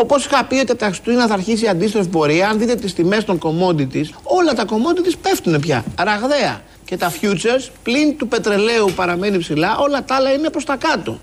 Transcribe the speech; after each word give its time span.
Όπως 0.00 0.24
είχα 0.24 0.44
πει 0.44 0.54
ότι 0.54 0.70
από 0.70 0.80
τα 0.80 0.86
Χριστούγεννα 0.86 1.26
θα 1.26 1.34
αρχίσει 1.34 1.64
η 1.64 1.68
αντίστροφη 1.68 2.08
πορεία, 2.08 2.48
αν 2.48 2.58
δείτε 2.58 2.74
τις 2.74 2.94
τιμές 2.94 3.24
των 3.24 3.38
commodities, 3.42 4.04
όλα 4.22 4.52
τα 4.54 4.64
commodities 4.64 5.14
πέφτουν 5.22 5.60
πια. 5.60 5.84
Ραγδαία. 5.98 6.62
Και 6.84 6.96
τα 6.96 7.12
futures, 7.20 7.70
πλην 7.82 8.16
του 8.16 8.28
πετρελαίου 8.28 8.92
παραμένει 8.96 9.38
ψηλά, 9.38 9.76
όλα 9.78 10.04
τα 10.04 10.14
άλλα 10.14 10.32
είναι 10.32 10.50
προς 10.50 10.64
τα 10.64 10.76
κάτω. 10.76 11.20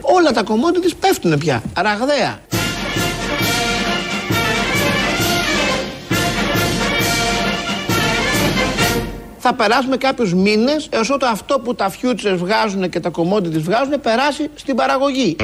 Όλα 0.00 0.32
τα 0.32 0.42
commodities 0.42 0.92
πέφτουν 1.00 1.38
πια. 1.38 1.62
Ραγδαία. 1.76 2.40
Θα 9.46 9.54
περάσουμε 9.54 9.96
κάποιους 9.96 10.34
μήνες 10.34 10.88
έως 10.90 11.10
ότου 11.10 11.26
αυτό 11.26 11.58
που 11.58 11.74
τα 11.74 11.90
futures 11.90 12.36
βγάζουν 12.36 12.88
και 12.88 13.00
τα 13.00 13.10
commodities 13.16 13.60
βγάζουν 13.60 14.00
περάσει 14.00 14.50
στην 14.54 14.74
παραγωγή. 14.74 15.36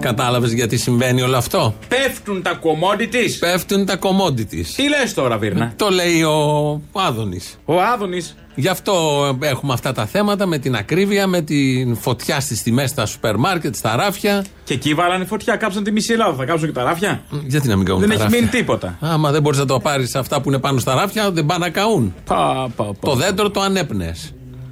Κατάλαβες 0.00 0.52
γιατί 0.52 0.76
συμβαίνει 0.76 1.22
όλο 1.22 1.36
αυτό; 1.36 1.74
Πέφτουν 1.88 2.42
τα 2.42 2.58
commodities. 2.62 3.36
Πέφτουν 3.40 3.86
τα 3.86 3.98
commodities. 3.98 4.66
Τι 4.76 4.88
λες 4.88 5.14
τώρα, 5.14 5.38
Βίρνα; 5.38 5.72
Το 5.76 5.88
λέει 5.88 6.22
ο 6.22 6.82
Άδωνης. 6.92 7.58
Ο 7.64 7.80
Άδωνης. 7.80 8.34
Γι' 8.54 8.68
αυτό 8.68 8.94
έχουμε 9.40 9.72
αυτά 9.72 9.92
τα 9.92 10.06
θέματα 10.06 10.46
με 10.46 10.58
την 10.58 10.74
ακρίβεια, 10.76 11.26
με 11.26 11.40
την 11.40 11.96
φωτιά 11.96 12.40
στις 12.40 12.62
τιμές 12.62 12.90
στα 12.90 13.06
σούπερ 13.06 13.36
μάρκετ, 13.36 13.74
στα 13.74 13.96
ράφια. 13.96 14.44
Και 14.64 14.74
εκεί 14.74 14.94
βάλανε 14.94 15.24
φωτιά, 15.24 15.56
κάψαν 15.56 15.84
τη 15.84 15.92
μισή 15.92 16.12
Ελλάδα. 16.12 16.34
Θα 16.34 16.44
κάψουν 16.44 16.68
και 16.68 16.74
τα 16.74 16.82
ράφια; 16.82 17.22
Γιατί 17.46 17.68
να 17.68 17.76
μην 17.76 17.86
καούν 17.86 18.00
Δεν 18.00 18.08
τα 18.08 18.14
έχει 18.14 18.22
ράφια; 18.22 18.38
μείνει 18.38 18.50
τίποτα. 18.50 18.96
Άμα 19.00 19.30
δεν 19.30 19.42
μπορείς 19.42 19.58
να 19.58 19.64
το 19.64 19.78
πάρεις 19.80 20.14
αυτά 20.14 20.40
που 20.40 20.48
είναι 20.48 20.58
πάνω 20.58 20.78
στα 20.78 20.94
ράφια, 20.94 21.30
δεν 21.30 21.46
πάνε 21.46 21.64
να 21.64 21.70
καούν. 21.70 22.14
Πα, 22.24 22.70
πα, 22.76 22.84
πα. 22.84 22.94
Το 23.00 23.14
δέντρο 23.14 23.50
το 23.50 23.60
ανέπνεε. 23.60 24.12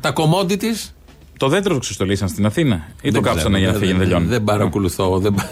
Τα 0.00 0.12
commodities. 0.16 0.92
Το 1.38 1.48
δέντρο 1.48 1.72
το 1.74 1.80
ξεστολίσαν 1.80 2.28
στην 2.28 2.46
Αθήνα 2.46 2.74
ή 3.02 3.06
το 3.08 3.12
δεν 3.12 3.22
κάψανε 3.22 3.40
ξέρω, 3.42 3.56
για 3.58 3.66
να 3.66 3.72
δεν- 3.72 3.80
φύγει 3.80 3.92
να 3.92 3.98
δεν- 3.98 4.08
τελειώνει. 4.08 4.26
Δεν 4.26 4.44
παρακολουθώ. 4.44 5.18
δεν 5.18 5.34
πα- 5.34 5.50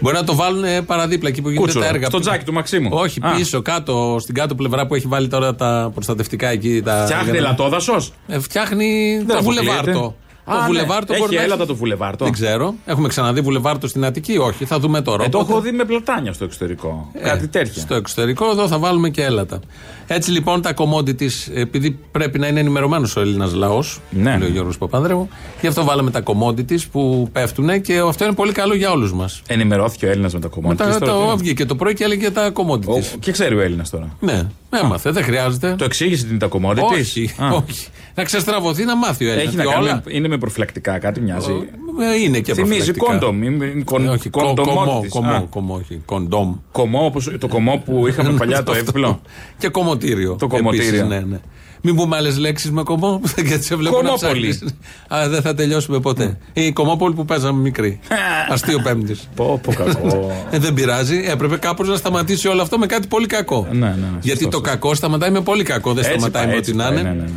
Μπορεί 0.00 0.14
να 0.16 0.24
το 0.24 0.34
βάλουν 0.34 0.64
ε, 0.64 0.82
παραδίπλα 0.82 1.28
εκεί 1.28 1.42
που 1.42 1.48
γίνονται 1.48 1.64
Κούτσουρο, 1.66 1.84
τα 1.90 1.94
έργα. 1.94 2.06
στο 2.06 2.18
τζάκι 2.20 2.44
του 2.44 2.52
Μαξίμου. 2.52 2.88
Όχι, 2.92 3.20
Α. 3.22 3.30
πίσω, 3.34 3.62
κάτω, 3.62 4.16
στην 4.20 4.34
κάτω 4.34 4.54
πλευρά 4.54 4.86
που 4.86 4.94
έχει 4.94 5.06
βάλει 5.06 5.28
τώρα 5.28 5.54
τα 5.54 5.90
προστατευτικά 5.94 6.48
εκεί. 6.48 6.82
Τα... 6.84 7.02
Φτιάχνει 7.04 7.30
για 7.30 7.40
να- 7.40 7.46
ελατόδασο. 7.46 7.96
Ε, 8.26 8.38
φτιάχνει 8.40 9.24
το 9.28 9.38
αποκλείεται. 9.38 9.62
βουλεβάρτο. 9.66 10.14
Α, 10.48 10.54
το 10.54 10.60
ναι. 10.60 10.66
βουλεβάρτο 10.66 11.12
Έχει 11.12 11.22
μπορεί 11.22 11.36
να 11.36 11.42
έλατα 11.42 11.66
το 11.66 11.74
βουλεβάρτο. 11.74 12.24
Δεν 12.24 12.32
ξέρω. 12.32 12.74
Έχουμε 12.86 13.08
ξαναδεί 13.08 13.40
βουλεβάρτο 13.40 13.88
στην 13.88 14.04
Αττική. 14.04 14.38
Όχι, 14.38 14.64
θα 14.64 14.78
δούμε 14.78 15.00
τώρα. 15.00 15.24
Ε, 15.24 15.28
το 15.28 15.38
Οπότε- 15.38 15.52
έχω 15.54 15.62
δει 15.62 15.72
με 15.72 15.84
πλατάνια 15.84 16.32
στο 16.32 16.44
εξωτερικό. 16.44 17.10
Ε, 17.12 17.28
Κάτι 17.28 17.48
τέτοια. 17.48 17.82
Στο 17.82 17.94
εξωτερικό, 17.94 18.50
εδώ 18.50 18.68
θα 18.68 18.78
βάλουμε 18.78 19.08
και 19.08 19.22
έλατα. 19.22 19.60
Έτσι 20.06 20.30
λοιπόν 20.30 20.62
τα 20.62 20.74
commodities, 20.76 21.52
επειδή 21.54 21.98
πρέπει 22.10 22.38
να 22.38 22.46
είναι 22.46 22.60
ενημερωμένος 22.60 23.16
ο 23.16 23.20
Έλληνας 23.20 23.52
λαός, 23.54 24.00
Ναι. 24.10 24.36
λέει 24.38 24.48
ο 24.48 24.52
Γιώργος 24.52 24.78
Παπανδρέου, 24.78 25.28
γι' 25.60 25.66
αυτό 25.66 25.84
βάλαμε 25.84 26.10
τα 26.10 26.22
commodities 26.24 26.80
που 26.92 27.28
πέφτουν 27.32 27.80
και 27.80 27.98
αυτό 27.98 28.24
είναι 28.24 28.34
πολύ 28.34 28.52
καλό 28.52 28.74
για 28.74 28.90
όλους 28.90 29.12
μας. 29.12 29.42
Ενημερώθηκε 29.46 30.06
ο 30.06 30.10
Έλληνας 30.10 30.32
με 30.34 30.40
τα 30.40 30.48
κομμάτια. 30.48 30.86
Μετά 30.86 30.98
το 31.06 31.36
βγήκε 31.36 31.66
το 31.66 31.74
πρωί 31.76 31.94
και 31.94 32.04
έλεγε 32.04 32.30
τα 32.30 32.52
commodities. 32.54 33.16
Και 33.20 33.32
ξέρει 33.32 33.54
ο 33.56 33.60
Έλληνας 33.60 33.90
τώρα. 33.90 34.16
Ναι, 34.20 34.42
έμαθε, 34.78 35.10
δεν 35.10 35.22
χρειάζεται. 35.24 35.74
Το 35.78 35.84
εξήγησε 35.84 36.24
τι 36.24 36.30
είναι 36.30 36.38
τα 36.38 36.48
commodities. 36.52 36.92
όχι, 37.00 37.30
Α. 37.38 37.48
όχι. 37.50 37.86
Να 38.14 38.24
ξεστραβωθεί 38.24 38.84
να 38.84 38.96
μάθει 38.96 39.24
ο 39.26 39.30
Έλληνας. 39.30 39.54
Έχει 39.54 39.56
να 39.56 39.64
κάνει. 39.72 40.00
Είναι 40.08 40.28
με 40.28 40.38
προφυλακτικά, 40.38 40.98
κάτι 40.98 41.20
μοιάζει. 41.20 41.50
Ε, 42.12 42.20
Είναι 42.22 42.40
και 42.40 42.54
Θυμίζει 42.54 42.74
προφυλακτικά. 42.92 43.12
condom. 43.12 43.42
είναι 43.42 43.82
κον- 43.84 44.04
Ε, 44.06 44.08
Όχι, 44.08 44.28
κο- 44.30 44.40
κομμό, 44.40 44.54
κοντομότης. 44.54 45.10
κομμό, 45.10 45.30
Α, 45.32 45.40
κομμό, 45.50 45.74
όχι, 45.74 46.00
condom. 46.04 46.54
Κομμό, 46.72 47.04
όπως 47.04 47.30
το 47.38 47.48
κομμό 47.48 47.82
που 47.84 48.06
είχαμε 48.06 48.30
παλιά 48.38 48.62
το 48.62 48.72
Αυτό. 48.72 48.84
εύκολο. 48.84 49.20
Και 49.58 49.68
κομμωτήριο. 49.68 50.36
Το 50.38 50.46
κομμωτήριο. 50.46 50.86
Επίσης, 50.88 51.06
ναι, 51.08 51.20
ναι. 51.20 51.40
Μην 51.82 51.94
πούμε 51.96 52.16
άλλες 52.16 52.38
λέξεις 52.38 52.70
με 52.70 52.82
κομμό, 52.82 53.20
γιατί 53.46 53.64
σε 53.64 53.76
βλέπω 53.76 54.02
να 54.02 54.08
Κομμόπολη. 54.08 54.48
ψάχνεις. 54.48 54.74
Α, 55.08 55.28
δεν 55.28 55.42
θα 55.42 55.54
τελειώσουμε 55.54 56.00
ποτέ. 56.00 56.38
Η 56.52 56.72
κομμόπολη 56.72 57.14
που 57.14 57.24
παίζαμε 57.24 57.60
μικρή. 57.60 57.98
Αστείο 58.52 58.80
πέμπτης. 58.82 59.28
Πω, 59.34 59.60
πω 59.62 59.72
κακό. 59.72 60.30
Ε, 60.50 60.58
δεν 60.58 60.74
πειράζει. 60.74 61.24
Έπρεπε 61.28 61.56
κάπως 61.56 61.88
να 61.88 61.96
σταματήσει 61.96 62.48
όλο 62.48 62.62
αυτό 62.62 62.78
με 62.78 62.86
κάτι 62.86 63.06
πολύ 63.06 63.26
κακό. 63.26 63.66
Ναι, 63.72 63.78
ναι, 63.78 63.86
ναι, 63.86 63.94
Γιατί 64.20 64.42
σωστό, 64.42 64.44
το 64.44 64.56
σωστό. 64.56 64.60
κακό 64.80 64.94
σταματάει 64.94 65.30
με 65.30 65.40
πολύ 65.40 65.62
κακό. 65.62 65.92
Δεν 65.92 66.04
Έτσι 66.04 66.10
σταματάει 66.18 66.42
πάει, 66.42 66.52
με 66.52 66.58
έτσι 66.58 66.70
ό,τι 66.70 66.78
να 66.78 66.84
πάει, 66.88 66.98
είναι. 67.00 67.02
ναι, 67.08 67.14
ναι, 67.14 67.22
ναι. 67.22 67.30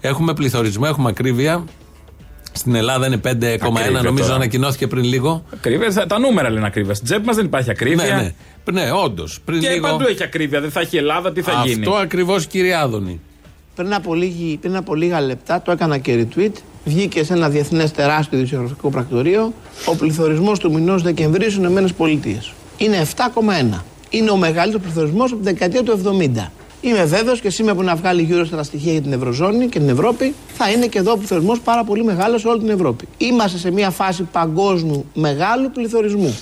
Έχουμε 0.00 0.34
πληθωρισμό, 0.34 0.84
έχουμε 0.88 1.08
ακρίβεια. 1.08 1.64
Στην 2.52 2.74
Ελλάδα 2.74 3.06
είναι 3.06 3.16
5,1 3.24 3.28
Ακρίβεια 3.28 4.00
νομίζω 4.02 4.22
τώρα. 4.24 4.34
ανακοινώθηκε 4.34 4.86
πριν 4.86 5.04
λίγο. 5.04 5.44
Ακρίβεια, 5.54 5.90
θα- 5.90 6.06
τα 6.06 6.18
νούμερα 6.18 6.50
λένε 6.50 6.66
ακρίβεια. 6.66 6.94
Στην 6.94 7.06
τσέπη 7.06 7.26
μας 7.26 7.36
δεν 7.36 7.44
υπάρχει 7.44 7.70
ακρίβεια. 7.70 8.04
Ναι, 8.16 8.32
ναι. 8.72 8.80
Ναι, 8.82 8.90
όντως. 9.04 9.38
Πριν 9.44 9.60
Και 9.60 9.68
λίγο. 9.68 9.88
παντού 9.88 10.06
έχει 10.06 10.22
ακρίβεια. 10.22 10.60
Δεν 10.60 10.70
θα 10.70 10.80
έχει 10.80 10.96
η 10.96 10.98
Ελλάδα, 10.98 11.32
τι 11.32 11.42
θα 11.42 11.62
γίνει. 11.66 11.78
Αυτό 11.86 11.94
ακριβώς, 11.94 12.46
κύριε 12.46 12.74
Άδωνη. 12.74 13.20
Πριν 13.80 13.94
από, 13.94 14.14
λίγη, 14.14 14.58
πριν 14.60 14.76
από 14.76 14.94
λίγα 14.94 15.20
λεπτά 15.20 15.62
το 15.62 15.70
έκανα 15.70 15.98
και 15.98 16.26
retweet. 16.26 16.52
Βγήκε 16.84 17.24
σε 17.24 17.32
ένα 17.32 17.48
διεθνές 17.48 17.90
τεράστιο 17.90 18.38
ειδησιογραφικό 18.38 18.90
πρακτορείο 18.90 19.52
ο 19.84 19.96
πληθωρισμός 19.96 20.58
του 20.58 20.72
μηνός 20.72 21.02
Δεκεμβρίου 21.02 21.50
στις 21.50 21.64
ΗΠΑ. 21.64 22.08
Είναι 22.76 23.06
7,1. 23.16 23.80
Είναι 24.10 24.30
ο 24.30 24.36
μεγαλύτερος 24.36 24.82
πληθωρισμός 24.82 25.32
από 25.32 25.42
την 25.42 25.44
δεκαετία 25.44 25.82
του 25.82 26.00
70. 26.04 26.50
Είμαι 26.80 27.04
βέβαιος 27.04 27.40
και 27.40 27.50
σήμερα 27.50 27.76
που 27.76 27.82
να 27.82 27.94
βγάλει 27.94 28.22
γύρω 28.22 28.44
στα 28.44 28.62
στοιχεία 28.62 28.92
για 28.92 29.02
την 29.02 29.12
Ευρωζώνη 29.12 29.68
και 29.68 29.78
την 29.78 29.88
Ευρώπη, 29.88 30.34
θα 30.56 30.70
είναι 30.70 30.86
και 30.86 30.98
εδώ 30.98 31.12
ο 31.12 31.16
πληθωρισμός 31.16 31.60
πάρα 31.60 31.84
πολύ 31.84 32.04
μεγάλος 32.04 32.40
σε 32.40 32.48
όλη 32.48 32.58
την 32.58 32.68
Ευρώπη. 32.68 33.08
Είμαστε 33.18 33.58
σε 33.58 33.70
μια 33.70 33.90
φάση 33.90 34.22
παγκόσμιου 34.22 35.04
μεγάλου 35.14 35.70
πληθωρισμού. 35.70 36.38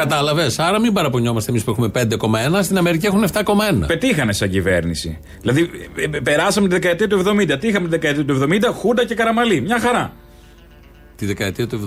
Κατάλαβες. 0.00 0.58
Άρα 0.58 0.80
μην 0.80 0.92
παραπονιόμαστε 0.92 1.50
εμείς 1.50 1.64
που 1.64 1.70
έχουμε 1.70 1.88
5,1. 1.94 2.62
Στην 2.62 2.78
Αμερική 2.78 3.06
έχουν 3.06 3.24
7,1. 3.32 3.86
Πετύχανε 3.86 4.32
σαν 4.32 4.50
κυβέρνηση. 4.50 5.18
Δηλαδή, 5.40 5.70
ε, 5.96 6.16
ε, 6.16 6.20
περάσαμε 6.20 6.68
τη 6.68 6.74
δεκαετία 6.74 7.08
του 7.08 7.18
70. 7.18 7.58
Τι 7.60 7.68
είχαμε 7.68 7.84
τη 7.84 7.90
δεκαετία 7.90 8.24
του 8.24 8.32
70, 8.32 8.72
Χούντα 8.74 9.04
και 9.04 9.14
Καραμανλή. 9.14 9.60
Μια 9.60 9.80
χαρά. 9.80 10.12
Τη 11.16 11.26
δεκαετία 11.26 11.66
του 11.66 11.80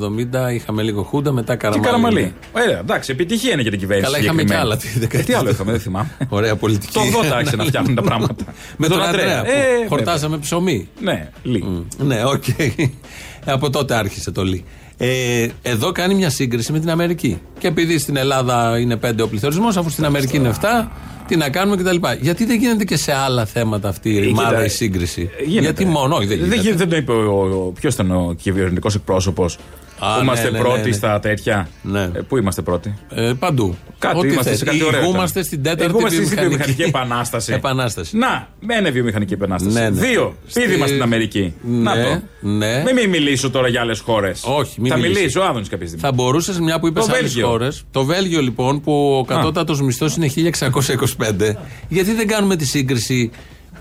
70 0.45 0.53
είχαμε 0.53 0.81
λίγο 0.81 1.03
χούντα, 1.03 1.31
μετά 1.31 1.53
Και 1.53 1.59
Καραμανλή. 1.59 1.85
Καραμανλή. 1.85 2.33
Ωραία, 2.51 2.79
εντάξει, 2.79 3.11
επιτυχία 3.11 3.51
είναι 3.53 3.61
για 3.61 3.71
την 3.71 3.79
κυβέρνηση. 3.79 4.11
Καλά, 4.11 4.23
είχαμε 4.23 4.41
συγκεκριμένα. 4.41 4.75
κι 4.77 4.85
άλλα 4.87 4.91
τη 4.93 4.97
Ε, 4.97 4.99
δεκαετία 4.99 5.25
Τι 5.33 5.39
άλλο 5.39 5.47
του- 5.47 5.53
είχαμε, 5.53 5.71
δεν 5.71 5.79
θυμάμαι. 5.79 6.09
Ωραία 6.29 6.55
πολιτική. 6.55 6.93
Το 6.93 6.99
80 7.01 7.35
άρχισε 7.35 7.55
να 7.55 7.63
φτιάχνουν 7.63 7.95
τα 7.95 8.01
πράγματα. 8.09 8.43
Με 8.77 8.87
τον 8.87 9.01
Αντρέα. 9.03 9.41
που 9.43 9.49
Ε, 9.83 9.87
χορτάσαμε 9.87 10.37
ψωμί. 10.37 10.89
βέβαια. 10.99 11.13
Ναι, 11.13 11.29
λίγο. 11.43 11.85
Ναι, 11.97 12.23
οκ. 12.25 12.43
Από 13.55 13.69
τότε 13.69 13.95
άρχισε 13.95 14.31
το 14.31 14.43
λί. 14.43 14.65
Ε, 14.97 15.47
εδώ 15.61 15.91
κάνει 15.91 16.15
μια 16.15 16.29
σύγκριση 16.29 16.71
με 16.71 16.79
την 16.79 16.89
Αμερική. 16.89 17.41
Και 17.59 17.67
επειδή 17.67 17.97
στην 17.97 18.15
Ελλάδα 18.17 18.79
είναι 18.79 18.99
5 19.05 19.11
ο 19.23 19.27
πληθωρισμός, 19.27 19.77
αφού 19.77 19.89
στην 19.89 20.05
Αμερική 20.05 20.35
είναι 20.35 20.53
7, 20.61 20.87
τι 21.27 21.35
να 21.35 21.49
κάνουμε 21.49 21.77
κτλ. 21.77 21.95
Γιατί 22.21 22.45
δεν 22.45 22.57
γίνεται 22.57 22.83
και 22.83 22.97
σε 22.97 23.13
άλλα 23.13 23.45
θέματα 23.45 23.89
αυτή 23.89 24.09
η 24.09 24.13
κοίτα, 24.13 24.25
ρημάδα 24.25 24.65
η 24.65 24.69
σύγκριση; 24.69 25.29
Ε, 25.39 25.43
γίνεται. 25.43 25.63
Γιατί 25.63 25.85
μόνο, 25.85 26.15
όχι 26.15 26.25
δεν 26.25 26.37
γίνεται. 26.37 26.55
γίνεται, 26.55 26.77
δεν 26.77 26.89
το 26.89 26.95
είπε 26.95 27.11
ο, 27.11 27.39
ο, 27.41 27.71
ποιος 27.79 27.93
ήταν 27.93 28.11
ο 28.11 28.33
κυβερνητικός 28.41 28.95
εκπρόσωπος. 28.95 29.57
Α, 30.05 30.15
Που 30.17 30.23
είμαστε 30.23 30.45
ναι, 30.45 30.51
ναι, 30.51 30.59
πρώτοι 30.63 30.79
ναι, 30.79 30.85
ναι. 30.85 30.91
στα 30.91 31.19
τέτοια; 31.19 31.69
Ναι. 31.81 32.01
Ε, 32.01 32.07
πού 32.27 32.37
είμαστε 32.37 32.61
πρώτοι; 32.61 32.93
Ε, 33.09 33.31
παντού. 33.39 33.75
Κάτι 33.99 34.17
Ό,τι 34.17 34.27
είμαστε 34.27 34.49
θες. 34.49 34.59
σε 34.59 34.65
κάτι 34.65 34.83
ωραίο. 34.83 35.01
Ηγούμαστε 35.01 35.39
ήταν. 35.39 35.43
στην 35.43 35.63
τέταρτη 35.63 35.85
Ηγούμαστε 35.91 36.15
στην 36.15 36.27
βιομηχανική, 36.27 36.57
βιομηχανική 36.71 36.81
επανάσταση. 36.97 37.53
επανάσταση. 37.53 38.17
Να, 38.17 38.47
μένε 38.59 38.89
βιομηχανική 38.89 39.33
επανάσταση. 39.33 39.75
Ναι, 39.75 39.89
ναι. 39.89 39.99
Δύο, 39.99 40.35
πίδημα 40.53 40.77
Στη- 40.85 40.87
στην 40.89 41.01
Αμερική. 41.01 41.53
Να 41.61 41.95
Ναι, 41.95 42.03
το. 42.03 42.21
ναι. 42.47 42.83
Μην 42.85 42.95
μη 42.95 43.07
μιλήσω 43.07 43.49
τώρα 43.49 43.67
για 43.67 43.81
άλλες 43.81 43.99
χώρες. 43.99 44.41
Όχι, 44.43 44.81
μην 44.81 44.91
Θα 44.91 44.97
μιλήσεις. 44.97 45.17
μιλήσω, 45.17 45.39
ο 45.41 45.43
Άδωνη 45.43 45.65
κάποια 45.67 45.87
στιγμή. 45.87 46.03
Θα 46.05 46.11
μπορούσες 46.11 46.59
μια 46.59 46.79
που 46.79 46.87
είπες 46.87 47.05
Το 47.05 47.11
άλλες 47.11 47.21
Βέλγιο. 47.23 47.47
χώρες. 47.47 47.83
Το 47.91 48.03
Βέλγιο 48.03 48.41
λοιπόν 48.41 48.81
που 48.81 49.15
ο 49.17 49.25
κατώτατος 49.25 49.81
μισθός 49.81 50.15
είναι 50.15 50.27
1625. 50.27 51.55
Γιατί 51.87 52.13
δεν 52.13 52.27
κάνουμε 52.27 52.55
τη 52.55 52.65
σύγκριση 52.65 53.31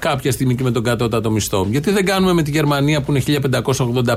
κάποια 0.02 0.32
στιγμή 0.32 0.54
και 0.54 0.62
με 0.62 0.70
τον 0.70 0.82
κατώτατο 0.82 1.30
μισθό. 1.30 1.66
Γιατί 1.70 1.90
δεν 1.90 2.04
κάνουμε 2.04 2.32
με 2.32 2.42
τη 2.42 2.50
Γερμανία 2.50 3.00
που 3.02 3.12
είναι 3.12 3.40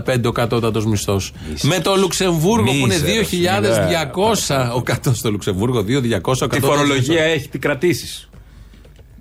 1585 0.10 0.24
ο 0.26 0.32
κατώτατος 0.32 0.86
μισθός. 0.86 1.32
Με 1.62 1.80
το 1.80 1.96
Λουξεμβούργο 1.96 2.66
που 2.72 2.78
είναι 2.78 2.94
Μίζερος, 3.00 3.30
2200 3.30 4.72
ο 4.76 4.82
κατώτατος. 4.82 5.18
Στο 5.18 5.32
Λουξεμβούργο 5.32 5.80
2200 5.80 5.84
ο 5.84 6.48
Τι 6.48 6.58
κατώτατος 6.58 6.60
φορολογία 6.62 7.14
μισθός. 7.14 7.34
έχει, 7.36 7.50
τι 7.50 7.60
κρατήσει. 7.60 8.28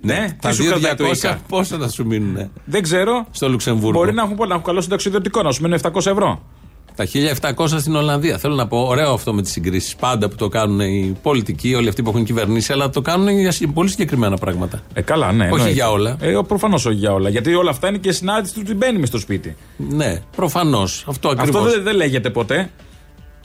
Ναι, 0.01 0.35
Τα 0.41 0.49
τι 0.49 0.55
σου 0.55 0.65
κρατάει 0.65 0.95
το 0.95 1.03
2200 1.05 1.15
ΙΚΑ. 1.17 1.39
πόσα 1.47 1.77
θα 1.77 1.89
σου 1.89 2.05
μείνουν 2.05 2.49
Δεν 2.65 2.81
ξέρω. 2.83 3.25
στο 3.31 3.49
Λουξεμβούργο. 3.49 3.99
Μπορεί 3.99 4.13
να 4.13 4.21
έχουν, 4.21 4.35
πολλά, 4.35 4.49
να 4.49 4.53
έχουν 4.53 4.65
καλό 4.65 4.81
συνταξιδιωτικό, 4.81 5.41
να 5.41 5.51
σου 5.51 5.61
μένουν 5.61 5.79
700 5.83 5.95
ευρώ. 6.05 6.41
Τα 6.95 7.05
1700 7.55 7.67
στην 7.79 7.95
Ολλανδία. 7.95 8.37
Θέλω 8.37 8.55
να 8.55 8.67
πω, 8.67 8.77
ωραίο 8.77 9.13
αυτό 9.13 9.33
με 9.33 9.41
τις 9.41 9.51
συγκρίσεις. 9.51 9.95
Πάντα 9.95 10.29
που 10.29 10.35
το 10.35 10.47
κάνουν 10.47 10.79
οι 10.79 11.17
πολιτικοί, 11.21 11.73
όλοι 11.73 11.87
αυτοί 11.89 12.03
που 12.03 12.09
έχουν 12.09 12.23
κυβερνήσει, 12.23 12.73
αλλά 12.73 12.89
το 12.89 13.01
κάνουν 13.01 13.29
για 13.39 13.51
συ- 13.51 13.67
πολύ 13.73 13.89
συγκεκριμένα 13.89 14.37
πράγματα. 14.37 14.81
Ε, 14.93 15.01
καλά, 15.01 15.31
ναι. 15.31 15.43
Όχι 15.43 15.51
εννοείται. 15.53 15.71
για 15.73 15.91
όλα. 15.91 16.15
Ε, 16.19 16.39
Προφανώς 16.47 16.85
όχι 16.85 16.95
για 16.97 17.13
όλα. 17.13 17.29
Γιατί 17.29 17.53
όλα 17.55 17.69
αυτά 17.69 17.87
είναι 17.87 17.97
και 17.97 18.11
συνάντηση 18.11 18.53
του 18.53 18.61
ότι 18.63 18.73
μπαίνει 18.75 18.99
με 18.99 19.05
στο 19.05 19.17
σπίτι. 19.19 19.55
Ναι, 19.77 20.21
προφανώς. 20.35 21.05
Αυτό 21.07 21.29
ακριβώς. 21.29 21.61
Αυτό 21.61 21.69
δεν, 21.75 21.83
δεν 21.83 21.95
λέγεται 21.95 22.29
ποτέ. 22.29 22.69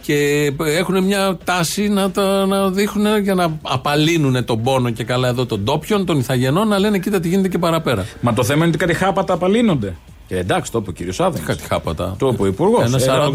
Και 0.03 0.53
έχουν 0.59 1.05
μια 1.05 1.39
τάση 1.45 1.89
να 1.89 2.11
το 2.11 2.47
να 2.47 2.71
δείχνουν 2.71 3.23
για 3.23 3.35
να 3.35 3.59
απαλύνουν 3.63 4.45
τον 4.45 4.63
πόνο 4.63 4.91
και 4.91 5.05
καλά 5.05 5.29
εδώ 5.29 5.47
των 5.47 5.61
ντόπιων, 5.61 6.05
των 6.07 6.19
Ιθαγενών, 6.19 6.69
να 6.69 6.79
λένε 6.79 6.99
κοίτα 6.99 7.21
τι 7.21 7.29
γίνεται 7.29 7.49
και 7.49 7.59
παραπέρα. 7.59 8.07
Μα 8.21 8.33
το 8.33 8.45
θέμα 8.45 8.59
είναι 8.59 8.69
ότι 8.75 8.79
κάτι 8.79 8.95
χάπατα 8.95 9.33
απαλύνονται. 9.35 9.95
Ε, 10.33 10.39
εντάξει, 10.39 10.73
το 10.73 10.79
είπε 10.79 10.91
ο 10.91 10.93
κύριος 10.93 11.21
Άδωνης. 11.21 11.47
Κάτι 11.47 11.63
χάπατα. 11.69 12.15
Το 12.19 12.29
είπε 12.33 12.43
ο 12.43 12.47
υπουργός. 12.47 12.85
Ένα 12.85 13.31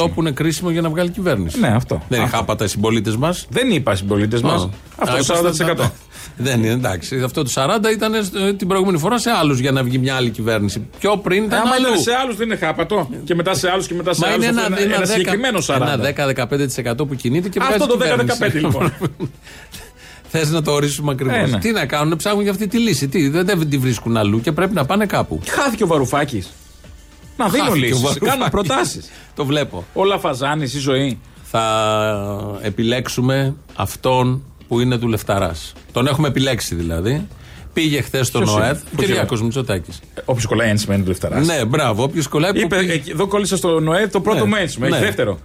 40% 0.00 0.10
που 0.14 0.20
είναι 0.20 0.30
κρίσιμο 0.30 0.70
για 0.70 0.80
να 0.80 0.88
βγάλει 0.88 1.10
κυβέρνηση. 1.10 1.60
Ναι, 1.60 1.68
αυτό. 1.68 2.02
Δεν 2.08 2.18
είναι 2.18 2.26
Αυτό. 2.26 2.36
χάπατα 2.36 2.64
οι 2.64 2.68
συμπολίτες 2.68 3.16
μας. 3.16 3.46
Δεν 3.50 3.70
είπα 3.70 3.94
συμπολίτες 3.94 4.42
μας. 4.42 4.68
Αυτό 4.96 5.16
το 5.42 5.54
40%. 5.84 5.90
Δεν 6.36 6.58
είναι 6.64 6.72
εντάξει. 6.72 7.22
Αυτό 7.24 7.42
το 7.42 7.50
40 7.54 7.90
ήταν 7.92 8.14
ε, 8.14 8.52
την 8.52 8.68
προηγούμενη 8.68 8.98
φορά 8.98 9.18
σε 9.18 9.30
άλλους 9.30 9.58
για 9.58 9.72
να 9.72 9.82
βγει 9.82 9.98
μια 9.98 10.14
άλλη 10.16 10.30
κυβέρνηση. 10.30 10.86
Πιο 10.98 11.16
πριν 11.16 11.44
ήταν 11.44 11.60
Άμα 11.60 11.70
αλλού. 11.74 11.86
ήταν 11.86 11.98
σε 11.98 12.12
άλλους 12.22 12.36
δεν 12.36 12.46
είναι 12.46 12.56
χάπατο. 12.56 13.08
Και 13.24 13.34
μετά 13.34 13.54
σε 13.54 13.70
άλλους 13.70 13.86
και 13.86 13.94
μετά 13.94 14.12
σε 14.12 14.20
Μα 14.20 14.32
άλλους. 14.32 14.46
είναι 14.46 14.60
ένα, 14.60 14.80
ένα, 14.80 14.94
ένα, 14.94 15.06
συγκεκριμένο 15.06 15.58
40. 15.66 15.76
Ένα 15.76 15.96
10-15% 16.96 17.06
που 17.08 17.14
κινείται 17.14 17.48
και 17.48 17.60
βγάζει 17.60 17.74
Αυτό 17.74 17.86
το 17.86 18.04
κυβέρνηση. 18.04 18.38
10-15 18.40 18.54
λοιπόν. 18.54 18.92
Θες 20.34 20.50
να 20.50 20.62
το 20.62 20.72
ορίσουμε 20.72 21.12
ακριβώς. 21.12 21.36
Ε, 21.36 21.46
ναι. 21.46 21.58
Τι 21.58 21.70
να 21.70 21.86
κάνουν, 21.86 22.16
ψάχνουν 22.16 22.42
για 22.42 22.50
αυτή 22.50 22.66
τη 22.66 22.78
λύση. 22.78 23.08
Τι, 23.08 23.28
δεν, 23.28 23.46
δεν 23.46 23.68
τη 23.68 23.78
βρίσκουν 23.78 24.16
αλλού 24.16 24.40
και 24.40 24.52
πρέπει 24.52 24.74
να 24.74 24.84
πάνε 24.84 25.06
κάπου. 25.06 25.40
Χάθηκε 25.48 25.82
ο 25.82 25.86
Βαρουφάκης. 25.86 26.50
Να 27.36 27.48
δίνω 27.48 27.64
Χάθηκε 27.64 27.84
ο 27.84 27.86
λύσεις. 27.88 28.00
Βαρουφάκης. 28.02 28.28
Κάνω 28.28 28.48
προτάσεις. 28.50 29.10
Το 29.36 29.44
βλέπω. 29.44 29.84
Όλα 29.92 30.18
φαζάνη 30.18 30.62
η 30.64 30.78
ζωή. 30.78 31.18
Θα 31.42 32.58
επιλέξουμε 32.62 33.54
αυτόν 33.74 34.42
που 34.68 34.80
είναι 34.80 34.98
του 34.98 35.08
Λεφταράς. 35.08 35.72
Τον 35.92 36.06
έχουμε 36.06 36.28
επιλέξει 36.28 36.74
δηλαδή. 36.74 37.26
Πήγε 37.72 38.00
χθες 38.02 38.26
στον 38.26 38.42
Ποιος 38.42 38.54
είναι; 38.54 38.64
ΟΕΔ. 38.64 38.78
Ποιος 38.96 39.06
Κυριάκος 39.06 39.42
Μητσοτάκης. 39.42 40.00
Όποιος 40.24 40.46
κολλάει 40.46 40.68
ένα 40.68 40.78
σημαίνει 40.78 41.02
του 41.02 41.08
Λεφταράς. 41.08 41.46
Ναι, 41.46 41.64
μπράβο. 41.64 42.02
Όποιος 42.02 42.28
κολλάει. 42.28 42.52
που 42.52 42.58
Είπε, 42.58 42.76
πήγε- 42.76 42.92
εκεί- 42.94 43.10
εδώ 43.10 43.26
κόλλησα 43.26 43.56
στο 43.56 43.80
ΝΟΕΔ 43.80 44.10
το 44.10 44.20
πρώτο 44.20 44.38
Ναι. 44.38 44.44
μου 44.48 44.54
ένσημο. 44.56 44.84
Έχει 44.88 44.98
Ναι. 44.98 45.04
δεύτερο. 45.04 45.38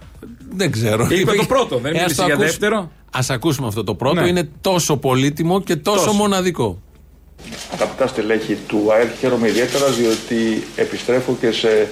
Δεν 0.58 0.70
ξέρω. 0.72 1.06
Είπε 1.10 1.32
το 1.32 1.44
πρώτο, 1.44 1.78
δεν 1.78 1.94
Ε, 1.94 1.96
ας 1.96 2.02
μίλησε 2.02 2.16
το 2.16 2.22
για 2.24 2.34
ακούσουμε. 2.34 2.50
δεύτερο. 2.50 2.76
Α 3.10 3.20
ακούσουμε 3.28 3.66
αυτό 3.66 3.84
το 3.84 3.94
πρώτο. 3.94 4.20
Ναι. 4.20 4.28
Είναι 4.28 4.48
τόσο 4.60 4.96
πολύτιμο 4.96 5.60
και 5.60 5.76
τόσο, 5.76 5.98
Τόσο. 6.04 6.12
μοναδικό. 6.12 6.82
Αγαπητά 7.72 8.06
στελέχη 8.06 8.54
του 8.66 8.88
ΑΕΛ, 8.92 9.06
χαίρομαι 9.20 9.48
ιδιαίτερα 9.48 9.86
διότι 9.90 10.66
επιστρέφω 10.76 11.36
και 11.40 11.50
σε 11.52 11.88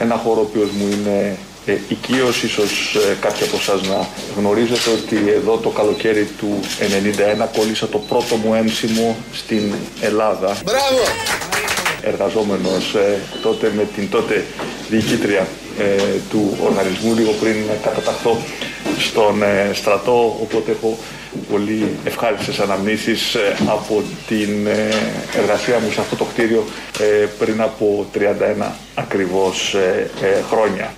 ένα 0.00 0.14
χώρο 0.16 0.40
ο 0.40 0.42
οποίος 0.50 0.68
μου 0.70 0.86
είναι 0.92 1.36
ε, 1.66 1.76
οικείος. 1.88 2.42
Ίσως 2.42 2.96
ε, 3.10 3.16
κάποιοι 3.20 3.42
από 3.46 3.56
εσάς 3.56 3.80
να 3.88 4.08
γνωρίζετε 4.36 4.90
ότι 4.90 5.16
εδώ 5.30 5.56
το 5.56 5.68
καλοκαίρι 5.68 6.28
του 6.38 6.60
91 7.42 7.46
κόλλησα 7.56 7.86
το 7.88 7.98
πρώτο 7.98 8.36
μου 8.36 8.54
ένσημο 8.54 9.16
στην 9.32 9.72
Ελλάδα. 10.00 10.56
Μπράβο! 10.64 11.02
Εργαζόμενος 12.02 12.94
ε, 12.94 13.18
τότε 13.42 13.72
με 13.76 13.88
την 13.94 14.10
τότε 14.10 14.44
διοικήτρια 14.90 15.40
ε, 15.40 15.46
του 16.30 16.56
οργανισμού 16.64 17.14
λίγο 17.14 17.32
πριν 17.40 17.56
καταταχθώ 17.82 18.36
στον 18.98 19.42
ε, 19.42 19.70
στρατό, 19.74 20.38
οπότε 20.42 20.70
έχω 20.70 20.98
πολύ 21.50 21.86
ευχάριστες 22.04 22.58
αναμνήσεις 22.58 23.34
ε, 23.34 23.56
από 23.66 24.02
την 24.26 24.66
ε, 24.66 24.88
εργασία 25.38 25.78
μου 25.78 25.90
σε 25.90 26.00
αυτό 26.00 26.16
το 26.16 26.24
κτίριο 26.24 26.64
ε, 26.98 27.26
πριν 27.38 27.60
από 27.60 28.06
31 28.14 28.18
ακριβώς 28.94 29.74
ε, 29.74 30.10
ε, 30.22 30.42
χρόνια. 30.50 30.92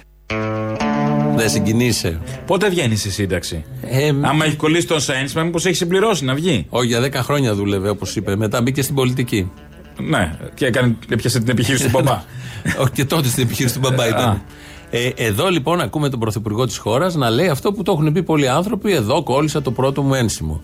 Δεν 1.37 1.51
συγκινείσαι. 1.51 2.21
Πότε 2.47 2.69
βγαίνει 2.69 2.97
στη 2.97 3.11
σύνταξη; 3.11 3.65
Ε, 3.83 4.09
Άμα 4.23 4.45
έχει 4.45 4.57
κολλήσει 4.57 4.87
τον 4.87 4.99
ένσημα, 5.21 5.43
μήπω 5.43 5.59
έχει 5.59 5.75
συμπληρώσει 5.75 6.25
να 6.25 6.35
βγει; 6.35 6.67
Όχι, 6.69 6.87
για 6.87 7.01
10 7.01 7.13
χρόνια 7.13 7.55
δούλευε, 7.55 7.89
όπως 7.89 8.17
είπε. 8.17 8.37
Μετά 8.37 8.63
μπήκε 8.63 8.83
στην 8.83 8.95
πολιτική. 8.95 9.51
Ναι, 9.99 10.37
και 10.55 10.67
έκανε, 10.67 10.97
έπιασε 11.09 11.39
την 11.41 11.49
επιχείρηση 11.49 11.85
του 11.85 11.91
μπαμπά. 11.91 12.23
Όχι 12.83 12.91
και 12.93 13.05
τότε 13.05 13.29
στην 13.29 13.43
επιχείρηση 13.43 13.75
του 13.75 13.81
μπαμπά 13.81 14.03
Α. 14.03 14.09
ήταν. 14.09 14.43
Ε, 14.91 15.09
εδώ 15.17 15.49
λοιπόν 15.49 15.81
ακούμε 15.81 16.09
τον 16.09 16.21
πρωθυπουργό 16.21 16.67
της 16.67 16.77
χώρας 16.77 17.15
να 17.15 17.31
λέει 17.31 17.49
αυτό 17.49 17.73
που 17.73 17.83
το 17.83 17.93
έχουν 17.93 18.13
πει 18.13 18.23
πολλοί 18.23 18.49
άνθρωποι. 18.49 18.93
Εδώ 18.93 19.23
κόλλησα 19.23 19.63
το 19.63 19.71
πρώτο 19.71 20.03
μου 20.03 20.15
ένσημο. 20.15 20.61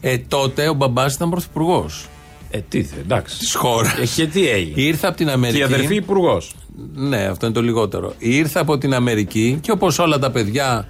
Ε, 0.00 0.18
τότε 0.18 0.68
ο 0.68 0.74
μπαμπάς 0.74 1.14
ήταν 1.14 1.30
πρωθυπουργός 1.30 2.06
ε, 2.50 2.58
τι 2.68 2.82
θε, 2.82 3.00
εντάξει. 3.00 3.38
της 3.38 3.54
χώρας. 3.54 3.92
Ε, 3.98 4.06
και 4.16 4.26
τι 4.26 4.48
έγινε. 4.48 4.80
Ήρθε 4.82 5.06
από 5.06 5.16
την 5.16 5.26
Και 5.26 5.32
Αμερική. 5.32 5.58
η 5.60 5.62
αδερφή 5.62 5.94
υπουργός. 5.94 6.54
Ναι, 6.94 7.16
αυτό 7.24 7.46
είναι 7.46 7.54
το 7.54 7.62
λιγότερο. 7.62 8.14
Ήρθε 8.18 8.58
από 8.60 8.78
την 8.78 8.94
Αμερική 8.94 9.58
και 9.60 9.70
όπως 9.70 9.98
όλα 9.98 10.18
τα 10.18 10.30
παιδιά 10.30 10.86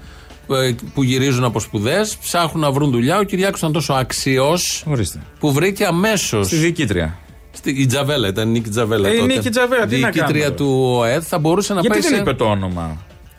ε, 0.51 0.75
που 0.95 1.03
γυρίζουν 1.03 1.45
από 1.45 1.61
σπουδές 1.61 2.17
ψάχνουν 2.17 2.61
να 2.63 2.71
βρουν 2.71 2.91
δουλειά. 2.91 3.19
Ο 3.19 3.23
Κυριάκος 3.23 3.59
ήταν 3.59 3.73
τόσο 3.73 3.93
αξιός 3.93 4.85
Ορίστε. 4.87 5.21
που 5.39 5.53
βρήκε 5.53 5.85
αμέσως. 5.85 6.47
Στη 6.47 6.57
διοικήτρια. 6.57 7.19
Η 7.65 7.87
Τζαβέλα 7.87 8.29
ήταν 8.29 8.49
η 8.49 8.51
Νίκη 8.53 8.69
Τζαβέλα. 8.71 9.09
Ε, 9.09 9.13
η 9.15 9.19
τότε. 9.19 9.33
Νίκη 9.35 9.49
Τζαβέλα, 9.49 9.87
τι 9.87 9.99
να 9.99 10.09
Διοικήτρια 10.11 10.41
κάνουμε, 10.43 10.57
του 10.57 10.95
ΟΕΔ 10.99 11.25
θα 11.27 11.39
μπορούσε 11.39 11.75
να 11.75 11.81
Γιατί 11.81 11.99
πάει 11.99 12.09
δεν 12.09 12.17
σε- 12.17 12.21
είπε 12.23 12.35
το 12.35 12.45
όνομα; 12.45 12.97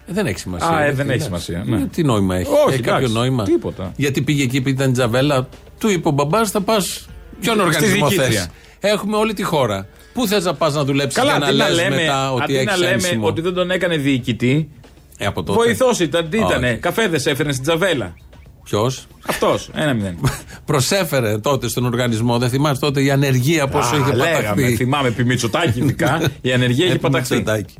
Ε, 0.08 0.14
Δεν 0.14 0.26
έχει 0.26 0.40
σημασία. 0.40 0.68
Α, 0.68 0.80
ε, 0.80 0.82
Γιατί, 0.84 0.96
δεν 0.96 1.10
έχει 1.10 1.24
εντάξει. 1.24 1.44
σημασία, 1.44 1.76
ναι. 1.78 1.82
Ε, 1.84 1.86
Τι 1.86 2.04
νόημα 2.04 2.36
έχει. 2.36 2.50
Όχι, 2.66 2.74
έχει 2.74 2.82
κάποιο 2.82 2.96
εντάξει, 2.98 3.14
νόημα. 3.14 3.44
τίποτα. 3.44 3.92
Γιατί 3.96 4.22
πήγε 4.22 4.44
εκεί 4.44 4.58
επειδή 4.58 4.76
ήταν 4.76 4.94
Τζαβέλα, 4.94 5.48
του 5.80 5.90
είπε 5.90 6.08
ο 6.08 6.12
μπαμπάς, 6.12 6.52
θα 6.52 6.62
πας. 6.62 7.06
Ποιον 7.40 7.60
οργανισμό 7.60 8.08
διοικήτρια. 8.08 8.40
θες; 8.80 8.92
Έχουμε 8.92 9.16
όλη 9.18 9.34
τη 9.34 9.44
χώρα. 9.44 9.88
Πού 10.14 10.28
θες 10.28 10.44
να 10.46 10.54
πας 10.54 10.74
να 10.74 10.84
δουλέψεις 10.84 11.20
Καλά, 11.20 11.30
για 11.32 11.40
να 11.40 11.46
αντί 11.48 11.58
να 11.58 11.68
λες 11.70 11.76
λέμε, 11.76 11.96
μετά 11.96 12.32
ότι 12.34 12.44
αντί 12.44 12.54
να 12.54 12.60
έχεις 12.60 12.78
λέμε 12.80 12.92
ένσημο; 12.94 13.28
ότι 13.28 13.42
δεν 13.42 13.54
τον 13.54 13.72
έκανε 13.72 13.98
διοικητή, 13.98 14.70
Ε, 15.18 15.26
από 15.26 15.44
τότε. 15.44 15.60
βοηθός 15.64 16.00
ήταν. 16.00 16.30
Τι 16.30 16.38
Όχι. 16.38 16.46
ήτανε, 16.46 16.74
καφέδες 16.74 17.26
έφερε 17.26 17.52
στην 17.52 17.64
Τζαβέλα. 17.64 18.16
Ποιος; 18.64 19.06
Αυτός, 19.28 19.70
ένα 19.74 19.94
μηδέν. 19.94 20.18
Προσέφερε 20.66 21.38
τότε 21.38 21.68
στον 21.68 21.86
οργανισμό. 21.86 22.38
Δεν 22.38 22.50
θυμάσαι 22.50 22.80
τότε 22.80 23.04
η 23.04 23.12
ανεργία 23.12 23.68
πόσο 23.68 23.96
Α, 23.96 23.98
είχε 23.98 24.14
λέγαμε, 24.14 24.42
παταχθεί; 24.44 24.76
θυμάμαι 24.76 25.08
επί 25.08 25.24
Μητσοτάκη 25.26 25.80
ειδικά, 25.80 26.22
η 26.42 26.52
ανεργία 26.54 26.84
είχε 26.86 26.94
Επί 26.94 27.02
παταχθεί. 27.02 27.36
Μητσοτάκη. 27.36 27.74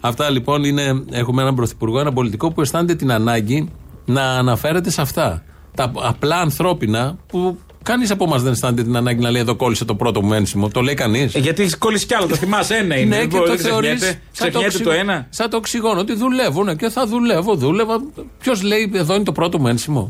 Αυτά 0.00 0.30
λοιπόν 0.30 0.64
είναι. 0.64 1.04
Έχουμε 1.10 1.42
έναν 1.42 1.54
πρωθυπουργό, 1.54 2.00
έναν 2.00 2.14
πολιτικό 2.14 2.52
που 2.52 2.60
αισθάνεται 2.60 2.94
την 2.94 3.12
ανάγκη 3.12 3.68
να 4.04 4.22
αναφέρεται 4.22 4.90
σε 4.90 5.00
αυτά. 5.00 5.42
Τα 5.74 5.92
απλά 5.94 6.36
ανθρώπινα 6.40 7.16
που 7.26 7.58
κανείς 7.82 8.10
από 8.10 8.24
εμά 8.24 8.38
δεν 8.38 8.52
αισθάνεται 8.52 8.82
την 8.82 8.96
ανάγκη 8.96 9.20
να 9.22 9.30
λέει 9.30 9.40
εδώ 9.40 9.56
κόλλησε 9.56 9.84
το 9.84 9.94
πρώτο 9.94 10.22
μου 10.22 10.32
ένσημο. 10.32 10.68
Το 10.68 10.80
λέει 10.80 10.94
κανείς. 10.94 11.34
Ε, 11.34 11.38
γιατί 11.38 11.62
έχει 11.62 11.76
κολλήσει 11.76 12.06
κι 12.06 12.14
άλλο, 12.14 12.26
το 12.26 12.34
θυμάσαι, 12.34 12.74
ένα 12.74 12.98
είναι. 12.98 13.08
Ναι, 13.08 13.16
δεν 13.20 13.28
και 13.28 13.36
μπορεί, 13.36 13.50
το 13.50 13.56
δεν 13.56 13.64
θεωρείς. 13.66 13.94
ξεχνιέται. 13.94 14.20
Ξεχνιέται 14.32 14.78
το 14.78 14.90
ένα. 14.90 15.26
Σαν 15.30 15.50
το 15.50 15.56
οξυγόνο, 15.56 16.00
ότι 16.00 16.14
δουλεύω 16.14 16.64
ναι, 16.64 16.74
και 16.74 16.88
θα 16.88 17.06
δουλεύω, 17.06 17.54
δούλευα. 17.54 18.00
Ποιος 18.40 18.62
λέει 18.62 18.90
εδώ 18.94 19.14
είναι 19.14 19.24
το 19.24 19.32
πρώτο 19.32 19.58
μου 19.58 19.66
ένσημο. 19.68 20.08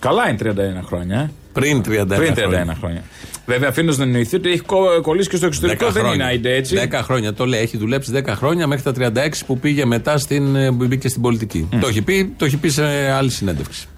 Καλά 0.00 0.28
είναι 0.28 0.38
31 0.80 0.82
χρόνια. 0.86 1.18
ε. 1.18 1.30
Πριν 1.52 1.80
31 1.80 1.84
Πριν 2.16 2.34
31 2.34 2.36
χρόνια. 2.36 2.76
χρόνια. 2.80 3.02
Βέβαια, 3.46 3.68
αφήνω 3.68 3.94
να 3.96 4.02
εννοηθεί 4.02 4.36
ότι 4.36 4.48
έχει 4.50 4.60
κο- 4.60 5.00
κολλήσει 5.02 5.28
και 5.28 5.36
στο 5.36 5.46
εξωτερικό. 5.46 5.86
10 5.86 5.90
Δεν 5.92 6.02
χρόνια. 6.02 6.14
είναι 6.24 6.32
άιντε 6.32 6.54
έτσι. 6.54 6.88
10 6.90 7.00
χρόνια 7.02 7.34
το 7.34 7.46
λέει. 7.46 7.60
Έχει 7.60 7.76
δουλέψει 7.76 8.12
10 8.14 8.34
χρόνια 8.34 8.66
μέχρι 8.66 8.82
τα 8.84 8.92
36 8.92 9.44
που 9.46 9.58
πήγε 9.58 9.84
μετά 9.84 10.18
στην, 10.18 10.56
ε, 10.56 10.68
που 10.70 10.86
μπήκε 10.86 11.08
στην 11.08 11.22
πολιτική. 11.22 11.68
Το, 11.80 11.86
έχει 11.86 12.02
πει, 12.02 12.32
το 12.36 12.44
έχει 12.44 12.56
πει 12.56 12.68
σε 12.68 12.84
άλλη 13.10 13.30
συνέντευξη. 13.30 13.88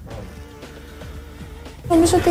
Νομίζω 1.88 2.16
ότι 2.16 2.30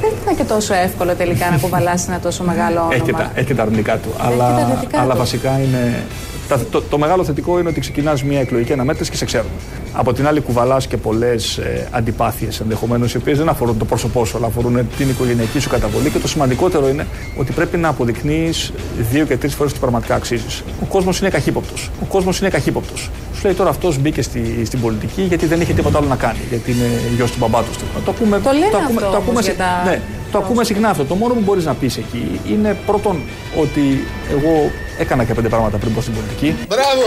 δεν 0.00 0.10
ήταν 0.22 0.36
και 0.36 0.44
τόσο 0.44 0.74
εύκολο 0.74 1.14
τελικά 1.14 1.50
να 1.50 1.58
κουβαλάσει 1.58 2.04
ένα 2.08 2.20
τόσο 2.20 2.44
μεγάλο 2.44 2.78
όνομα. 2.78 2.94
Έχει 2.94 3.02
και, 3.04 3.12
τα, 3.12 3.32
έχει 3.34 3.46
και 3.46 3.54
τα 3.54 3.62
αρνητικά 3.62 3.96
του. 3.98 4.08
και 4.08 4.22
αλλά 4.22 4.36
τα 4.48 4.54
αρνητικά 4.56 5.00
αλλά 5.00 5.12
του. 5.12 5.18
βασικά 5.18 5.60
είναι. 5.60 6.02
Τα- 6.48 6.58
το, 6.70 6.82
το 6.82 6.98
μεγάλο 6.98 7.24
θετικό 7.24 7.58
είναι 7.58 7.68
ότι 7.68 7.80
ξεκινάς 7.80 8.22
μια 8.22 8.40
εκλογική 8.40 8.72
αναμέτρηση 8.72 9.10
και 9.10 9.16
σε 9.16 9.24
ξέρουν. 9.24 9.50
Από 9.92 10.12
την 10.12 10.26
άλλη, 10.26 10.40
κουβαλάς 10.40 10.86
και 10.86 10.96
πολλές 10.96 11.56
ε, 11.58 11.88
αντιπάθειες 11.90 12.60
ενδεχομένως, 12.60 13.14
οι 13.14 13.16
οποίες 13.16 13.38
δεν 13.38 13.48
αφορούν 13.48 13.78
το 13.78 13.84
πρόσωπό 13.84 14.24
σου, 14.24 14.36
αλλά 14.36 14.46
αφορούν 14.46 14.88
την 14.98 15.08
οικογενειακή 15.08 15.58
σου 15.58 15.68
καταβολή. 15.68 16.10
Και 16.10 16.18
το 16.18 16.28
σημαντικότερο 16.28 16.88
είναι 16.88 17.06
ότι 17.36 17.52
πρέπει 17.52 17.76
να 17.76 17.88
αποδεικνύεις 17.88 18.72
δύο 19.10 19.24
και 19.24 19.36
τρεις 19.36 19.54
φορές 19.54 19.70
ότι 19.72 19.80
πραγματικά 19.80 20.14
αξίζεις. 20.14 20.62
Ο 20.82 20.84
κόσμος 20.84 21.18
είναι 21.20 21.28
καχύποπτος. 21.30 21.90
Ο 22.02 22.04
κόσμος 22.04 22.38
είναι 22.40 22.48
καχύποπτος. 22.48 23.10
Σου 23.34 23.40
λέει 23.44 23.54
τώρα 23.54 23.70
αυτός 23.70 23.98
μπήκε 23.98 24.22
στη, 24.22 24.64
στην 24.64 24.80
πολιτική 24.80 25.22
γιατί 25.22 25.46
δεν 25.46 25.60
είχε 25.60 25.72
τίποτα 25.72 25.98
άλλο 25.98 26.06
να 26.08 26.16
κάνει. 26.16 26.38
Γιατί 26.48 26.70
είναι 26.70 26.86
γιος 27.16 27.30
του 27.30 27.36
μπαμπά 27.40 27.60
του. 27.60 27.68
Το, 28.04 28.10
ακούμε, 28.10 28.40
Το 28.40 28.50
λένε 28.52 28.66
ακούμε, 28.84 29.00
αυτό 29.04 29.22
όμως 29.28 29.44
συ- 29.44 29.54
για 29.54 29.64
τα- 29.64 29.90
ναι, 29.90 30.00
το 30.36 30.42
ακούμε 30.44 30.64
συχνά 30.64 30.88
αυτό. 30.88 31.04
Το 31.04 31.14
μόνο 31.14 31.34
που 31.34 31.40
μπορείς 31.40 31.64
να 31.64 31.74
πεις 31.74 31.96
εκεί 31.96 32.40
είναι 32.48 32.76
πρώτον 32.86 33.22
ότι 33.60 34.06
εγώ 34.30 34.70
έκανα 34.98 35.24
και 35.24 35.34
πέντε 35.34 35.48
πράγματα 35.48 35.76
πριν 35.76 35.94
πω 35.94 36.00
στην 36.00 36.14
πολιτική. 36.14 36.56
Μπράβο! 36.68 37.06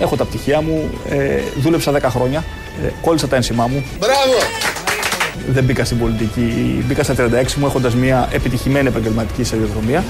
Έχω 0.00 0.16
τα 0.16 0.24
πτυχία 0.24 0.60
μου, 0.60 0.90
ε, 1.08 1.40
δούλεψα 1.56 1.92
10 1.92 2.00
χρόνια, 2.02 2.44
ε, 2.84 2.88
κόλλησα 3.02 3.28
τα 3.28 3.36
ένσημά 3.36 3.66
μου. 3.66 3.84
Μπράβο! 3.98 4.36
Δεν 5.48 5.64
μπήκα 5.64 5.84
στην 5.84 5.98
πολιτική. 5.98 6.84
Μπήκα 6.86 7.02
στα 7.02 7.14
36 7.14 7.54
μου 7.56 7.66
έχοντας 7.66 7.94
μια 7.94 8.28
επιτυχημένη 8.32 8.88
επαγγελματική 8.88 9.44
σταδιοδρομία. 9.44 10.04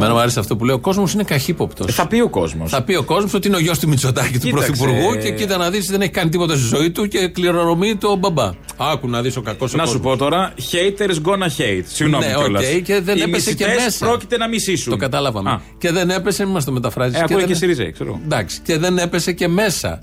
Εμένα 0.00 0.14
μου 0.14 0.20
άρεσε 0.20 0.40
αυτό 0.40 0.56
που 0.56 0.64
λέει: 0.64 0.74
Ο 0.74 0.78
κόσμος 0.78 1.12
είναι 1.12 1.22
καχύποπτος. 1.22 1.88
Ε, 1.88 1.92
Θα 1.92 2.06
πει 2.06 2.20
ο 2.20 2.28
κόσμος. 2.28 2.70
Θα 2.70 2.82
πει 2.82 2.94
ο 2.94 3.02
κόσμος 3.02 3.34
ότι 3.34 3.46
είναι 3.48 3.56
ο 3.56 3.60
γιος 3.60 3.78
του 3.78 3.88
Μητσοτάκη, 3.88 4.32
του 4.32 4.38
Κοίταξε. 4.38 4.72
Πρωθυπουργού 4.72 5.16
και 5.22 5.30
κοίτα 5.32 5.56
να 5.56 5.70
δεις 5.70 5.86
δεν 5.90 6.00
έχει 6.00 6.10
κάνει 6.10 6.30
τίποτα 6.30 6.54
στη 6.56 6.66
ζωή 6.66 6.90
του 6.90 7.08
και 7.08 7.28
κληρονομεί 7.28 7.96
το 7.96 8.16
μπαμπά. 8.16 8.50
Άκου 8.76 9.08
να 9.08 9.22
δεις 9.22 9.36
ο 9.36 9.40
κακός 9.40 9.72
Να 9.74 9.86
σου 9.86 10.00
πω 10.00 10.16
τώρα, 10.16 10.52
haters 10.72 11.28
gonna 11.28 11.46
hate. 11.58 11.82
Συγγνώμη 11.86 12.24
Ναι, 12.26 12.32
κιόλας. 12.32 12.64
οκ, 12.76 12.82
και 12.82 13.00
δεν 13.00 13.16
Οι 13.16 13.20
έπεσε 13.20 13.54
και 13.54 13.64
μισητές 13.66 13.84
μέσα. 13.84 14.06
πρόκειται 14.06 14.36
να 14.36 14.48
μισήσουν. 14.48 14.92
Το 14.92 14.98
καταλάβαμε. 14.98 15.50
Α, 15.50 15.60
Και 15.78 15.90
δεν 15.92 16.10
έπεσε, 16.10 16.44
μην 16.44 16.52
μας 16.52 16.64
το 16.64 16.72
μεταφράζεις. 16.72 17.18
Ε, 17.18 17.22
ακούει 17.28 17.44
και 17.44 17.54
ΣΥΡΙΖΑ, 17.54 17.90
ξέρω. 17.90 18.20
Εντάξει, 18.24 18.60
και 18.64 18.78
δεν 18.78 18.98
έπεσε 18.98 19.32
και 19.32 19.48
μέσα 19.48 20.00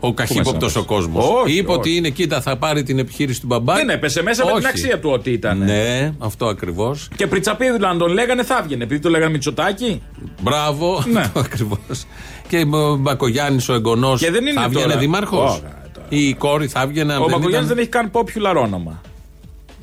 ο 0.00 0.14
καχύποπτος 0.14 0.62
μέσα 0.62 0.80
ο 0.80 0.84
κόσμος. 0.84 1.24
Όχι, 1.42 1.56
Είπε 1.58 1.70
όχι. 1.70 1.78
ότι 1.78 1.96
είναι, 1.96 2.08
κοίτα, 2.08 2.40
θα 2.40 2.56
πάρει 2.56 2.82
την 2.82 2.98
επιχείρηση 2.98 3.40
του 3.40 3.46
μπαμπά. 3.46 3.74
Δεν 3.74 3.88
έπεσε 3.88 4.22
μέσα 4.22 4.44
με 4.44 4.50
την 4.50 4.58
Όχι. 4.58 4.66
αξία 4.66 4.98
του 5.00 5.10
ότι 5.10 5.30
ήταν. 5.30 5.58
Ναι, 5.58 6.12
αυτό 6.18 6.46
ακριβώς. 6.46 7.08
Και 7.16 7.26
πριτσαπίδουλα, 7.26 7.88
αν 7.88 7.98
τον 7.98 8.12
λέγανε, 8.12 8.42
θα 8.42 8.58
έβγαινε. 8.62 8.84
Επειδή 8.84 9.00
το 9.00 9.08
λέγανε 9.10 9.30
Μητσοτάκι. 9.30 10.02
Μπράβο, 10.42 11.04
Ναι. 11.12 11.20
αυτό 11.20 11.40
ακριβώς. 11.46 12.04
Και 12.48 12.66
ο 12.72 12.96
Μπακογιάννης 12.96 13.68
ο 13.68 13.72
εγγονός 13.74 14.20
Και 14.20 14.30
δεν 14.30 14.46
είναι 14.46 14.60
θα 14.60 14.68
βγαίνει 14.68 14.84
τώρα. 14.84 14.98
δήμαρχος; 14.98 15.50
Ωραία, 15.58 15.88
τώρα. 15.94 16.06
Ή 16.08 16.28
η 16.28 16.34
κόρη 16.34 16.66
θα 16.68 16.86
βγαίνει. 16.86 17.12
αν 17.12 17.16
Ο 17.16 17.24
δεν 17.26 17.28
Μπακογιάννης 17.38 17.70
ήταν- 17.70 17.76
δεν 17.76 17.78
έχει 17.78 17.88
καν 17.88 18.10
popular 18.12 18.62
όνομα. 18.64 19.00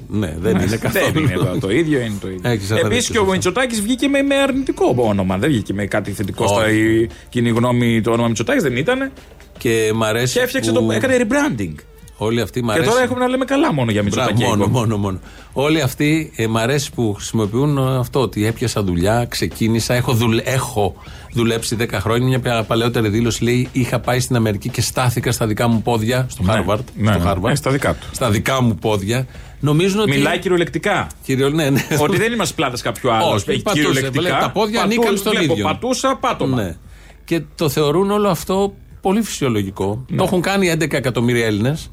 Ναι, 0.10 0.36
δεν 0.40 0.56
είναι 0.60 0.76
καθόλου. 0.78 1.12
Δεν 1.14 1.24
είναι 1.24 1.34
το, 1.36 1.58
το 1.60 1.70
ίδιο, 1.70 2.00
είναι 2.00 2.14
το 2.22 2.28
ίδιο. 2.28 2.50
Έχεις 2.52 2.72
αδίκιο 2.72 2.88
Επίσης 2.88 3.06
και 3.08 3.12
σε 3.14 3.18
ο 3.18 3.22
αυτό. 3.22 3.34
Μητσοτάκης 3.34 3.82
βγήκε 3.82 4.08
με, 4.08 4.22
με 4.22 4.36
αρνητικό 4.36 4.94
όνομα. 4.98 5.38
Δεν 5.38 5.50
βγήκε 5.50 5.74
με 5.74 5.86
κάτι 5.86 6.12
θετικό 6.12 6.44
Όχι. 6.44 6.54
στα 6.54 6.70
η 6.72 7.08
κοινή 7.30 7.50
γνώμη. 7.50 8.02
Το 8.02 8.12
όνομα 8.12 8.28
Μητσοτάκης 8.28 8.64
δεν 8.64 8.76
ήταν. 8.76 9.12
Και 9.58 9.92
μ' 9.96 10.04
αρέσει. 10.04 10.34
Και 10.34 10.40
έφτιαξε 10.40 10.72
που 10.72 10.86
το. 10.86 10.92
έκανε 10.92 11.18
rebranding. 11.28 11.74
Όλοι 12.20 12.42
αυτοί 12.42 12.64
μ' 12.64 12.66
Και 12.68 12.72
αρέσει. 12.72 12.90
τώρα 12.90 13.02
έχουμε 13.02 13.20
να 13.20 13.28
λέμε 13.28 13.46
καλά 13.46 13.74
μόνο 13.74 13.92
για 13.92 14.02
Μπράβο, 14.04 14.18
Μητσοτάκη. 14.30 14.50
μόνο, 14.50 14.64
ακόμα. 14.64 14.80
μόνο, 14.80 14.98
μόνο. 14.98 15.20
Όλοι 15.54 15.82
αυτοί 15.82 16.32
ε, 16.36 16.48
μ' 16.48 16.58
αρέσει 16.58 16.92
που 16.92 17.14
χρησιμοποιούν 17.14 17.78
ε, 17.78 17.98
αυτό 17.98 18.20
ότι 18.22 18.46
έπιασα 18.46 18.84
δουλειά, 18.84 19.26
ξεκίνησα, 19.30 19.94
έχω, 19.94 20.14
δουλε, 20.14 20.42
έχω 20.46 20.96
δουλέψει 21.34 21.78
10 21.80 21.86
χρόνια. 21.94 22.40
Μια 22.44 22.64
παλαιότερη 22.64 23.10
δήλωση 23.10 23.44
λέει: 23.44 23.70
Είχα 23.72 24.00
πάει 24.00 24.20
στην 24.20 24.36
Αμερική 24.36 24.70
και 24.70 24.82
στάθηκα 24.82 25.32
στα 25.32 25.48
δικά 25.48 25.68
μου 25.68 25.82
πόδια, 25.82 26.26
στο 26.30 26.44
Ναι, 26.44 26.54
Harvard. 26.54 26.80
ναι, 26.96 27.12
στο 27.12 27.24
ναι. 27.24 27.32
Harvard 27.42 27.50
Ε, 27.50 27.56
στα 27.56 27.72
δικά 27.72 27.94
τους. 27.96 28.10
Στα 28.12 28.30
δικά 28.30 28.62
μου 28.62 28.76
πόδια. 28.76 29.28
Νομίζουν 29.60 30.00
ότι. 30.00 30.10
Μιλάει 30.12 30.40
κυριολεκτικά. 30.40 31.08
Κύριο, 31.24 31.50
ναι, 31.50 31.70
ναι. 31.70 31.86
Ότι 32.00 32.18
δεν 32.18 32.34
είμαστε 32.34 32.56
πλάτες 32.56 32.82
κάποιου 32.82 33.12
άλλου. 33.12 33.26
Όχι, 33.34 33.50
Έχει 33.52 33.62
πατούσε, 33.62 33.84
κυριολεκτικά. 33.86 34.22
βλέπει, 34.22 34.40
τα 34.42 34.50
πόδια 34.52 34.80
Πατού- 34.82 34.94
ανήκαν 34.98 35.18
στον 35.18 35.32
βλέπω, 35.38 35.54
ίδιο. 35.54 35.66
Πατούσα, 35.66 36.18
πάτωμα. 36.22 36.62
Ναι. 36.62 36.76
Και 37.26 37.42
το 37.56 37.70
θεωρούν 37.70 38.12
όλο 38.12 38.30
αυτό 38.30 38.74
πολύ 39.02 39.22
φυσιολογικό. 39.22 40.06
Ναι. 40.10 40.18
Το 40.18 40.24
έχουν 40.24 40.42
κάνει 40.42 40.70
11 40.70 40.94
εκατομμύρια 40.98 41.46
Έλληνες. 41.46 41.92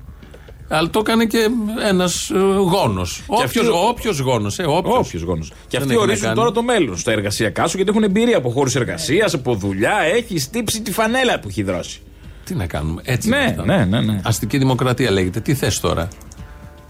Αλλά 0.68 0.90
το 0.90 0.98
έκανε 0.98 1.24
και 1.24 1.48
ένας 1.88 2.30
γόνος. 2.70 3.22
αυτοί- 3.44 3.70
Όποιο 3.88 4.12
γόνος. 4.22 4.58
Ε, 4.58 4.62
όποιος. 4.62 4.96
Όποιος 4.98 5.22
γόνος. 5.22 5.48
Και 5.48 5.54
Δεν 5.78 5.80
αυτοί 5.80 5.90
έχει 5.92 5.98
να 5.98 6.02
ορίζουν 6.06 6.22
κάνει. 6.24 6.34
τώρα 6.36 6.50
το 6.50 6.62
μέλλον 6.62 6.96
στα 6.96 7.12
εργασιακά 7.12 7.66
σου 7.66 7.76
γιατί 7.76 7.90
έχουν 7.90 8.02
εμπειρία 8.02 8.36
από 8.36 8.50
χώρους 8.50 8.74
εργασίας, 8.74 9.34
από 9.34 9.54
δουλειά. 9.54 9.94
Έχεις 10.14 10.42
στύψει 10.42 10.82
τη 10.82 10.92
φανέλα 10.92 11.40
που 11.40 11.48
έχει 11.48 11.62
δρώσει. 11.62 12.00
Τι 12.44 12.54
να 12.54 12.66
κάνουμε. 12.66 13.02
Έτσι 13.04 13.28
Ναι, 13.28 13.36
είναι 13.36 13.44
αυτά. 13.46 13.64
ναι, 13.64 13.84
ναι, 13.84 14.00
ναι. 14.00 14.20
Αστική 14.24 14.58
δημοκρατία 14.58 15.10
λέγεται. 15.10 15.40
Τι 15.40 15.54
θες 15.54 15.80
τώρα; 15.80 16.08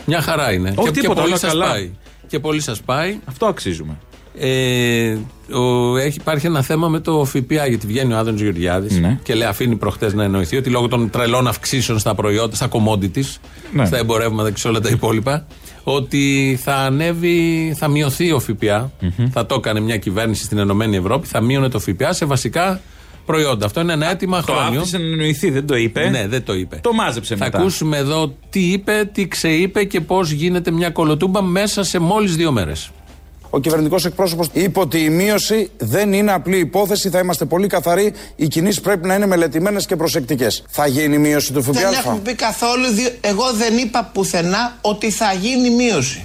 Μια 0.07 0.21
χαρά 0.21 0.53
είναι. 0.53 0.69
Όχι, 0.77 0.77
και, 0.89 0.91
και 0.95 1.01
τίποτα, 1.01 1.21
πολύ 1.21 1.33
όλα 1.33 1.41
σας 1.41 1.51
καλά. 1.51 1.67
πάει. 1.67 1.91
Και 2.27 2.39
πολύ 2.41 2.61
σας 2.61 2.81
πάει. 2.81 3.19
Αυτό 3.25 3.47
αξίζουμε. 3.47 3.97
Ε, 4.39 5.17
ο, 5.55 5.97
έχει, 5.97 6.17
υπάρχει 6.21 6.47
ένα 6.47 6.63
θέμα 6.63 6.89
με 6.89 7.01
το 7.01 7.25
ΦΠΑ 7.25 7.67
γιατί 7.67 7.87
βγαίνει 7.87 8.13
ο 8.13 8.17
Άδωνο 8.19 8.37
Γεωργιάδης 8.37 9.01
Ναι. 9.01 9.19
και 9.23 9.35
λέει, 9.35 9.49
αφήνει 9.49 9.77
προχτές 9.77 10.15
να 10.15 10.25
εννοηθεί 10.25 10.57
ότι 10.57 10.71
λόγω 10.71 10.89
των 10.89 11.11
τρελών 11.11 11.47
αυξήσεων 11.47 11.99
στα 11.99 12.15
προϊόντα, 12.15 12.57
στα 12.57 12.69
commodities, 12.71 13.37
Ναι. 13.73 13.85
στα 13.87 13.99
εμπορεύματα 13.99 14.51
και 14.51 14.59
σε 14.59 14.69
όλα 14.69 14.81
τα 14.81 14.89
υπόλοιπα, 14.89 15.47
ότι 15.85 16.59
θα 16.63 16.75
ανέβει, 16.75 17.75
θα 17.79 17.89
μειωθεί 17.89 18.33
ο 18.33 18.41
ΦΠΑ. 18.41 18.91
Θα 19.33 19.47
το 19.47 19.55
έκανε 19.55 19.81
μια 19.81 19.97
κυβέρνηση 19.97 20.45
στην 20.45 20.59
Ενωμένη 20.59 20.97
Ευρώπη, 20.97 21.27
θα 21.27 21.41
μείωνε 21.41 21.69
το 21.69 21.79
ΦΠΑ 21.79 22.13
σε 22.13 22.25
βασικά 22.25 22.81
προϊόντα. 23.27 23.67
Αυτό 23.67 23.81
είναι 23.81 23.93
ένα 23.93 24.11
αίτημα 24.11 24.43
Το 24.43 24.53
χρόνιο. 24.53 24.81
άφησε 24.81 24.99
να 24.99 25.05
εννοηθεί, 25.05 25.51
δεν 25.51 25.67
το 25.67 25.77
είπε. 25.77 26.09
Ναι, 26.11 26.27
δεν 26.29 26.45
το 26.45 26.55
είπε. 26.55 26.79
Το 26.83 26.93
μάζεψε 26.93 27.37
θα 27.37 27.45
μετά. 27.45 27.59
ακούσουμε 27.59 27.97
εδώ 27.97 28.35
τι 28.51 28.61
είπε, 28.61 29.11
τι 29.13 29.29
ξεείπε 29.29 29.85
και 29.85 30.01
πώς 30.01 30.31
γίνεται 30.31 30.71
μια 30.71 30.91
κολοτούμπα 30.91 31.43
μέσα 31.43 31.85
σε 31.85 31.99
μόλις 31.99 32.37
δύο 32.37 32.53
μέρες. 32.53 32.91
Ο 33.55 33.61
κυβερνητικός 33.61 34.05
εκπρόσωπος 34.05 34.49
είπε 34.53 34.81
ότι 34.81 34.99
η 34.99 35.09
μείωση 35.11 35.71
δεν 35.77 36.13
είναι 36.13 36.33
απλή 36.33 36.59
υπόθεση, 36.59 37.09
θα 37.11 37.19
είμαστε 37.19 37.45
πολύ 37.45 37.67
καθαροί. 37.67 38.13
Οι 38.37 38.47
κινήσεις 38.49 38.81
πρέπει 38.81 39.07
να 39.07 39.15
είναι 39.15 39.27
μελετημένες 39.27 39.87
και 39.87 39.97
προσεκτικές. 39.97 40.65
Θα 40.69 40.87
γίνει 40.87 41.19
μείωση 41.19 41.53
του 41.53 41.61
Δεν 41.61 41.75
ΦΠΑ. 41.75 41.89
έχουμε 41.99 42.19
πει 42.25 42.35
καθόλου, 42.35 42.87
δι- 42.93 43.13
εγώ 43.21 43.53
δεν 43.53 43.77
είπα 43.79 44.11
πουθενά 44.13 44.77
ότι 44.81 45.11
θα 45.11 45.33
γίνει 45.41 45.71
μείωση. 45.71 46.23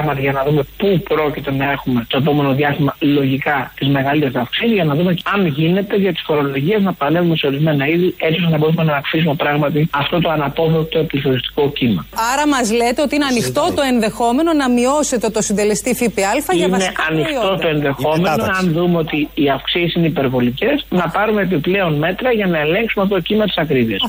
Πράγματι 0.00 0.20
για 0.20 0.32
να 0.32 0.42
δούμε 0.44 0.62
πού 0.76 1.02
πρόκειται 1.08 1.52
να 1.52 1.70
έχουμε 1.70 2.06
το 2.08 2.16
επόμενο 2.16 2.54
διάστημα 2.54 2.96
λογικά 2.98 3.72
τις 3.78 3.88
μεγαλύτερες 3.88 4.34
αυξήσεις, 4.34 4.72
για 4.72 4.84
να 4.84 4.94
δούμε 4.94 5.14
αν 5.34 5.46
γίνεται 5.46 5.96
για 5.96 6.12
τις 6.12 6.22
φορολογίες 6.26 6.82
να 6.82 6.92
παλεύουμε 6.92 7.36
σε 7.36 7.46
ορισμένα 7.46 7.86
είδη, 7.86 8.14
έτσι 8.18 8.38
ώστε 8.40 8.50
να 8.50 8.58
μπορούμε 8.58 8.84
να 8.84 8.96
αυξήσουμε 8.96 9.34
πράγματι 9.34 9.88
αυτό 9.90 10.20
το 10.20 10.30
αναπόδοτο 10.30 11.04
πληθωριστικό 11.04 11.70
κύμα. 11.70 12.06
Άρα 12.32 12.46
μας 12.46 12.72
λέτε 12.72 13.02
ότι 13.02 13.14
είναι 13.14 13.24
ανοιχτό 13.24 13.72
το 13.76 13.82
ενδεχόμενο 13.92 14.52
να 14.52 14.70
μειώσετε 14.70 15.28
το 15.28 15.42
συντελεστή 15.42 15.94
ΦΠΑ 15.94 16.08
για 16.52 16.66
είναι 16.66 16.68
βασικά 16.68 17.06
ανοιχτό 17.10 17.32
προϊόντα. 17.32 17.62
το 17.62 17.68
ενδεχόμενο, 17.68 18.22
κατάταξη. 18.22 18.60
αν 18.66 18.72
δούμε 18.72 18.98
ότι 18.98 19.28
οι 19.34 19.48
αυξήσεις 19.48 19.94
είναι 19.94 20.06
υπερβολικές, 20.06 20.86
να 20.88 21.08
πάρουμε 21.08 21.42
επιπλέον 21.42 21.94
μέτρα 21.94 22.32
για 22.32 22.46
να 22.46 22.58
ελέγξουμε 22.58 23.04
αυτό 23.04 23.14
το 23.14 23.20
κύμα 23.20 23.44
της 23.44 23.56
ακρίβειας. 23.56 24.00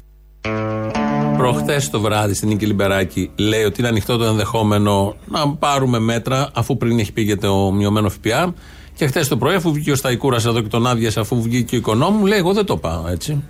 Προχθές 1.42 1.90
το 1.90 2.00
βράδυ 2.00 2.34
στην 2.34 2.48
Νίκη 2.48 2.66
Λιμπεράκη 2.66 3.32
λέει 3.36 3.64
ότι 3.64 3.80
είναι 3.80 3.90
ανοιχτό 3.90 4.18
το 4.18 4.24
ενδεχόμενο 4.24 5.16
να 5.28 5.50
πάρουμε 5.50 6.00
μέτρα 6.00 6.50
αφού 6.54 6.78
πριν 6.78 7.00
έχει 7.00 7.12
πει 7.12 7.22
για 7.22 7.38
το 7.38 7.72
μειωμένο 7.72 8.10
ΦΠΑ. 8.10 8.54
Και 8.96 9.08
χθες 9.08 9.28
το 9.28 9.38
πρωί, 9.38 9.56
αφού 9.56 9.74
βγήκε 9.74 9.92
ο 9.92 9.96
Σταϊκούρας 9.96 10.46
εδώ 10.46 10.62
και 10.62 10.68
τον 10.68 10.88
άδειασε, 10.88 11.20
αφού 11.20 11.42
βγήκε 11.42 11.76
ο 11.76 11.78
οικονόμου, 11.78 12.26
λέει: 12.26 12.38
Εγώ 12.38 12.54
δεν 12.54 12.66
το 12.66 12.78
πάω 12.78 13.08
έτσι. 13.08 13.44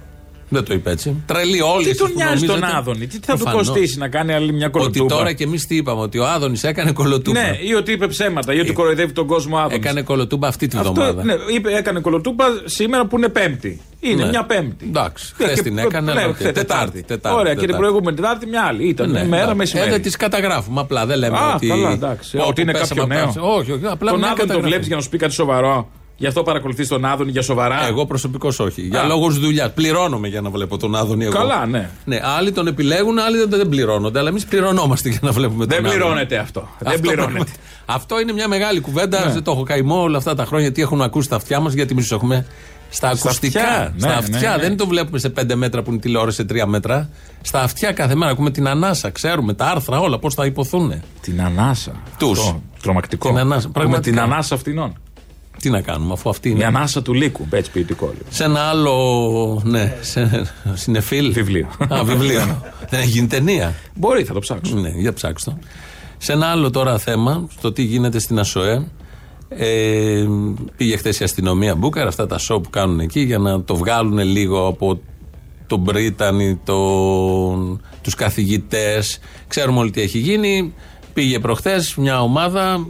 Δεν 0.54 0.64
το 0.64 0.74
είπε 0.74 0.90
έτσι. 0.92 1.16
Τρελή 1.26 1.62
όλοι 1.62 1.84
Τι 1.84 1.90
εσείς 1.90 2.02
τον 2.02 2.08
που 2.12 2.14
νοιάζει 2.18 2.46
τον 2.46 2.56
νομίζετε. 2.56 2.78
Άδωνη, 2.78 3.08
τι 3.08 3.20
θα 3.24 3.34
του 3.34 3.40
Προφανώς. 3.44 3.68
κοστίσει 3.70 3.98
να 3.98 4.08
κάνει 4.08 4.34
άλλη 4.34 4.54
μια 4.54 4.66
Ότι 4.68 4.78
κολοτούμπα; 4.78 5.16
τώρα 5.16 5.34
και 5.34 5.44
εμείς 5.44 5.68
τι 5.68 5.76
είπαμε, 5.76 6.02
ότι 6.02 6.18
ο 6.18 6.28
Άδωνης 6.28 6.64
έκανε 6.64 6.92
κολοτούμπα. 6.92 7.40
Ναι, 7.42 7.58
ή 7.70 7.74
ότι 7.74 7.92
είπε 7.92 8.08
ψέματα, 8.08 8.54
ή 8.54 8.60
ότι 8.60 8.74
κοροϊδεύει 8.74 9.12
τον 9.14 9.28
κόσμο 9.28 9.58
Άδωνης. 9.58 9.76
Έκανε 9.78 10.02
κολοτούμπα 10.02 10.48
αυτή 10.48 10.68
τη 10.68 10.78
Αυτό, 10.78 10.92
βδομάδα. 10.92 11.24
ναι, 11.24 11.34
είπε, 11.56 11.74
έκανε 11.76 12.00
κολοτούμπα 12.00 12.46
σήμερα 12.66 13.06
που 13.06 13.18
είναι 13.18 13.28
Πέμπτη. 13.30 13.82
Είναι 14.00 14.24
Ναι. 14.24 14.30
μια 14.30 14.44
Πέμπτη. 14.46 14.86
Εντάξει, 14.88 15.34
Και- 15.38 15.44
χθες 15.44 15.56
και- 15.56 15.62
την 15.62 15.78
έκανε, 15.78 16.14
ναι, 16.14 16.22
αλλά 16.22 16.34
χθες, 16.34 16.48
οκ, 16.48 16.54
Τετάρτη. 16.54 16.64
Τετάρτη, 16.68 17.04
Τετάρτη, 17.04 17.38
Ωραία, 17.40 17.54
και 17.54 17.60
την 17.60 17.68
Τετάρτη. 17.68 17.88
προηγούμενη 17.88 18.16
Τετάρτη 18.18 18.46
μια 18.48 18.62
άλλη. 18.62 18.88
Ήταν 18.88 19.12
Ναι, 19.12 19.26
μέρα 19.26 19.46
ναι. 19.48 19.54
μεσημέρι. 19.54 19.88
Ε, 19.88 19.92
δεν 19.92 20.02
τις 20.02 20.16
καταγράφουμε. 20.16 20.80
Απλά 20.82 21.06
δεν 21.06 21.18
λέμε 21.18 21.38
Α, 21.38 21.54
ότι. 21.56 21.68
καλά, 21.68 21.92
εντάξει. 21.92 22.38
Πω, 22.38 22.44
Ότι 22.44 22.62
είναι 22.62 22.72
πω, 22.72 22.78
κάποιο 22.78 22.96
πέσαμε 22.96 23.16
νέο. 23.16 23.24
από 23.24 23.34
τα- 23.34 23.42
Όχι, 23.42 23.72
όχι. 23.72 23.86
Απλά 23.86 24.10
Τον 24.10 24.20
μια 24.20 24.28
Άδωνη 24.28 24.28
τον 24.30 24.36
καταγραφή. 24.38 24.68
βλέπεις 24.68 24.88
για 24.88 24.96
να 24.96 25.02
σου 25.02 25.10
πει 25.10 25.18
κάτι 25.18 25.34
σοβαρό. 25.34 25.90
Γι' 26.22 26.28
αυτό 26.28 26.44
παρακολουθείς 26.44 26.88
τον 26.88 27.06
Άδωνη 27.06 27.32
για 27.32 27.42
σοβαρά. 27.42 27.88
Εγώ 27.88 28.06
προσωπικώς 28.06 28.60
όχι. 28.60 28.82
Για 28.82 29.02
Α. 29.02 29.06
λόγους 29.06 29.40
δουλειάς. 29.40 29.72
Πληρώνομαι 29.74 30.28
για 30.28 30.42
να 30.42 30.50
βλέπω 30.50 30.78
τον 30.78 30.96
Άδωνη 30.96 31.24
εγώ. 31.26 31.34
Καλά, 31.34 31.66
ναι. 31.66 31.90
Ναι, 32.06 32.20
άλλοι 32.38 32.52
τον 32.52 32.68
επιλέγουν, 32.68 33.20
άλλοι 33.20 33.38
δεν, 33.38 33.50
δεν 33.50 33.70
πληρώνονται. 33.70 34.20
Αλλά 34.20 34.30
εμείς 34.30 34.46
πληρωνόμαστε 34.46 35.10
για 35.10 35.20
να 35.22 35.32
βλέπουμε 35.32 35.66
Δεν 35.66 35.78
τον 35.78 35.86
Άδωνη. 35.86 36.00
πληρώνεται 36.02 36.38
αυτό. 36.38 36.68
Δεν 36.80 36.88
Αυτό 36.88 37.02
πληρώνεται. 37.02 37.32
πράγμα- 37.34 37.52
Αυτό 37.86 38.20
είναι 38.20 38.34
μια 38.34 38.48
μεγάλη 38.48 38.80
κουβέντα. 38.80 39.26
Ναι. 39.26 39.32
Δεν 39.34 39.44
το 39.44 39.52
έχω 39.52 39.64
καημό 39.64 40.02
όλα 40.02 40.18
αυτά 40.18 40.36
τα 40.36 40.46
χρόνια. 40.46 40.72
Τι 40.72 40.82
έχουν 40.82 41.02
ακούσει 41.02 41.26
στα 41.26 41.36
αυτιά 41.36 41.60
μας, 41.60 41.74
γιατί 41.74 41.92
εμείς 41.92 42.04
τους 42.08 42.12
έχουμε 42.18 42.46
στα 42.90 43.08
ακουστικά. 43.10 43.62
αυτιά. 43.62 43.94
Στα 43.98 44.08
Ναι, 44.08 44.14
αυτιά. 44.14 44.50
ναι, 44.50 44.56
ναι. 44.56 44.62
Δεν 44.62 44.78
το 44.78 44.88
βλέπουμε 44.88 45.20
σε 45.20 45.30
πέντε 45.30 45.56
μέτρα 45.56 45.82
που 45.84 45.92
είναι 45.92 46.00
τηλεόραση, 46.00 46.36
σε 46.36 46.44
τρία 46.44 46.66
μέτρα. 46.66 47.10
Στα 47.42 47.62
αυτιά 47.62 47.92
κάθε 47.92 48.16
μέρα 48.16 48.32
ακούμε 48.32 48.52
την 48.52 48.68
ανάσα. 48.68 49.10
Ξέρουμε 49.10 49.54
τα 49.54 49.66
άρθρα 49.66 50.00
όλα 50.00 50.20
πώς 50.20 50.34
θα 50.34 50.46
υποθούν. 50.46 50.94
Την 51.22 51.42
ανάσα. 51.42 51.92
Τους. 52.18 52.40
Αυτό. 52.40 52.62
Τρομακτικό. 52.82 53.28
Την 53.28 53.38
ανάσα, 53.38 53.58
Έχουμε 53.58 53.74
πραγματικά. 53.74 54.10
την 54.12 54.20
ανάσα 54.20 54.56
αυτινών. 54.56 54.94
Τι 55.62 55.70
να 55.70 55.82
κάνουμε, 55.82 56.14
αφού 56.14 56.30
αυτή 56.30 56.48
Η 56.50 56.52
είναι. 56.56 56.66
ανάσα 56.66 57.02
του 57.02 57.14
λύκου. 57.14 57.48
Έτσι 57.50 57.72
ποιητικό 57.72 58.06
λίγο. 58.06 58.26
Σε 58.30 58.44
ένα 58.44 58.60
άλλο. 58.62 59.62
Ναι, 59.66 59.98
σε, 60.02 60.52
συνεφίλ. 60.74 61.32
Βιβλίο. 61.34 61.68
Α, 61.88 62.04
βιβλίο. 62.04 62.62
Δεν 62.90 63.00
έχει 63.00 63.10
γίνει 63.10 63.28
ταινία. 63.28 63.74
Μπορεί, 63.96 64.24
θα 64.24 64.34
το 64.34 64.40
ψάξω. 64.40 64.76
Ναι, 64.76 64.90
για 64.90 65.14
ψάξτε 65.14 65.52
το. 65.52 65.58
Σε 66.18 66.32
ένα 66.34 66.48
άλλο 66.48 66.70
τώρα 66.70 66.98
θέμα, 66.98 67.48
στο 67.58 67.72
τι 67.72 67.84
γίνεται 67.84 68.20
στην 68.20 68.40
ΑΣΟΕ. 68.40 68.88
Ε, 69.50 70.26
πήγε 70.78 70.98
χθες 70.98 71.20
η 71.20 71.24
αστυνομία 71.24 71.76
Μπούκαρ, 71.76 72.08
αυτά 72.08 72.28
τα 72.28 72.38
σοου 72.38 72.62
που 72.62 72.70
κάνουν 72.70 73.00
εκεί, 73.00 73.20
για 73.20 73.38
να 73.38 73.64
το 73.64 73.76
βγάλουν 73.76 74.18
λίγο 74.20 74.68
από 74.68 75.00
τον 75.68 75.80
Μπρίτανη, 75.80 76.60
τον, 76.64 77.82
τους 78.02 78.16
καθηγητές. 78.16 79.20
Ξέρουμε 79.48 79.80
όλοι 79.80 79.92
τι 79.92 80.02
έχει 80.02 80.18
γίνει. 80.18 80.74
Πήγε 81.14 81.40
προχθές 81.40 81.96
μια 81.96 82.22
ομάδα 82.22 82.88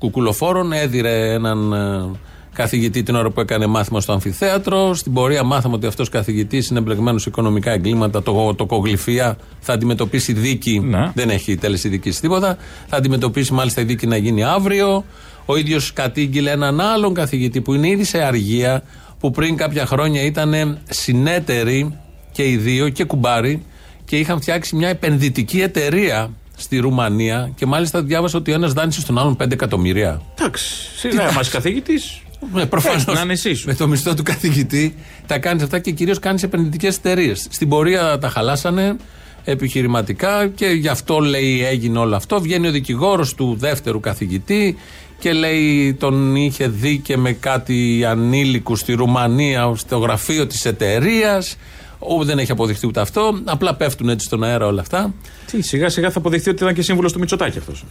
κουκουλοφόρων, 0.00 0.72
έδιρε 0.72 1.32
έναν 1.32 1.72
ε, 1.72 2.18
καθηγητή 2.52 3.02
την 3.02 3.14
ώρα 3.14 3.30
που 3.30 3.40
έκανε 3.40 3.66
μάθημα 3.66 4.00
στο 4.00 4.12
αμφιθέατρο. 4.12 4.94
Στην 4.94 5.12
πορεία 5.12 5.42
μάθαμε 5.42 5.74
ότι 5.74 5.86
αυτός 5.86 6.08
καθηγητής 6.08 6.68
είναι 6.68 6.78
εμπλεγμένος 6.78 7.22
σε 7.22 7.28
οικονομικά 7.28 7.70
εγκλήματα, 7.70 8.22
το, 8.22 8.54
το 8.54 8.66
κογλυφία, 8.66 9.36
θα 9.60 9.72
αντιμετωπίσει 9.72 10.32
δίκη. 10.32 10.80
Ναι. 10.80 11.10
Δεν 11.14 11.30
έχει 11.30 11.56
τέλεση 11.56 11.88
δίκης 11.88 12.20
τίποτα. 12.20 12.56
Θα 12.86 12.96
αντιμετωπίσει 12.96 13.52
μάλιστα 13.52 13.80
η 13.80 13.84
δίκη 13.84 14.06
να 14.06 14.16
γίνει 14.16 14.44
αύριο. 14.44 15.04
Ο 15.46 15.56
ίδιος 15.56 15.92
κατήγγειλε 15.92 16.50
έναν 16.50 16.80
άλλον 16.80 17.14
καθηγητή 17.14 17.60
που 17.60 17.74
είναι 17.74 17.88
ήδη 17.88 18.04
σε 18.04 18.18
αργία, 18.18 18.82
που 19.20 19.30
πριν 19.30 19.56
κάποια 19.56 19.86
χρόνια 19.86 20.22
ήταν 20.22 20.78
συνέτεροι 20.90 21.98
και 22.32 22.48
οι 22.48 22.56
δύο 22.56 22.88
και 22.88 23.04
κουμπάροι 23.04 23.62
και 24.04 24.16
είχαν 24.16 24.40
φτιάξει 24.40 24.76
μια 24.76 24.88
επενδυτική 24.88 25.60
εταιρεία 25.60 26.30
στη 26.60 26.78
Ρουμανία 26.78 27.52
και 27.54 27.66
μάλιστα 27.66 28.02
διάβασα 28.02 28.38
ότι 28.38 28.50
ο 28.50 28.54
ένας 28.54 28.72
δάνεισες 28.72 29.02
στον 29.02 29.18
άλλον 29.18 29.36
5 29.42 29.52
εκατομμύρια. 29.52 30.22
Εντάξει. 30.38 30.74
Σιγά 30.96 31.32
μας 31.32 31.48
καθηγητής. 31.48 32.20
Ναι, 32.52 32.66
προφανώς. 32.66 33.02
Έτσι, 33.02 33.14
να 33.14 33.20
είναι 33.20 33.32
εσύ 33.32 33.54
σου. 33.54 33.66
Με 33.66 33.74
το 33.74 33.88
μισθό 33.88 34.14
του 34.14 34.22
καθηγητή 34.22 34.94
τα 35.26 35.38
κάνεις 35.38 35.62
αυτά 35.62 35.78
και 35.78 35.90
κυρίως 35.90 36.18
κάνεις 36.18 36.42
επενδυτικές 36.42 36.96
εταιρείες. 36.96 37.46
Στην 37.50 37.68
πορεία 37.68 38.18
τα 38.18 38.28
χαλάσανε 38.28 38.96
επιχειρηματικά 39.44 40.48
και 40.48 40.66
γι' 40.66 40.88
αυτό 40.88 41.18
λέει 41.18 41.64
έγινε 41.64 41.98
όλο 41.98 42.16
αυτό. 42.16 42.40
Βγαίνει 42.40 42.68
ο 42.68 42.70
δικηγόρος 42.70 43.34
του 43.34 43.56
δεύτερου 43.58 44.00
καθηγητή 44.00 44.76
και 45.18 45.32
λέει 45.32 45.94
τον 45.94 46.36
είχε 46.36 46.68
δει 46.68 46.98
και 46.98 47.16
με 47.16 47.32
κάτι 47.32 48.04
ανήλικου 48.04 48.76
στη 48.76 48.92
Ρουμανία 48.92 49.72
στο 49.76 49.98
γραφείο 49.98 50.46
της 50.46 50.64
εταιρείας. 50.64 51.56
Όπου 52.02 52.24
δεν 52.24 52.38
έχει 52.38 52.50
αποδειχθεί 52.52 52.86
ούτε 52.86 53.00
αυτό. 53.00 53.40
Απλά 53.44 53.74
πέφτουν 53.74 54.08
έτσι 54.08 54.26
στον 54.26 54.44
αέρα 54.44 54.66
όλα 54.66 54.80
αυτά. 54.80 55.14
Τι, 55.50 55.62
σιγά 55.62 55.88
σιγά 55.88 56.10
θα 56.10 56.18
αποδειχθεί 56.18 56.50
ότι 56.50 56.62
ήταν 56.62 56.74
και 56.74 56.82
σύμβουλος 56.82 57.12
του 57.12 57.18
Μητσοτάκη 57.18 57.58
αυτός. 57.58 57.84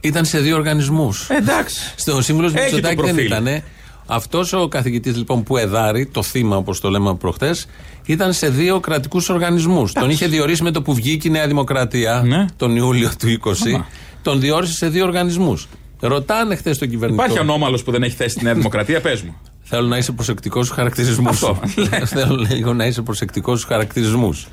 Ήταν 0.00 0.24
σε 0.24 0.38
δύο 0.40 0.56
οργανισμούς. 0.56 1.28
Εντάξει. 1.30 1.92
Στο 1.96 2.22
σύμβουλος 2.22 2.52
του 2.52 2.58
Έχει 2.58 2.68
το 2.70 2.74
Μητσοτάκη 2.76 3.02
δεν 3.02 3.14
προφίλ. 3.14 3.26
ήταν. 3.46 3.62
Αυτός 4.06 4.52
ο 4.52 4.68
καθηγητής 4.68 5.16
λοιπόν 5.16 5.42
που 5.42 5.56
εδάρει, 5.56 6.06
το 6.06 6.22
θύμα 6.22 6.56
όπως 6.56 6.80
το 6.80 6.90
λέμε 6.90 7.14
προχτές, 7.14 7.66
ήταν 8.06 8.32
σε 8.32 8.48
δύο 8.48 8.80
κρατικούς 8.80 9.28
οργανισμούς. 9.28 9.92
Τον 9.92 10.10
είχε 10.10 10.26
διορίσει 10.26 10.62
με 10.62 10.70
το 10.70 10.82
που 10.82 10.94
βγήκε 10.94 11.28
η 11.28 11.30
Νέα 11.30 11.46
Δημοκρατία 11.46 12.22
Ναι. 12.26 12.44
τον 12.56 12.76
Ιούλιο 12.76 13.10
του 13.18 13.28
20. 13.28 13.84
Τον 14.22 14.40
διόρισε 14.40 14.72
σε 14.72 14.88
δύο 14.88 15.04
οργανισμούς. 15.04 15.68
Ρωτάνε 16.00 16.56
χθες 16.56 16.78
τον 16.78 16.88
κυβερνητικό. 16.88 17.24
Υπάρχει 17.24 17.42
ανώμαλος 17.42 17.82
που 17.82 17.90
δεν 17.90 18.02
έχει 18.02 18.16
θέση 18.16 18.30
στη 18.34 18.44
Νέα 18.44 18.54
Δημοκρατία, 18.54 19.00
πες 19.00 19.22
μου. 19.22 19.36
Θέλω 19.74 19.86
να 19.86 19.96
είσαι 19.96 20.12
προσεκτικός 20.12 20.64
στους 20.64 20.76
χαρακτηρισμούς 20.76 21.42
Αυτό. 21.42 21.58
σου. 21.68 21.88
Θέλω 22.14 22.46
λίγο 22.50 22.72
να 22.72 22.86
είσαι 22.86 23.02
προσεκτικός 23.02 23.58
στους 23.58 23.70
χαρακτηρισμούς. 23.70 24.48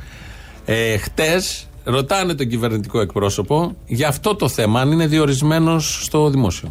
Ε, 0.65 0.97
Χτες 0.97 1.67
ρωτάνε 1.83 2.33
τον 2.33 2.47
κυβερνητικό 2.47 2.99
εκπρόσωπο 2.99 3.75
για 3.85 4.07
αυτό 4.07 4.35
το 4.35 4.49
θέμα, 4.49 4.81
αν 4.81 4.91
είναι 4.91 5.07
διορισμένος 5.07 6.03
στο 6.03 6.29
δημόσιο. 6.29 6.69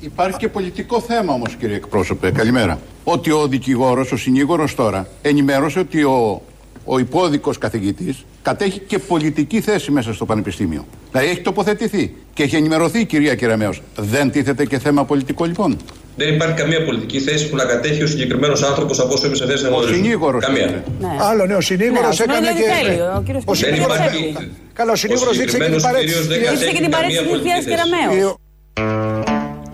Υπάρχει 0.00 0.36
και 0.36 0.48
πολιτικό 0.48 1.00
θέμα 1.00 1.32
όμως, 1.32 1.54
κύριε 1.54 1.76
εκπρόσωπε. 1.76 2.30
Καλημέρα. 2.30 2.78
Ότι 3.04 3.30
ο 3.30 3.48
δικηγόρος, 3.48 4.12
ο 4.12 4.16
συνήγορος 4.16 4.74
τώρα, 4.74 5.08
ενημέρωσε 5.22 5.78
ότι 5.78 6.02
ο, 6.02 6.42
ο 6.84 6.98
υπόδικος 6.98 7.58
καθηγητής 7.58 8.24
κατέχει 8.42 8.78
και 8.78 8.98
πολιτική 8.98 9.60
θέση 9.60 9.90
μέσα 9.90 10.14
στο 10.14 10.24
Πανεπιστήμιο. 10.24 10.86
Δηλαδή 11.10 11.30
έχει 11.30 11.40
τοποθετηθεί 11.40 12.14
και 12.34 12.42
έχει 12.42 12.56
ενημερωθεί 12.56 13.00
η 13.00 13.04
κυρία 13.04 13.34
Κεραμέως. 13.34 13.82
Δεν 13.96 14.30
τίθεται 14.30 14.66
και 14.66 14.78
θέμα 14.78 15.04
πολιτικό 15.04 15.44
λοιπόν. 15.44 15.76
Δεν 16.16 16.34
υπάρχει 16.34 16.54
καμία 16.54 16.84
πολιτική 16.84 17.20
θέση 17.20 17.48
που 17.50 17.56
να 17.56 17.64
κατέχει 17.64 18.02
ο 18.02 18.06
συγκεκριμένος 18.06 18.62
άνθρωπος 18.62 18.98
από 19.00 19.12
όσο 19.12 19.26
είμαι 19.26 19.36
σε 19.36 19.46
θέση 19.46 19.62
να 19.62 19.68
Ο 19.68 19.72
γνωρίζω. 19.72 19.94
συνήγορος. 19.94 20.44
Καμία. 20.44 20.84
Άλλο 21.20 21.46
ναι, 21.46 21.54
ο 21.54 21.60
συνήγορος 21.60 22.18
Ναι, 22.18 22.24
έκανε 22.24 22.38
δηλαδή 22.40 22.62
και. 22.62 22.86
θέλει, 22.86 23.00
ο 23.00 23.22
κύριος 23.26 23.42
Ο 23.46 23.52
Δεν 23.54 23.62
συνήγορος 23.64 23.96
υπάρχει. 23.96 24.24
έκανε. 24.28 24.50
Καλά, 24.72 24.92
ο 24.92 24.96
συνήγορος 24.96 25.30
Ο 25.32 25.34
ζήτησε 25.40 25.56
και 25.58 25.64
την 25.64 25.72
συγκεκριμένος 25.80 25.82
παρέτηση. 25.82 26.12
κύριος 26.14 26.26
δεν 26.26 26.38
της- 26.40 26.48
Ζήτησε 26.50 26.70
και 26.76 26.82
την 26.82 26.90
Καμία 26.90 26.96
παρέτηση 26.96 27.20
της 27.20 27.28
πολιτική 27.28 27.48
Λιδία 27.48 27.62
θέση. 27.62 27.70
Κεραμέως. 27.74 28.34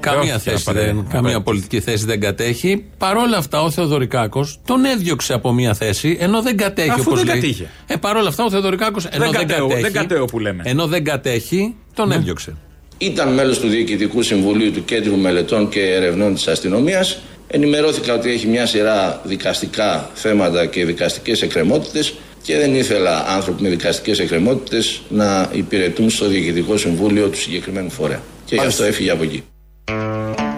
Καμία, 0.01 0.35
όχι, 0.35 0.43
θέση 0.49 0.65
κύριε 0.65 0.81
δεν, 0.81 0.89
Παπαδάκη. 0.91 1.13
καμία 1.15 1.31
Βέβαια. 1.31 1.41
πολιτική 1.43 1.81
θέση 1.81 2.05
δεν 2.05 2.21
κατέχει. 2.21 2.85
Παρ' 2.99 3.17
όλα 3.17 3.37
αυτά, 3.37 3.63
ο 3.63 3.71
Θεοδωρικάκος 3.71 4.61
τον 4.65 4.85
έδιωξε 4.85 5.33
από 5.33 5.53
μια 5.53 5.75
θέση, 5.75 6.17
ενώ 6.21 6.43
δεν 6.43 6.57
κατέχει 6.57 6.91
Αφού 6.91 7.03
όπως 7.07 7.19
δεν 7.19 7.27
λέει. 7.27 7.35
κατήχε. 7.41 7.67
Ε, 7.87 7.97
παρ' 7.97 8.17
όλα 8.17 8.29
αυτά, 8.29 8.45
ο 8.45 8.51
Θεοδωρικάκος 8.51 9.05
ενώ 9.07 9.25
δεν, 9.25 9.33
κατέω, 9.33 9.67
κατέχει. 9.67 9.83
δεν 9.83 9.93
κατέω 9.93 10.25
που 10.25 10.39
λέμε. 10.39 10.63
Ενώ 10.67 10.87
δεν 10.87 11.05
κατέχει, 11.05 11.75
τον 11.95 12.13
έδιωξε. 12.13 12.57
Ήταν 13.03 13.33
μέλος 13.35 13.59
του 13.59 13.69
Διοικητικού 13.69 14.23
Συμβουλίου 14.23 14.73
του 14.73 14.85
Κέντρου 14.85 15.17
Μελετών 15.17 15.69
και 15.69 15.81
Ερευνών 15.81 16.35
της 16.35 16.49
Αστυνομίας. 16.49 17.19
Ενημερώθηκα 17.47 18.15
ότι 18.15 18.31
έχει 18.31 18.47
μια 18.47 18.67
σειρά 18.67 19.21
δικαστικά 19.25 20.11
θέματα 20.15 20.67
και 20.67 20.85
δικαστικές 20.85 21.43
εκκρεμότητες 21.43 22.15
και 22.43 22.57
δεν 22.57 22.75
ήθελα 22.75 23.25
άνθρωποι 23.29 23.63
με 23.63 23.69
δικαστικές 23.69 24.19
εκκρεμότητες 24.19 25.01
να 25.09 25.51
υπηρετούν 25.53 26.11
στο 26.11 26.27
Διοικητικό 26.29 26.77
Συμβούλιο 26.77 27.29
του 27.29 27.39
συγκεκριμένου 27.39 27.91
φορέα. 27.91 28.23
Και 28.45 28.55
γι' 28.55 28.67
αυτό 28.67 28.85
έφυγε 28.85 29.11
από 29.11 29.23
εκεί. 29.23 29.43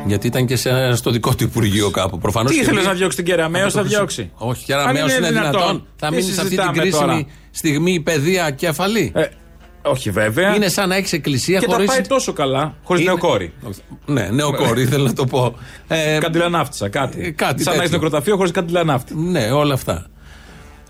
Γιατί 0.06 0.26
ήταν 0.26 0.46
και 0.46 0.56
σε, 0.56 0.94
στο 0.94 1.10
δικό 1.10 1.34
του 1.34 1.44
Υπουργείο 1.44 1.90
κάπου. 1.90 2.18
Προφανώς. 2.18 2.52
Τι 2.52 2.58
ήθελες 2.58 2.84
να 2.84 2.92
διώξει 2.92 3.16
την 3.16 3.26
Κεραμαίο, 3.26 3.70
θα 3.70 3.82
διώξει; 3.82 4.30
Όχι, 4.34 4.64
και 4.64 4.74
Αν 4.74 4.80
Κεραμαίο 4.80 5.04
είναι 5.04 5.14
είναι 5.14 5.28
δυνατόν. 5.28 5.50
δυνατόν. 5.50 5.86
Θα 5.96 6.08
Τι 6.08 6.14
μείνει 6.14 6.32
σε 6.32 6.40
αυτή 6.40 6.42
την 6.42 6.48
συζητάμε 6.48 6.78
κρίσιμη 6.78 7.00
τώρα; 7.00 7.26
στιγμή 7.50 7.92
η 7.92 8.00
παιδεία 8.00 8.50
κέφαλη. 8.50 9.12
Ε, 9.14 9.26
όχι 9.82 10.10
βέβαια. 10.10 10.54
Είναι 10.54 10.68
σαν 10.68 10.88
να 10.88 10.94
έχεις 10.96 11.12
εκκλησία 11.12 11.58
και 11.58 11.66
χωρί. 11.66 11.86
τα 11.86 11.92
πάει 11.92 12.00
τόσο 12.02 12.32
καλά, 12.32 12.74
χωρίς 12.84 13.02
Είναι- 13.02 13.10
νεοκόρη. 13.12 13.52
Ναι, 14.06 14.28
νεοκόρη, 14.32 14.82
ήθελα 14.82 15.04
να 15.04 15.12
το 15.12 15.24
πω. 15.26 15.54
Ε, 15.88 16.18
Καντιλανάφτισα, 16.20 16.88
κάτι. 16.88 17.20
ε, 17.24 17.30
κάτι 17.30 17.62
σαν 17.62 17.72
να 17.76 17.78
έχεις 17.78 17.90
τέτοιο. 17.90 18.04
νεκροταφείο 18.04 18.36
χωρίς 18.36 18.50
καντιλανάφτη. 18.52 19.14
Ναι, 19.16 19.50
όλα 19.50 19.74
αυτά. 19.74 20.06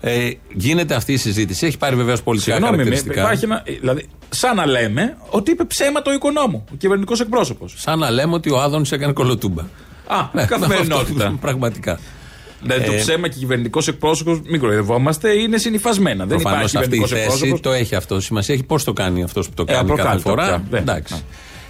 Ε, 0.01 0.29
γίνεται 0.53 0.95
αυτή 0.95 1.13
η 1.13 1.17
συζήτηση. 1.17 1.65
Έχει 1.65 1.77
πάρει 1.77 1.95
βεβαίως 1.95 2.23
πολιτικά 2.23 2.51
Συγγνώμη, 2.55 2.77
με- 2.77 2.83
χαρακτηριστικά. 2.83 3.21
υπάρχει 3.25 3.45
ένα. 3.45 3.63
Δηλαδή, 3.79 4.09
σαν 4.29 4.55
να 4.55 4.65
λέμε 4.65 5.17
ότι 5.29 5.51
είπε 5.51 5.63
ψέματα 5.63 6.11
ο 6.11 6.13
οικονόμου, 6.13 6.65
ο 6.71 6.75
κυβερνητικός 6.77 7.19
εκπρόσωπος. 7.21 7.73
Σαν 7.77 7.99
να 7.99 8.09
λέμε 8.11 8.33
ότι 8.33 8.49
ο 8.51 8.61
Άδωνης 8.61 8.91
έκανε 8.91 9.13
κολοτούμπα. 9.13 9.61
Α, 10.07 10.27
Ναι, 10.33 10.45
καθημερινότητα. 10.45 11.25
αυτό, 11.25 11.37
Πραγματικά. 11.41 11.99
Δηλαδή, 12.63 12.85
το 12.85 12.91
Ε, 12.91 12.95
ψέμα 12.97 13.27
και 13.27 13.39
κυβερνητικός 13.39 13.87
εκπρόσωπος, 13.87 14.41
μην 14.45 14.59
κοροϊδευόμαστε, 14.59 15.31
είναι 15.33 15.57
συνυφασμένα. 15.57 16.25
Δεν 16.25 16.37
Προφανώς 16.39 16.71
υπάρχει 16.71 16.77
αυτή 16.77 16.95
η 16.95 16.99
κυβερνητικό 16.99 17.31
θέση 17.31 17.43
εκπρόσωπος. 17.43 17.59
το 17.61 17.71
έχει 17.71 17.95
αυτό. 17.95 18.19
Σημασία 18.19 18.53
έχει 18.53 18.63
πώς 18.63 18.83
το 18.83 18.93
κάνει 18.93 19.23
αυτός 19.23 19.47
που 19.49 19.53
το 19.55 19.63
Ε, 19.67 19.73
κάνει 19.73 19.89
κάθε 19.89 20.01
απροκάλυπτα 20.01 20.29
φορά. 20.29 20.45
πια, 20.45 20.63
ναι. 20.69 20.77
Εντάξει. 20.77 21.15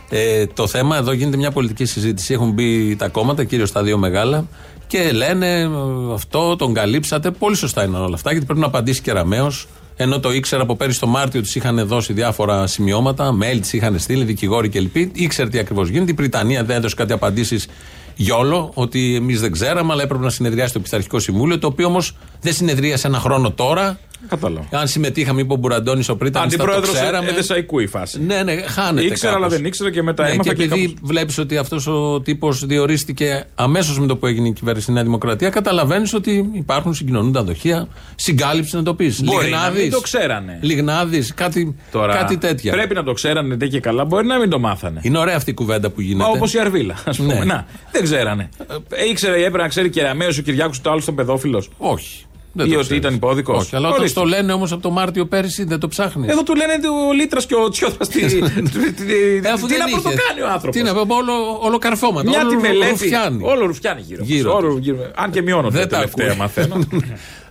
Ε, 0.10 0.46
το 0.46 0.68
θέμα 0.68 0.98
εδώ 0.98 1.12
γίνεται 1.12 1.38
μια 1.38 1.52
πολιτική 1.52 1.86
συζήτηση. 1.86 2.34
Έχουν 2.34 2.52
μπει 2.52 2.96
τα 2.96 3.08
κόμματα, 3.08 3.44
κυρίως 3.44 3.72
τα 3.72 3.84
δύο 3.84 3.98
μεγάλα, 3.98 4.48
και 4.88 5.12
λένε 5.12 5.60
ε, 5.60 5.68
αυτό 6.14 6.56
τον 6.56 6.74
καλύψατε. 6.74 7.32
Πολύ 7.32 7.56
σωστά 7.56 7.84
είναι 7.84 7.98
όλα 7.98 8.16
αυτά, 8.16 8.32
γιατί 8.32 8.46
πρέπει 8.46 8.62
να 8.62 8.66
απαντήσει 8.66 9.02
και 9.02 9.12
Ραμαίος. 9.12 9.68
Ενώ 9.96 10.20
το 10.20 10.32
ήξερα 10.32 10.62
από 10.62 10.76
πέρυσι 10.76 11.00
το 11.00 11.08
Μάρτιο 11.08 11.42
του 11.42 11.48
είχαν 11.54 11.88
δώσει 11.88 12.14
διάφορα 12.14 12.68
σημειώματα, 12.68 13.38
mail 13.42 13.60
τη 13.70 13.78
είχαν 13.78 14.00
στείλει, 14.00 14.24
δικηγόροι 14.24 14.70
κλπ. 14.70 14.96
Ήξερε 14.96 15.50
τι 15.50 15.58
ακριβώς 15.60 15.90
γίνεται. 15.90 16.12
Η 16.12 16.14
Βρυτανία 16.14 16.64
δεν 16.64 16.76
έδωσε 16.78 16.96
κάτι 16.96 17.14
απαντήσεις 17.14 17.68
γιόλο, 18.16 18.72
ότι 18.74 19.16
εμείς 19.16 19.42
δεν 19.42 19.52
ξέραμε, 19.52 19.94
αλλά 19.94 20.04
έπρεπε 20.04 20.24
να 20.24 20.30
συνεδριάσει 20.30 20.74
το 20.74 20.80
Πειθαρχικό 20.80 21.20
Συμβούλιο, 21.20 21.60
το 21.60 21.68
οποίο 21.68 21.88
όμως 21.88 22.16
δεν 22.42 22.54
συνεδρίασε 22.54 23.08
ένα 23.08 23.20
χρόνο 23.20 23.52
τώρα. 23.52 24.00
Κατάλαβα. 24.28 24.68
Αν 24.72 24.88
συμμετείχαμε, 24.88 25.42
είπε 25.42 25.54
ο 25.54 25.56
Μπουραντώνης 25.56 26.10
ο 26.10 26.16
Πρίτανης, 26.16 26.52
θα 26.52 26.58
το 26.58 26.64
Αντιπρόεδρος 26.64 26.96
ξέραμε. 27.02 27.30
Εδεσαϊκού 27.30 27.80
η 27.80 27.88
φάση. 27.88 28.22
Ναι, 28.24 28.44
ναι, 28.44 28.56
χάνεται. 28.62 29.06
Ήξερα, 29.08 29.32
αλλά 29.32 29.42
κάπως. 29.42 29.58
δεν 29.58 29.66
ήξερα 29.66 29.92
και 29.92 30.02
μετά 30.04 30.24
ναι, 30.24 30.30
έμαθα 30.30 30.50
Και 30.50 30.56
και 30.56 30.64
επειδή 30.64 30.86
κάπως- 30.86 31.00
βλέπεις 31.10 31.38
ότι 31.38 31.58
αυτός 31.58 31.88
ο 31.88 32.22
τύπος 32.22 32.66
διορίστηκε 32.66 33.46
αμέσως 33.56 34.00
με 34.00 34.08
το 34.08 34.18
που 34.18 34.26
έγινε 34.26 34.48
η 34.48 34.52
κυβέρνηση 34.54 34.84
στη 34.86 34.94
Νέα 34.94 35.04
Δημοκρατία, 35.04 35.50
καταλαβαίνεις 35.50 36.14
ότι 36.14 36.50
υπάρχουν 36.54 36.94
συγκοινωνούντα 36.94 37.44
δοχεία. 37.44 37.88
Συγκάλυψη 38.16 38.76
να 38.76 38.84
το 38.84 38.94
πεις. 38.94 39.22
Μπορεί 39.24 39.50
να 39.50 39.70
μην 39.70 39.92
το 39.92 40.00
ξέρανε. 40.00 40.58
Λιγνάδης, 40.62 41.34
κάτι, 41.34 41.76
Τώρα, 41.92 42.16
κάτι 42.16 42.38
τέτοια. 42.38 42.72
Πρέπει 42.72 42.94
να 42.94 43.04
το 43.04 43.14
ξέρανε 43.14 43.56
ντε 43.56 43.68
και 43.68 43.80
καλά, 43.80 44.06
μπορεί 44.06 44.26
να 44.28 44.40
μην 44.40 44.50
το 44.50 44.60
μάθανε. 44.60 45.00
Είναι 45.04 45.18
ωραία 45.18 45.36
αυτή 45.36 45.50
η 45.50 45.54
κουβέντα 45.54 45.90
που 45.90 46.02
γίνεται. 46.02 46.30
Όπως 46.30 46.54
η 46.54 46.60
Αρβίλα, 46.60 46.96
ας 47.06 47.18
πούμε. 47.18 47.34
Ναι. 47.34 47.44
Να, 47.44 47.66
δεν 47.92 48.04
ξέρανε. 48.04 48.50
Ε, 48.90 49.06
ήξερε, 49.10 49.36
έπρεπε 49.38 49.58
να 49.58 49.68
ξέρει 49.68 49.90
κεραμαίο 49.90 50.30
ο 50.40 50.42
Κυριάκος 50.42 50.82
το 50.82 50.92
άλλο 50.92 51.02
τον 51.06 51.16
παιδόφιλος. 51.16 51.70
Όχι. 51.78 52.26
Δεν 52.56 52.66
Ή 52.66 52.70
το 52.70 52.76
ότι 52.76 52.84
ξέρεις. 52.84 53.04
ήταν 53.04 53.16
υπόδικος. 53.16 53.58
Όχι, 53.64 53.76
αλλά 53.76 53.90
όταν 53.90 54.14
το 54.14 54.24
λένε 54.24 54.54
όμως 54.54 54.72
από 54.72 54.82
το 54.82 54.90
Μάρτιο 54.90 55.26
πέρυσι 55.26 55.64
δεν 55.64 55.80
το 55.80 55.88
ψάχνεις. 55.88 56.32
Εδώ 56.32 56.44
του 56.44 56.56
λένε 56.56 56.74
ο 57.10 57.14
Λίτρας 57.14 57.46
και 57.46 57.56
ο 57.56 57.70
Τσιόδρα. 57.70 58.06
Τι 58.08 58.22
Ε, 58.24 59.50
αφού 59.54 59.66
τι 59.68 59.74
δεν 59.74 59.80
να 59.80 59.86
είχε. 59.90 60.02
πρωτοκάνει 60.02 60.42
ο 60.42 60.48
άνθρωπος. 60.50 60.76
Τι 60.76 60.84
να 60.84 60.94
πω, 60.94 61.16
όλο, 61.16 61.34
όλο 61.62 61.78
καρφώματα. 61.78 62.30
Μια 62.30 62.40
όλο 62.40 62.48
τη 62.50 62.54
ρου- 62.56 62.64
μελέτη. 62.64 62.90
ρουφιάνει. 62.90 63.44
Όλο 63.44 63.66
ρουφιάνει 63.66 64.02
γύρω. 64.02 64.24
Γύρω 64.24 64.54
μας. 64.54 64.62
τους. 64.62 64.70
Όλο 64.70 64.78
γύρω. 64.80 64.98
Αν 65.16 65.32
και 65.32 65.42
μειώνονται 65.42 65.78
Δεν 65.78 65.88
τα 65.90 65.96
τελευταία, 65.96 66.28
ακούει. 66.28 66.40
μαθαίνω. 66.40 66.76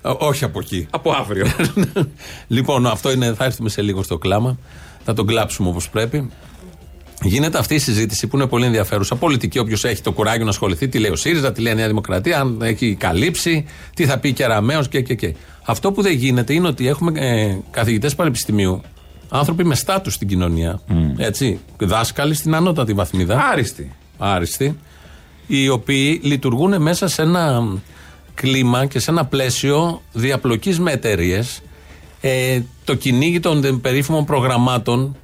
Ε, 0.05 0.11
Όχι 0.19 0.45
από 0.45 0.59
εκεί. 0.59 0.87
Από 0.91 1.11
αύριο. 1.13 1.47
λοιπόν, 2.57 2.87
αυτό 2.87 3.13
είναι, 3.13 3.35
θα 3.35 3.45
έρθουμε 3.45 3.69
σε 3.69 3.83
λίγο 3.83 4.03
στο 4.03 4.19
κλάμα. 4.19 4.59
Θα 5.05 5.13
τον 5.15 5.27
κλάψουμε 5.27 5.69
όπως 5.69 5.89
πρέπει. 5.91 6.31
Γίνεται 7.23 7.59
αυτή 7.59 7.75
η 7.75 7.79
συζήτηση 7.79 8.27
που 8.27 8.37
είναι 8.37 8.47
πολύ 8.47 8.65
ενδιαφέρουσα. 8.65 9.17
Πολιτική, 9.17 9.59
όποιος 9.59 9.85
έχει 9.85 10.03
το 10.03 10.13
κουράγιο 10.13 10.45
να 10.45 10.51
ασχοληθεί, 10.51 10.89
τι 10.89 10.99
λέει 10.99 11.11
ο 11.11 11.17
ΣΥΡΙΖΑ, 11.17 11.53
τι 11.53 11.61
λέει 11.61 11.73
η 11.73 11.77
Νέα 11.77 11.87
Δημοκρατία, 11.87 12.41
αν 12.41 12.61
έχει 12.63 12.95
καλύψει, 12.95 13.65
τι 13.95 14.07
θα 14.07 14.19
πει 14.19 14.33
και 14.33 14.45
Αραμαίος 14.45 14.89
και, 14.89 15.01
και, 15.01 15.15
και. 15.15 15.35
Αυτό 15.65 15.93
που 15.93 16.03
δεν 16.03 16.13
γίνεται 16.13 16.53
είναι 16.53 16.69
ότι 16.69 16.89
έχουμε 16.89 17.21
ε, 17.21 17.57
καθηγητές 17.71 18.15
πανεπιστημίου, 18.15 18.81
άνθρωποι 19.29 19.65
με 19.65 19.75
στάτους 19.75 20.15
στην 20.15 20.29
κοινωνία. 20.29 20.81
Έτσι, 21.17 21.61
δάσκαλοι 21.79 22.35
στην 22.35 22.55
ανώτατη 22.55 22.93
βαθμίδα. 22.93 23.49
Άριστοι. 23.53 23.93
Άριστοι. 24.19 24.79
Οι 25.47 25.69
οποίοι 25.69 26.21
λειτουργούν 26.23 26.83
μέσα 26.83 27.09
σε 27.09 27.23
ένα 27.23 27.69
κλίμα 28.35 28.87
και 28.87 28.99
σε 28.99 29.11
ένα 29.11 29.25
πλαίσιο 29.25 30.03
διαπλοκής 30.13 30.79
με 30.81 30.93
εταιρείες. 30.93 31.61
Ε, 32.21 32.61
το 32.85 32.95
κυνήγι 32.95 33.41
των 33.41 33.81
περίφημων 33.81 34.25
προγραμμάτων 34.25 35.17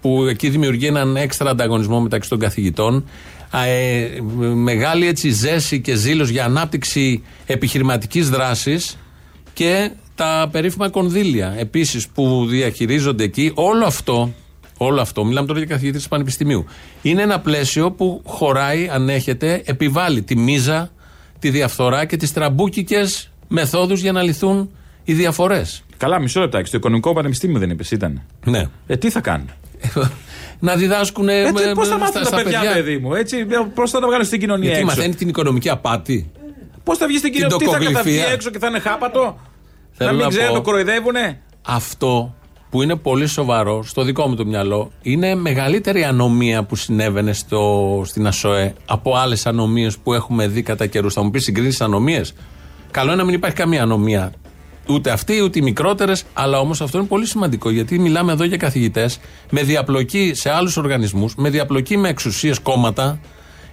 που 0.00 0.24
εκεί 0.24 0.48
δημιουργεί 0.48 0.86
έναν 0.86 1.16
έξτρα 1.16 1.50
ανταγωνισμό 1.50 2.00
μεταξύ 2.00 2.28
των 2.28 2.38
καθηγητών 2.38 3.04
Α, 3.50 3.64
ε, 3.66 4.20
μεγάλη 4.54 5.06
έτσι 5.06 5.30
ζέση 5.30 5.80
και 5.80 5.94
ζήλος 5.94 6.28
για 6.28 6.44
ανάπτυξη 6.44 7.22
επιχειρηματικής 7.46 8.30
δράσης 8.30 8.98
και 9.52 9.90
τα 10.14 10.48
περίφημα 10.52 10.90
κονδύλια 10.90 11.54
επίσης 11.58 12.08
που 12.08 12.46
διαχειρίζονται 12.46 13.24
εκεί 13.24 13.52
όλο 13.54 13.84
αυτό 13.84 14.32
Όλο 14.76 15.00
αυτό, 15.00 15.24
μιλάμε 15.24 15.46
τώρα 15.46 15.58
για 15.58 15.68
καθηγητή 15.68 16.02
του 16.02 16.08
Πανεπιστημίου. 16.08 16.64
Είναι 17.02 17.22
ένα 17.22 17.40
πλαίσιο 17.40 17.90
που 17.90 18.22
χωράει, 18.24 18.88
ανέχεται, 18.88 19.62
επιβάλλει 19.64 20.22
τη 20.22 20.36
μίζα, 20.36 20.90
τη 21.38 21.50
διαφθορά 21.50 22.04
και 22.04 22.16
τις 22.16 22.32
τραμπούκικες 22.32 23.30
μεθόδους 23.48 24.00
για 24.00 24.12
να 24.12 24.22
λυθούν 24.22 24.70
οι 25.04 25.12
διαφορές. 25.12 25.82
Καλά, 25.96 26.20
μισό 26.20 26.40
λεπτάκι. 26.40 26.68
Στο 26.68 26.76
Οικονομικό 26.76 27.12
Πανεπιστήμιο 27.12 27.58
δεν 27.58 27.70
είπες, 27.70 27.90
ήταν. 27.90 28.22
Ναι. 28.44 28.68
Ε, 28.86 28.96
τι 28.96 29.10
θα 29.10 29.20
κάνουν; 29.20 29.50
Να 30.58 30.74
διδάσκουν. 30.76 31.28
Ε, 31.28 31.42
με- 31.42 31.72
Πώς 31.74 31.88
θα 31.88 31.94
με- 31.94 32.00
μάθουν 32.00 32.06
στα- 32.06 32.20
τα 32.20 32.24
στα 32.26 32.42
παιδιά, 32.42 32.72
παιδί 32.72 32.98
μου, 32.98 33.14
έτσι; 33.14 33.46
Πώς 33.74 33.90
θα 33.90 34.00
τα 34.00 34.06
βγάλουν 34.06 34.26
στην 34.26 34.40
κοινωνία 34.40 34.68
Γιατί 34.68 34.82
έξω; 34.82 34.94
μαθαίνει 34.96 35.14
την 35.14 35.28
οικονομική 35.28 35.68
απάτη. 35.68 36.30
Πώς 36.84 36.98
θα 36.98 37.06
βγεις 37.06 37.18
στην 37.18 37.32
την 37.32 37.40
κοινωνία, 37.40 37.58
τι 37.58 37.64
θα 37.64 37.70
καταβγεί 37.78 37.94
τοκογλυφία. 37.94 38.32
έξω 38.32 38.50
και 38.50 38.58
θα 38.58 38.66
είναι 38.66 38.78
χάπατο; 38.78 39.36
Θέλω 39.92 40.10
να 40.10 40.16
μην 40.16 40.24
να 40.24 40.30
ξέρουν, 40.30 40.48
πω- 40.48 40.54
το 40.56 40.62
κοροϊδεύουνε; 40.62 41.40
Αυτό 41.66 42.34
που 42.70 42.82
είναι 42.82 42.96
πολύ 42.96 43.26
σοβαρό 43.26 43.82
στο 43.82 44.02
δικό 44.02 44.28
μου 44.28 44.34
το 44.34 44.44
μυαλό 44.46 44.90
είναι 45.02 45.34
μεγαλύτερη 45.34 46.04
ανομία 46.04 46.64
που 46.64 46.76
συνέβαινε 46.76 47.32
στο, 47.32 48.02
στην 48.06 48.26
ΑΣΟΕ 48.26 48.74
από 48.86 49.16
άλλες 49.16 49.46
ανομίες 49.46 49.98
που 49.98 50.12
έχουμε 50.14 50.46
δει 50.48 50.62
κατά 50.62 50.86
καιρούς. 50.86 51.14
Θα 51.14 51.22
μου 51.22 51.30
πεις 51.30 51.42
συγκρίνεις 51.44 51.80
ανομίες; 51.80 52.34
Καλό 52.90 53.06
είναι 53.08 53.16
να 53.16 53.24
μην 53.24 53.34
υπάρχει 53.34 53.56
καμία 53.56 53.82
ανομία. 53.82 54.32
Ούτε 54.88 55.10
αυτή 55.10 55.40
ούτε 55.42 55.58
οι 55.58 55.62
μικρότερες, 55.62 56.24
αλλά 56.32 56.58
όμως 56.58 56.80
αυτό 56.80 56.98
είναι 56.98 57.06
πολύ 57.06 57.26
σημαντικό 57.26 57.70
γιατί 57.70 57.98
μιλάμε 57.98 58.32
εδώ 58.32 58.44
για 58.44 58.56
καθηγητές 58.56 59.18
με 59.50 59.62
διαπλοκή 59.62 60.32
σε 60.34 60.50
άλλους 60.50 60.76
οργανισμούς, 60.76 61.34
με 61.34 61.50
διαπλοκή 61.50 61.96
με 61.96 62.08
εξουσίες 62.08 62.58
κόμματα, 62.58 63.20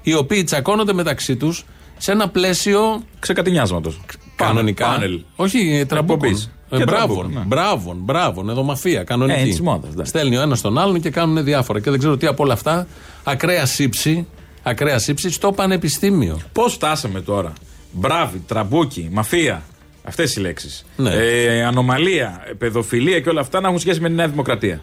οι 0.02 0.13
οποίοι 0.13 0.43
τσακώνονται 0.43 0.93
μεταξύ 0.93 1.36
τους 1.36 1.65
σε 1.97 2.12
ένα 2.12 2.30
πλαίσιο. 2.30 3.04
Ξεκατηνιάσματο. 3.19 3.93
Κανονικά. 4.36 4.88
Πάνελ. 4.88 5.21
Όχι, 5.36 5.86
τραμπούκων. 5.88 6.30
Εκπομπής. 6.30 6.52
Ε, 6.69 6.78
Και 6.78 6.84
μπράβο, 6.84 7.06
τραμπούκων, 7.06 7.32
ναι. 7.34 7.45
μπράβο, 7.47 7.93
μπράβο, 7.97 8.45
εδώ 8.50 8.63
μαφία, 8.63 9.04
κανονική. 9.04 9.38
Ε, 9.38 9.41
είναι 9.41 9.50
της 9.50 9.62
μόδας, 9.62 9.93
ναι. 9.93 10.06
Στέλνει 10.06 10.38
ο 10.38 10.41
ένας 10.41 10.62
τον 10.62 10.78
άλλον 10.78 11.02
και 11.02 11.10
κάνουν 11.10 11.43
διάφορα. 11.43 11.80
Και 11.80 11.89
δεν 11.89 12.00
ξέρω 12.00 12.17
τι 12.17 12.28
από 12.28 12.43
όλα 12.43 12.54
αυτά. 12.54 12.88
Ακραία 13.24 13.65
σήψη, 13.65 14.27
ακραία 14.63 15.00
σήψη 14.99 15.32
στο 15.32 15.52
πανεπιστήμιο. 15.52 16.39
Πώς 16.52 16.74
φτάσαμε 16.74 17.21
τώρα; 17.21 17.54
Μπράβοι, 17.91 18.43
τραμπούκοι, 18.47 19.10
μαφία. 19.12 19.63
Αυτές 20.03 20.35
οι 20.35 20.39
λέξεις. 20.39 20.85
Ναι. 20.97 21.13
Ε, 21.13 21.63
ανομαλία, 21.63 22.43
παιδοφιλία 22.57 23.19
και 23.19 23.29
όλα 23.29 23.41
αυτά 23.41 23.59
να 23.61 23.67
έχουν 23.67 23.79
σχέση 23.79 23.99
με 23.99 24.07
τη 24.07 24.15
Νέα 24.15 24.27
Δημοκρατία. 24.27 24.81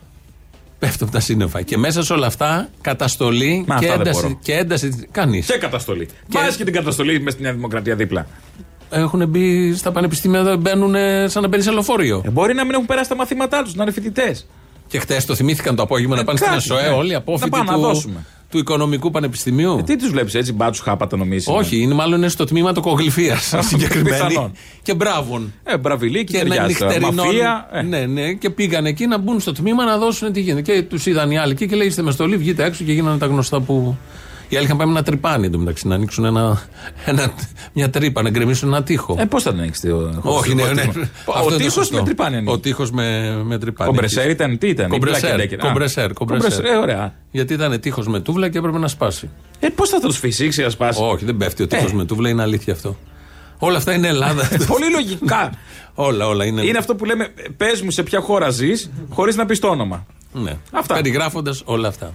Πέφτω 0.78 1.04
από 1.04 1.12
τα 1.12 1.20
σύννεφα. 1.20 1.62
Και 1.62 1.76
μέσα 1.76 2.02
σε 2.02 2.12
όλα 2.12 2.26
αυτά 2.26 2.68
καταστολή 2.80 3.64
Μα, 3.66 3.78
και, 3.78 3.84
αυτά 3.84 3.96
δεν 3.96 4.06
ένταση, 4.06 4.22
μπορώ. 4.22 4.38
και 4.42 4.52
ένταση. 4.52 5.08
Κανείς. 5.10 5.46
Και 5.46 5.58
καταστολή. 5.58 6.06
Και... 6.06 6.12
Βάζει 6.28 6.56
και 6.56 6.64
την 6.64 6.72
καταστολή 6.72 7.20
μες 7.20 7.32
στη 7.32 7.42
Νέα 7.42 7.52
Δημοκρατία 7.52 7.94
δίπλα. 7.94 8.26
Έχουν 8.90 9.28
μπει 9.28 9.74
στα 9.74 9.92
πανεπιστήμια, 9.92 10.42
δεν 10.42 10.58
μπαίνουν 10.58 10.94
ε, 10.94 11.28
σαν 11.28 11.42
να 11.42 11.48
μπαίνει 11.48 11.62
σε 11.62 11.70
λεωφορείο. 11.70 12.22
Ε, 12.26 12.30
μπορεί 12.30 12.54
να 12.54 12.64
μην 12.64 12.74
έχουν 12.74 12.86
περάσει 12.86 13.08
τα 13.08 13.16
μαθήματά 13.16 13.62
τους, 13.62 13.74
να 13.74 13.82
είναι 13.82 13.92
φοιτητές. 13.92 14.46
Και 14.86 14.98
χτες 14.98 15.24
το 15.24 15.34
θυμήθηκαν 15.34 15.76
το 15.76 15.82
απόγευμα 15.82 16.16
να 16.16 16.24
πάνε 16.24 16.38
στην 16.38 16.50
κάτι, 16.50 16.62
ΕΣΟΕ 16.62 16.82
ναι. 16.82 16.88
όλοι 16.88 17.08
οι 17.08 17.12
Να 17.12 17.18
απόφοιτοι 17.18 17.50
πάμε 17.50 17.70
να 17.70 17.76
του, 17.76 17.80
δώσουμε. 17.80 18.24
Του 18.50 18.58
Οικονομικού 18.58 19.10
Πανεπιστημίου. 19.10 19.76
Ε, 19.78 19.82
τι 19.82 19.96
τους 19.96 20.10
βλέπεις 20.10 20.34
έτσι, 20.34 20.52
μπάτσους 20.52 20.84
χάπατα 20.84 21.16
νομίζεις. 21.16 21.48
Όχι, 21.48 21.76
είναι 21.80 21.94
μάλλον 21.94 22.18
είναι 22.18 22.28
στο 22.28 22.44
τμήμα 22.44 22.72
τοκογλυφία 22.72 23.36
συγκεκριμένη. 23.60 24.26
Πιθανόν. 24.26 24.52
και 24.82 24.94
μπράβων. 24.94 25.52
Ε, 25.64 25.78
μπραβιλί 25.78 26.24
και, 26.24 26.32
Και 26.32 26.38
ένα 26.38 26.48
ταιριάζει 26.48 26.74
τώρα. 26.74 26.92
νυχτερινό. 26.92 27.22
Μαφία. 27.24 27.68
ε. 27.72 27.82
Ναι, 27.82 28.06
ναι, 28.06 28.32
και 28.32 28.50
πήγαν 28.50 28.86
εκεί 28.86 29.06
να 29.06 29.18
μπουν 29.18 29.40
στο 29.40 29.52
τμήμα 29.52 29.84
να 29.84 29.98
δώσουν 29.98 30.32
τι 30.32 30.40
γίνεται. 30.40 30.72
Και 30.72 30.82
τους 30.82 31.06
είδαν 31.06 31.30
οι 31.30 31.38
άλλοι 31.38 31.52
εκεί 31.52 31.66
και 31.66 31.76
λέει: 31.76 31.86
Είστε 31.86 32.02
με 32.02 32.10
στολή, 32.10 32.36
βγείτε 32.36 32.64
έξω 32.64 32.84
και 32.84 32.92
γίνανε 32.92 33.18
τα 33.18 33.26
γνωστά 33.26 33.60
που. 33.60 33.98
Οι 34.48 34.56
άλλοι 34.56 34.64
είχαν 34.64 34.76
πάει 34.76 34.86
με 34.86 34.92
ένα 34.92 35.02
τρυπάνι 35.02 35.46
εντωμεταξύ 35.46 35.88
να 35.88 35.94
ανοίξουν 35.94 36.24
ένα, 36.24 36.62
ένα, 37.04 37.32
μια 37.72 37.90
τρύπα, 37.90 38.22
να 38.22 38.30
γκρεμίσουν 38.30 38.68
ένα 38.68 38.82
τείχο. 38.82 39.16
Ε, 39.18 39.24
πώς 39.24 39.42
θα 39.42 39.50
την 39.50 39.60
ανοίξει 39.60 39.88
το 39.88 40.20
Όχι, 40.22 40.54
ναι, 40.54 40.62
ναι. 40.72 40.82
Αυτό 40.82 41.44
Ο 41.44 41.46
είναι 41.48 41.56
τείχος 41.56 41.72
σωστό. 41.72 41.96
με 41.96 42.02
τρυπάνι 42.02 42.36
ανοίγει. 42.36 42.52
Ο 42.52 42.58
τείχος 42.58 42.90
με, 42.90 43.36
με 43.44 43.58
τρυπάνι. 43.58 43.90
Κομπρεσέρ 43.90 44.30
ήταν, 44.30 44.58
τι 44.58 44.68
ήταν. 44.68 44.88
Κομπρεσέρ, 44.88 45.40
η 45.40 45.48
Black 45.50 45.54
Decker. 45.54 45.58
Α, 45.58 45.66
κομπρεσέρ, 45.68 46.12
κομπρεσέρ. 46.12 46.64
Ε, 46.64 46.76
ωραία. 46.76 47.14
Γιατί 47.30 47.54
ήταν 47.54 47.80
τείχος 47.80 48.08
με 48.08 48.20
τούβλα 48.20 48.48
και 48.48 48.58
έπρεπε 48.58 48.78
να 48.78 48.88
σπάσει. 48.88 49.30
Ε, 49.60 49.68
πώς 49.68 49.88
θα 49.88 50.00
τους 50.00 50.18
φυσήξει 50.18 50.62
να 50.62 50.70
σπάσει; 50.70 51.00
Όχι, 51.02 51.24
δεν 51.24 51.36
πέφτει 51.36 51.62
ο 51.62 51.66
τείχος 51.66 51.90
Ε. 51.90 51.94
με 51.94 52.04
τούβλα, 52.04 52.28
είναι 52.28 52.42
αλήθεια 52.42 52.72
αυτό. 52.72 52.96
Όλα 53.58 53.76
αυτά 53.76 53.92
είναι 53.92 54.08
Ελλάδα. 54.08 54.48
Πολύ 54.66 54.90
λογικά. 54.90 55.52
όλα, 55.94 56.26
όλα 56.26 56.44
είναι. 56.44 56.62
Είναι 56.62 56.78
αυτό 56.78 56.94
που 56.94 57.04
λέμε, 57.04 57.28
πες 57.56 57.82
μου 57.82 57.90
σε 57.90 58.02
ποια 58.02 58.20
χώρα 58.20 58.50
ζεις, 58.50 58.90
χωρίς 59.10 59.36
να 59.36 59.46
πεις 59.46 59.58
το 59.58 59.68
όνομα. 59.68 60.06
Ναι. 60.32 60.56
Αυτά. 60.72 60.94
Περιγράφοντας 60.94 61.62
όλα 61.64 61.88
αυτά. 61.88 62.12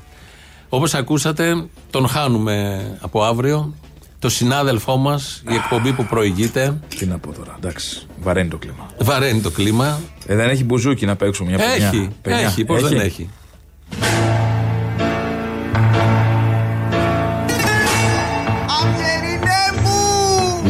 Όπως 0.74 0.94
ακούσατε, 0.94 1.66
τον 1.90 2.08
χάνουμε 2.08 2.86
από 3.02 3.24
αύριο. 3.24 3.74
Το 4.20 4.30
συνάδελφό 4.30 4.98
μας, 4.98 5.44
η 5.50 5.54
εκπομπή 5.54 5.94
που 5.94 6.06
προηγείται. 6.06 6.80
Τι 6.98 7.06
να 7.06 7.18
πω 7.18 7.32
τώρα, 7.32 7.56
εντάξει. 7.58 8.08
Βαραίνει 8.22 8.50
το 8.50 8.58
κλίμα. 8.58 8.90
Βαραίνει 9.00 9.40
το 9.42 9.50
κλίμα. 9.50 10.00
Ε, 10.26 10.36
δεν 10.36 10.50
έχει 10.50 10.64
μπουζούκι 10.64 11.06
να 11.06 11.16
παίξουμε 11.16 11.50
μια 11.50 11.58
παινιά. 11.58 11.88
Έχει, 11.88 12.10
Παινιά. 12.22 12.40
έχει, 12.40 12.66
πώς 12.66 12.90
δεν 12.90 13.00
έχει. 13.00 13.30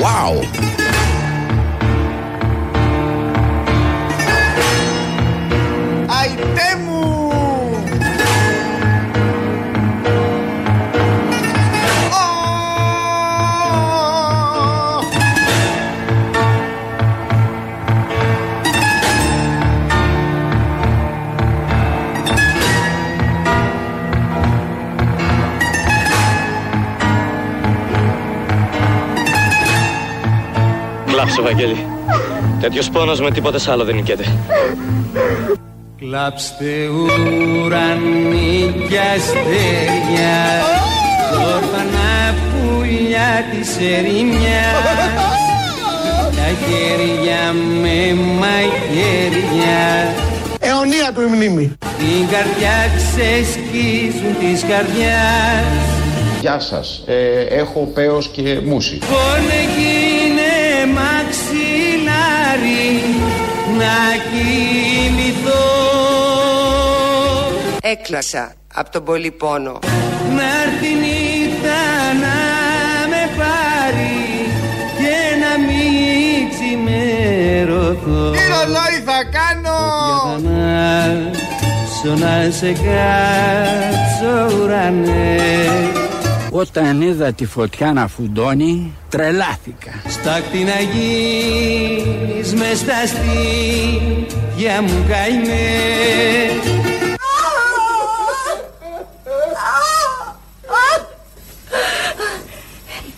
Wow! 0.02 0.63
Κλάψε, 31.36 31.54
Βαγγέλη. 31.54 31.86
Τέτοιος 32.62 32.90
πόνος 32.90 33.22
με 33.22 33.32
τίποτε 33.32 33.60
άλλο 33.72 33.84
δεν 33.84 33.96
νικέται. 33.96 34.24
Κλάψτε 35.98 36.88
ουρανί 37.66 38.74
και 38.90 39.00
αστέρια 39.00 40.36
Όρφανα 41.32 42.36
πουλιά 42.52 43.46
της 43.52 43.78
ερημιάς 43.78 44.84
Τα 46.36 46.50
χέρια 46.66 47.54
με 47.82 48.22
μαχαίρια 48.40 50.14
Αιωνία 50.60 51.12
του 51.14 51.22
η 51.22 51.26
μνήμη. 51.26 51.78
Την 51.80 52.28
καρδιά 52.32 52.92
ξεσκίζουν 52.98 54.38
της 54.40 54.62
καρδιάς 54.62 56.02
Γεια 56.44 56.60
σας. 56.60 57.04
Ε, 57.08 57.40
έχω 57.50 57.92
πέος 57.94 58.28
και 58.28 58.60
μουσι. 58.66 59.00
Να 63.84 64.00
κοιμηθώ 64.30 65.64
Έκλασα 67.82 68.54
από 68.74 68.90
τον 68.92 69.04
πολύ 69.04 69.32
πόνο. 69.32 69.80
Να 70.36 70.44
έρθει 70.64 70.88
η 70.88 70.96
νύχτα 71.04 71.80
να 72.24 72.38
με 73.12 73.24
πάρει 73.38 74.18
και 74.98 75.18
να 75.44 75.52
μην 75.68 76.50
ξημερωθώ 76.52 78.32
Τι 78.32 78.40
ρολόι 78.52 78.98
θα 79.06 79.20
κάνω! 79.38 79.82
Για 82.04 82.16
να 82.26 82.52
σε 82.52 82.72
κάτσω 82.72 84.34
ουρανές 84.62 86.03
Όταν 86.56 87.02
είδα 87.02 87.34
τη 87.34 87.46
φωτιά 87.46 87.94
να 87.94 88.08
φουντώνει, 88.08 88.94
τρελάθηκα. 89.10 89.92
Στάκτη 90.08 90.58
να 90.58 90.80
γίνεις 90.80 92.54
μες 92.54 92.78
στα 92.78 93.06
στήθια 93.06 94.82
μου 94.82 95.06
καημέ 95.08 95.68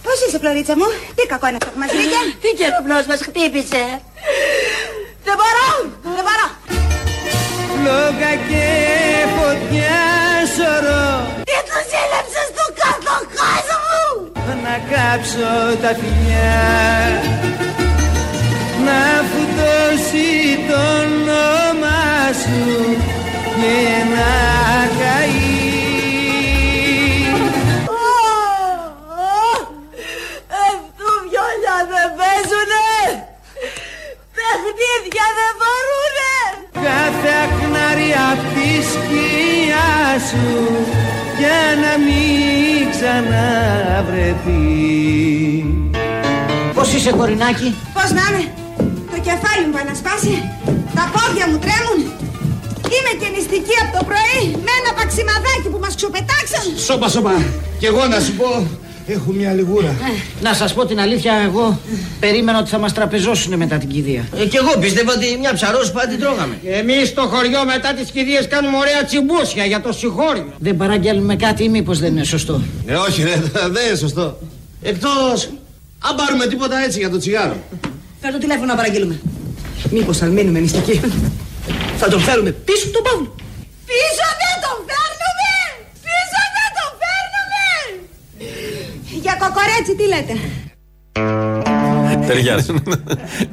Πώς 0.03 0.27
είσαι, 0.27 0.39
Φλωρίτσα 0.39 0.77
μου, 0.77 0.85
τι 1.15 1.27
κακό 1.27 1.47
είναι 1.47 1.57
αυτό 1.61 1.69
που 1.73 1.79
μας 1.79 1.89
βρήκε; 1.91 2.19
Τι 2.41 2.49
καιροπλός 2.57 3.05
μας 3.05 3.19
χτύπησε. 3.21 3.83
Δεν 5.23 5.35
μπορώ, 5.39 5.69
δεν 6.15 6.23
μπορώ. 6.27 6.47
Φλόγα 7.73 8.31
και 8.49 8.65
φωτιά 9.37 9.99
σωρό 10.55 11.07
Τι 11.49 11.55
τους 11.67 11.89
έλεψες 12.03 12.24
κάψω 14.91 15.77
τα 15.81 15.91
φιλιά 15.99 16.65
Να 18.85 19.01
φουτώσει 19.29 20.29
το 20.67 20.79
όνομα 21.01 22.01
σου 22.41 22.63
Και 23.59 23.77
να 24.13 24.33
καεί 24.99 25.63
Αυτού 30.67 31.09
βιόλια 31.23 31.77
δεν 31.91 32.09
παίζουνε. 32.17 32.89
Παιχνίδια 34.35 35.27
δεν 35.37 35.51
μπορούνε. 35.59 36.33
Κάθε 36.85 37.31
ακνάρι 37.43 38.09
απ' 38.31 38.45
τη 38.53 38.69
σκιά 38.91 39.89
σου 40.27 40.45
Για 41.39 41.61
να 41.83 41.91
μην 42.05 42.81
ξαναβρεθεί 42.93 44.63
Πώς 46.73 46.93
είσαι, 46.93 47.11
κορινάκι. 47.11 47.75
Πώς 47.93 48.09
να 48.17 48.23
είναι. 48.29 48.43
Το 49.11 49.17
κεφάλι 49.27 49.61
μου 49.65 49.73
πάει 49.75 49.87
να 49.91 49.95
σπάσει. 50.01 50.33
Τα 50.97 51.03
πόδια 51.13 51.45
μου 51.49 51.57
τρέμουν. 51.63 51.99
Είμαι 52.93 53.13
και 53.19 53.27
νηστική 53.35 53.75
από 53.83 53.91
το 53.97 54.01
πρωί 54.09 54.41
με 54.65 54.71
ένα 54.79 54.91
παξιμαδάκι 54.99 55.67
που 55.71 55.79
μας 55.83 55.93
ξοπετάξαν. 55.99 56.65
Σώπα, 56.87 57.07
σώπα. 57.15 57.33
Κι 57.79 57.87
εγώ 57.91 58.03
να 58.13 58.19
σου 58.25 58.33
πω, 58.39 58.49
έχω 59.07 59.31
μια 59.31 59.53
λιγούρα. 59.53 59.95
Να 60.41 60.53
σας 60.53 60.73
πω 60.73 60.85
την 60.85 60.99
αλήθεια, 60.99 61.33
εγώ 61.33 61.79
περίμενα 62.19 62.59
ότι 62.59 62.69
θα 62.69 62.77
μας 62.77 62.93
τραπεζώσουν 62.93 63.55
μετά 63.55 63.77
την 63.77 63.89
κηδεία. 63.89 64.27
Ε, 64.37 64.45
κι 64.45 64.55
εγώ 64.55 64.77
πίστευα 64.79 65.13
ότι 65.13 65.37
μια 65.39 65.53
ψαρόσπα 65.53 66.07
την 66.07 66.19
τρώγαμε. 66.19 66.59
Εμείς 66.65 67.07
στο 67.07 67.21
χωριό 67.21 67.65
μετά 67.65 67.93
τις 67.93 68.11
κηδείες 68.11 68.47
κάνουμε 68.47 68.77
ωραία 68.77 69.03
τσιμπούσια 69.05 69.65
για 69.65 69.81
το 69.81 69.91
συγχώριο. 69.91 70.53
Δεν 70.57 70.77
παραγγέλνουμε 70.77 71.35
κάτι 71.35 71.63
ή 71.63 71.69
μήπως 71.69 71.99
δεν 71.99 72.11
είναι 72.11 72.23
σωστό; 72.23 72.61
Ε, 72.85 72.93
όχι 72.93 73.23
ρε, 73.23 73.35
δεν 73.75 73.87
είναι 73.87 73.97
σωστό. 73.97 74.37
Εκτός, 74.81 75.49
αν 76.07 76.15
πάρουμε 76.15 76.45
τίποτα 76.47 76.77
έτσι 76.85 76.99
για 76.99 77.09
το 77.09 77.17
τσιγάρο. 77.17 77.55
Φέρ 78.21 78.31
το 78.31 78.37
τηλέφωνο 78.37 78.65
να 78.65 78.75
παραγγείλουμε. 78.75 79.19
Μήπως 79.91 80.17
θα 80.17 80.25
μείνουμε 80.25 80.59
νηστικοί. 80.59 81.01
Θα 81.97 82.07
τον 82.07 82.19
φέρουμε 82.21 82.51
πίσω 82.51 82.89
τον 82.89 83.03
Παύλο. 83.03 83.35
Πίσω 83.91 84.25
δεν 84.41 84.55
τον 84.65 84.77
φέρνουμε! 84.89 85.51
Πίσω 86.05 86.39
δεν 86.57 86.69
τον 86.77 86.91
φέρνουμε! 87.01 87.67
Για 89.23 89.34
κοκορέτσι 89.47 89.95
τι 89.97 90.07
λέτε; 90.07 90.33
Ταιριάζει. 92.27 92.73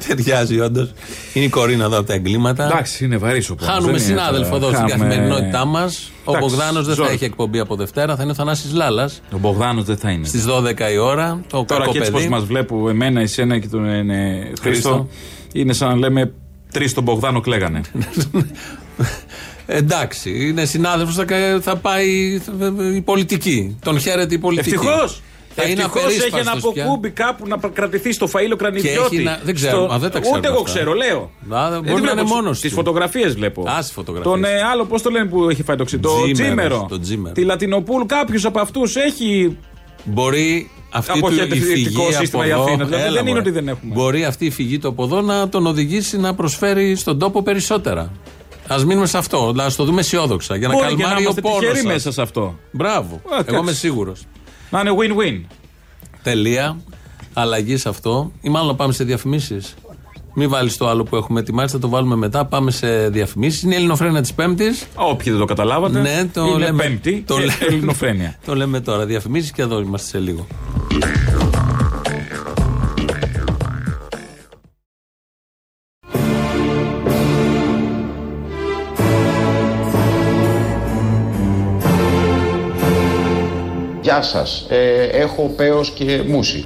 Ταιριάζει, 0.07 0.61
όντως. 0.61 0.93
Είναι 1.35 1.45
η 1.45 1.49
Κορίνα 1.49 1.85
εδώ 1.85 1.99
από 1.99 2.07
τα 2.07 2.15
εγκλήματα. 2.15 2.65
Εντάξει, 2.65 3.05
είναι 3.05 3.17
βαρύς 3.17 3.51
ο 3.51 3.55
πόνος, 3.55 3.73
Χάνουμε 3.75 3.93
δεν 3.93 4.01
είναι 4.01 4.09
συνάδελφο 4.11 4.59
τώρα. 4.59 4.67
εδώ 4.67 4.77
στην 4.77 4.89
Χάμε- 4.89 5.09
καθημερινότητά 5.09 5.65
μας. 5.65 6.11
Ο 6.25 6.31
Εντάξει, 6.37 6.49
Μπογδάνος 6.49 6.87
δεν 6.87 6.95
θα 6.95 7.03
ζόρι. 7.03 7.15
έχει 7.15 7.25
εκπομπή 7.25 7.59
από 7.59 7.77
Δευτέρα, 7.77 8.17
θα 8.17 8.23
είναι 8.23 8.33
ο 8.33 8.35
Θανάσης 8.35 8.73
Λάλας. 8.73 9.23
Ο 9.33 9.39
Μπογδάνος 9.39 9.85
δεν 9.85 9.97
θα 9.97 10.11
είναι. 10.11 10.27
Στις 10.27 10.45
12 10.45 10.91
η 10.93 10.97
ώρα. 10.99 11.41
Το 11.49 11.65
Τώρα 11.65 11.81
κακό 11.81 11.93
και 11.93 11.99
έτσι 11.99 12.11
παιδί. 12.11 12.23
πώς 12.25 12.33
μας 12.33 12.45
βλέπω, 12.45 12.89
εμένα, 12.89 13.21
εσένα 13.21 13.59
και 13.59 13.69
τον 13.69 13.89
ε, 13.89 14.03
ναι, 14.03 14.39
Χρήστο, 14.45 14.61
Χρήστο. 14.63 15.09
είναι 15.53 15.73
σαν 15.73 15.89
να 15.89 15.97
λέμε 15.97 16.33
τρεις 16.73 16.95
τον 16.95 17.03
Μπογδάνο 17.03 17.41
κλαίγανε. 17.41 17.81
Εντάξει, 19.67 20.49
είναι 20.49 20.65
συνάδελφος, 20.65 21.15
θα, 21.15 21.25
θα 21.63 21.77
πάει 21.77 22.41
η 22.95 23.01
πολιτική. 23.01 23.77
Τον 23.83 23.99
χαίρεται 24.01 24.35
η 24.35 24.39
πολιτική. 24.39 24.75
Ευτυχώς! 24.75 25.23
Θα 25.55 25.63
είναι 25.65 25.83
Ευτυχώς 25.83 26.03
έχει 26.05 26.15
ένα 26.17 26.27
απερίσπαστος 26.31 26.73
πια. 26.73 26.83
αποκούμπι 26.85 27.11
κάπου 27.11 27.47
να 27.49 27.57
κρατηθεί 27.73 28.13
στο 28.13 28.27
φαΐλο 28.27 28.57
κρανιδιώτη. 28.57 29.09
Και 29.09 29.15
έχει 29.17 29.25
να- 29.25 29.41
δεν 29.45 29.55
ξέρω, 29.55 29.85
α, 29.93 29.99
δεν 29.99 30.11
τα 30.11 30.21
ξέρουμε 30.21 30.39
Ούτε 30.39 30.49
εγώ 30.49 30.57
αυτά. 30.61 30.71
ξέρω, 30.73 30.93
λέω. 30.95 31.31
Α, 31.59 31.71
δεν 31.71 31.83
μπορεί 31.83 32.03
να 32.03 32.11
είναι 32.11 32.23
μόνος 32.23 32.61
Τις 32.61 32.71
του. 32.71 32.77
φωτογραφίες 32.77 33.35
βλέπω. 33.35 33.63
Α, 33.71 33.83
στις 33.83 33.93
φωτογραφίες. 33.95 34.33
Τον 34.33 34.45
ε, 34.45 34.63
άλλο, 34.73 34.85
πώς 34.85 35.03
το 35.03 35.11
λένε 35.11 35.25
που 35.29 35.49
έχει 35.51 35.63
φάει 35.63 35.77
το 35.77 35.85
ξύλο. 35.85 36.01
Το 36.03 36.09
Τζίμερος, 36.09 36.37
Τζίμερο. 36.39 36.87
το 36.89 37.01
Τζίμερο. 37.01 37.35
Τη 37.35 37.45
Λατινοπούλ, 37.45 38.03
κάποιος 38.07 38.45
από 38.45 38.61
αυτούς 38.61 38.97
έχει. 38.97 39.59
Μπορεί 40.05 40.71
αυτή 40.91 41.13
του 41.13 41.19
η 41.19 41.21
Αποχαιρετιστικό 41.21 42.03
φυγή 42.03 42.13
σύστημα 42.15 42.43
από 42.43 42.51
η 42.51 42.53
εδώ, 42.53 42.63
Αθήνα. 42.63 42.85
Δηλαδή 42.85 43.03
έλα, 43.05 43.13
δεν 43.13 43.21
είναι 43.21 43.29
μωρέ. 43.31 43.41
ότι 43.41 43.51
δεν 43.51 43.69
έχουμε. 43.69 43.95
Μπορεί 43.95 44.25
αυτή 44.25 44.47
η 44.47 44.51
φυγή 44.51 44.79
του 44.79 44.89
από 44.89 45.05
εδώ 45.05 45.21
να 45.21 45.49
τον 45.49 45.67
οδηγήσει 45.67 46.19
να 46.19 46.35
προσφέρει 46.35 46.97
στον 46.97 47.19
τόπο 47.19 47.43
περισσότερα. 47.43 48.11
Α 48.73 48.77
μείνουμε 48.87 49.07
σε 49.07 49.19
αυτό, 49.19 49.53
να 49.55 49.73
το 49.73 49.85
δούμε 49.85 50.01
αισιόδοξα. 50.01 50.57
Για 50.57 50.69
να 50.69 50.75
Μπορεί 50.75 50.87
και 50.87 50.93
να 50.93 50.99
καλμάρει 50.99 51.21
ο 51.21 51.23
είμαστε 51.23 51.41
πόνος. 51.41 51.59
τυχεροί 51.59 51.87
μέσα 51.87 52.13
σε 52.13 52.23
αυτό. 52.23 52.59
Μπράβο. 52.71 53.21
Ε, 53.25 53.33
εντάξει. 53.35 53.47
Εγώ 53.55 53.63
είμαι 53.63 53.73
σίγουρος. 53.73 54.23
Να 54.73 54.81
είναι 54.81 54.91
win-win. 54.99 55.41
Τελεία. 56.23 56.77
Αλλαγή 57.33 57.77
σε 57.77 57.89
αυτό. 57.89 58.33
Ή 58.41 58.49
μάλλον 58.49 58.69
να 58.69 58.75
πάμε 58.75 58.93
σε 58.93 59.05
διαφημίσεις. 59.05 59.75
Μην 60.35 60.49
βάλεις 60.49 60.77
το 60.77 60.89
άλλο 60.89 61.03
που 61.05 61.17
έχουμε 61.17 61.41
ετοιμάσει, 61.41 61.73
θα 61.73 61.79
το 61.79 61.89
βάλουμε 61.89 62.17
μετά. 62.17 62.45
Πάμε 62.45 62.71
σε 62.71 63.09
διαφημίσεις. 63.09 63.63
Είναι 63.63 63.75
η 63.75 63.77
Ελληνοφρένα 63.77 64.21
της 64.21 64.33
Πέμπτης. 64.35 64.87
Όποιοι 64.95 65.31
δεν 65.31 65.41
το 65.41 65.47
καταλάβατε. 65.47 66.01
Ναι, 66.01 66.25
το 66.33 66.45
είναι 66.45 66.59
λέμε. 66.59 66.83
Πέμπτη. 66.83 67.25
Το 67.27 67.35
και 67.35 67.41
λέμε. 67.41 67.57
Ελληνοφρένεια. 67.61 68.39
Το 68.45 68.55
λέμε 68.55 68.81
τώρα. 68.81 69.07
Διαφημίσεις 69.07 69.53
και 69.53 69.63
εδώ 69.63 69.81
είμαστε 69.81 70.07
σε 70.07 70.19
λίγο. 70.19 70.47
Σας, 84.23 84.67
ε, 84.69 85.03
έχω 85.05 85.53
πέος 85.57 85.91
και 85.91 86.23
μουσι. 86.27 86.65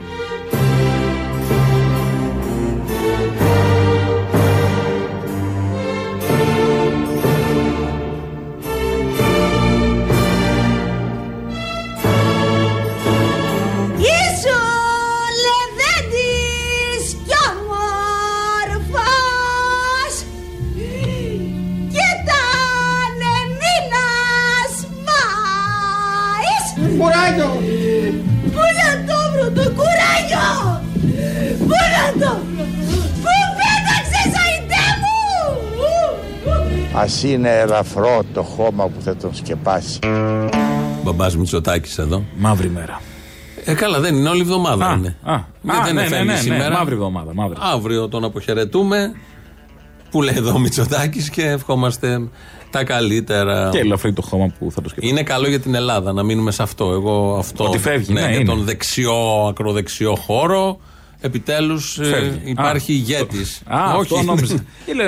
Ας 37.16 37.22
είναι 37.24 37.58
ελαφρό 37.58 38.22
το 38.34 38.42
χώμα 38.42 38.84
που 38.84 39.00
θα 39.00 39.16
τον 39.16 39.34
σκεπάσει. 39.34 39.98
Μπαμπάς 41.04 41.36
Μητσοτάκης 41.36 41.98
εδώ. 41.98 42.24
Μαύρη 42.36 42.68
μέρα. 42.68 43.00
Ε, 43.64 43.74
καλά, 43.74 44.00
δεν 44.00 44.14
είναι 44.14 44.28
όλη 44.28 44.40
εβδομάδα. 44.40 44.86
Α, 44.86 44.94
είναι. 44.94 45.16
α, 45.22 45.38
δεν 45.62 45.76
α, 45.76 45.84
δεν 45.84 45.94
ναι, 45.94 46.00
είναι 46.00 46.00
ναι, 46.00 46.06
φεύγει 46.08 46.26
ναι, 46.26 46.32
ναι, 46.32 46.38
σήμερα. 46.38 46.70
μαύρη 46.70 46.94
εβδομάδα, 46.94 47.34
μαύρη. 47.34 47.56
Αύριο 47.60 48.08
τον 48.08 48.24
αποχαιρετούμε. 48.24 49.12
Που 50.10 50.22
λέει 50.22 50.34
εδώ 50.36 50.54
ο 50.54 50.58
Μητσοτάκης 50.58 51.30
και 51.30 51.42
ευχόμαστε 51.42 52.28
τα 52.70 52.84
καλύτερα. 52.84 53.68
Και 53.72 53.78
ελαφρύ 53.78 54.12
το 54.12 54.22
χώμα 54.22 54.52
που 54.58 54.70
θα 54.70 54.80
το 54.82 54.88
σκεφτεί. 54.88 55.08
Είναι 55.08 55.22
καλό 55.22 55.48
για 55.48 55.60
την 55.60 55.74
Ελλάδα 55.74 56.12
να 56.12 56.22
μείνουμε 56.22 56.50
σε 56.50 56.62
αυτό. 56.62 56.90
Εγώ 56.92 57.36
αυτό. 57.38 57.64
Ότι 57.64 57.78
φεύγει, 57.78 58.12
ναι, 58.12 58.20
για 58.20 58.30
είναι. 58.30 58.44
τον 58.44 58.64
δεξιό, 58.64 59.46
ακροδεξιό 59.48 60.16
χώρο. 60.16 60.78
Επιτέλους 61.20 61.98
Φεύγει. 62.02 62.40
υπάρχει 62.44 62.92
Α, 62.92 62.94
ηγέτης. 62.94 63.62
Α, 63.66 63.78
αυτό 63.96 64.22
νόμιζα. 64.22 64.54
είναι, 64.90 65.04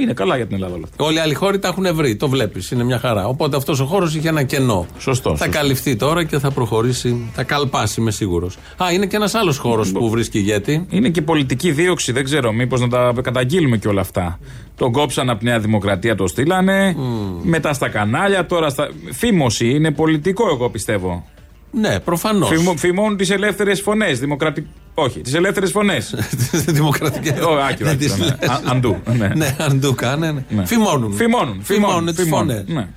είναι 0.00 0.12
καλά 0.12 0.36
για 0.36 0.46
την 0.46 0.54
Ελλάδα 0.54 0.74
όλα 0.74 0.84
αυτά. 0.90 1.04
Όλοι 1.04 1.16
οι 1.16 1.18
άλλοι 1.18 1.34
χώροι 1.34 1.58
τα 1.58 1.68
έχουν 1.68 1.94
βρει. 1.94 2.16
Το 2.16 2.28
βλέπεις. 2.28 2.70
Είναι 2.70 2.84
μια 2.84 2.98
χαρά. 2.98 3.26
Οπότε 3.26 3.56
αυτός 3.56 3.80
ο 3.80 3.84
χώρος 3.84 4.14
είχε 4.14 4.28
ένα 4.28 4.42
κενό. 4.42 4.86
Σωστό. 4.98 5.30
Θα 5.30 5.36
σωστό. 5.44 5.58
καλυφθεί 5.58 5.96
τώρα 5.96 6.24
και 6.24 6.38
θα 6.38 6.50
προχωρήσει. 6.50 7.30
Θα 7.32 7.42
καλπάσει, 7.42 8.00
είμαι 8.00 8.10
σίγουρος. 8.10 8.56
Α, 8.82 8.92
είναι 8.92 9.06
και 9.06 9.16
ένας 9.16 9.34
άλλος 9.34 9.58
χώρος 9.58 9.92
που 9.92 10.10
βρίσκει 10.10 10.38
ηγέτη. 10.38 10.86
Είναι 10.90 11.08
και 11.08 11.22
πολιτική 11.22 11.70
δίωξη, 11.72 12.12
δεν 12.12 12.24
ξέρω, 12.24 12.52
μήπως 12.52 12.80
να 12.80 12.88
τα 12.88 13.12
καταγγείλουμε 13.22 13.76
και 13.76 13.88
όλα 13.88 14.00
αυτά. 14.00 14.38
Τον 14.76 14.92
κόψαν 14.92 15.30
από 15.30 15.40
Νέα 15.44 15.58
Δημοκρατία, 15.58 16.14
το 16.14 16.26
στείλανε. 16.26 16.96
Μετά 17.42 17.72
στα 17.72 17.88
κανάλια, 17.88 18.46
τώρα 18.46 18.68
στα. 18.68 18.88
Φήμωση, 19.12 19.68
είναι 19.70 19.90
πολιτικό, 19.90 20.48
εγώ 20.48 20.70
πιστεύω. 20.70 21.24
Ναι, 21.72 22.00
προφανώς. 22.00 22.48
Φημώ, 22.48 22.76
φημώνουν 22.76 23.16
τις 23.16 23.30
ελεύθερες 23.30 23.80
φωνές. 23.80 24.18
Δημοκρατι... 24.18 24.66
Όχι, 24.94 25.20
τις 25.20 25.34
ελεύθερες 25.34 25.70
φωνές. 25.70 26.14
Δημοκρατικές. 26.68 27.32
Ω, 27.40 27.50
άκυρο, 27.50 27.54
Δεν 27.56 27.64
άκυρο, 27.64 27.96
τις 27.96 28.16
ναι. 28.18 28.24
λες. 28.24 28.48
Α- 28.50 28.60
Αντού. 28.64 28.96
Ναι. 29.18 29.28
Ναι, 29.34 29.56
αν 29.58 29.80
το 29.80 29.92
κάνε. 29.92 30.44
Ναι. 30.48 30.66
Φημώνουν. 30.66 31.12
Φημώνουν. 31.12 31.60
Φημώνουν 31.62 32.14
τις 32.14 32.24
φημώνουν, 32.24 32.48
φωνές. 32.48 32.64
ναι. 32.66 32.88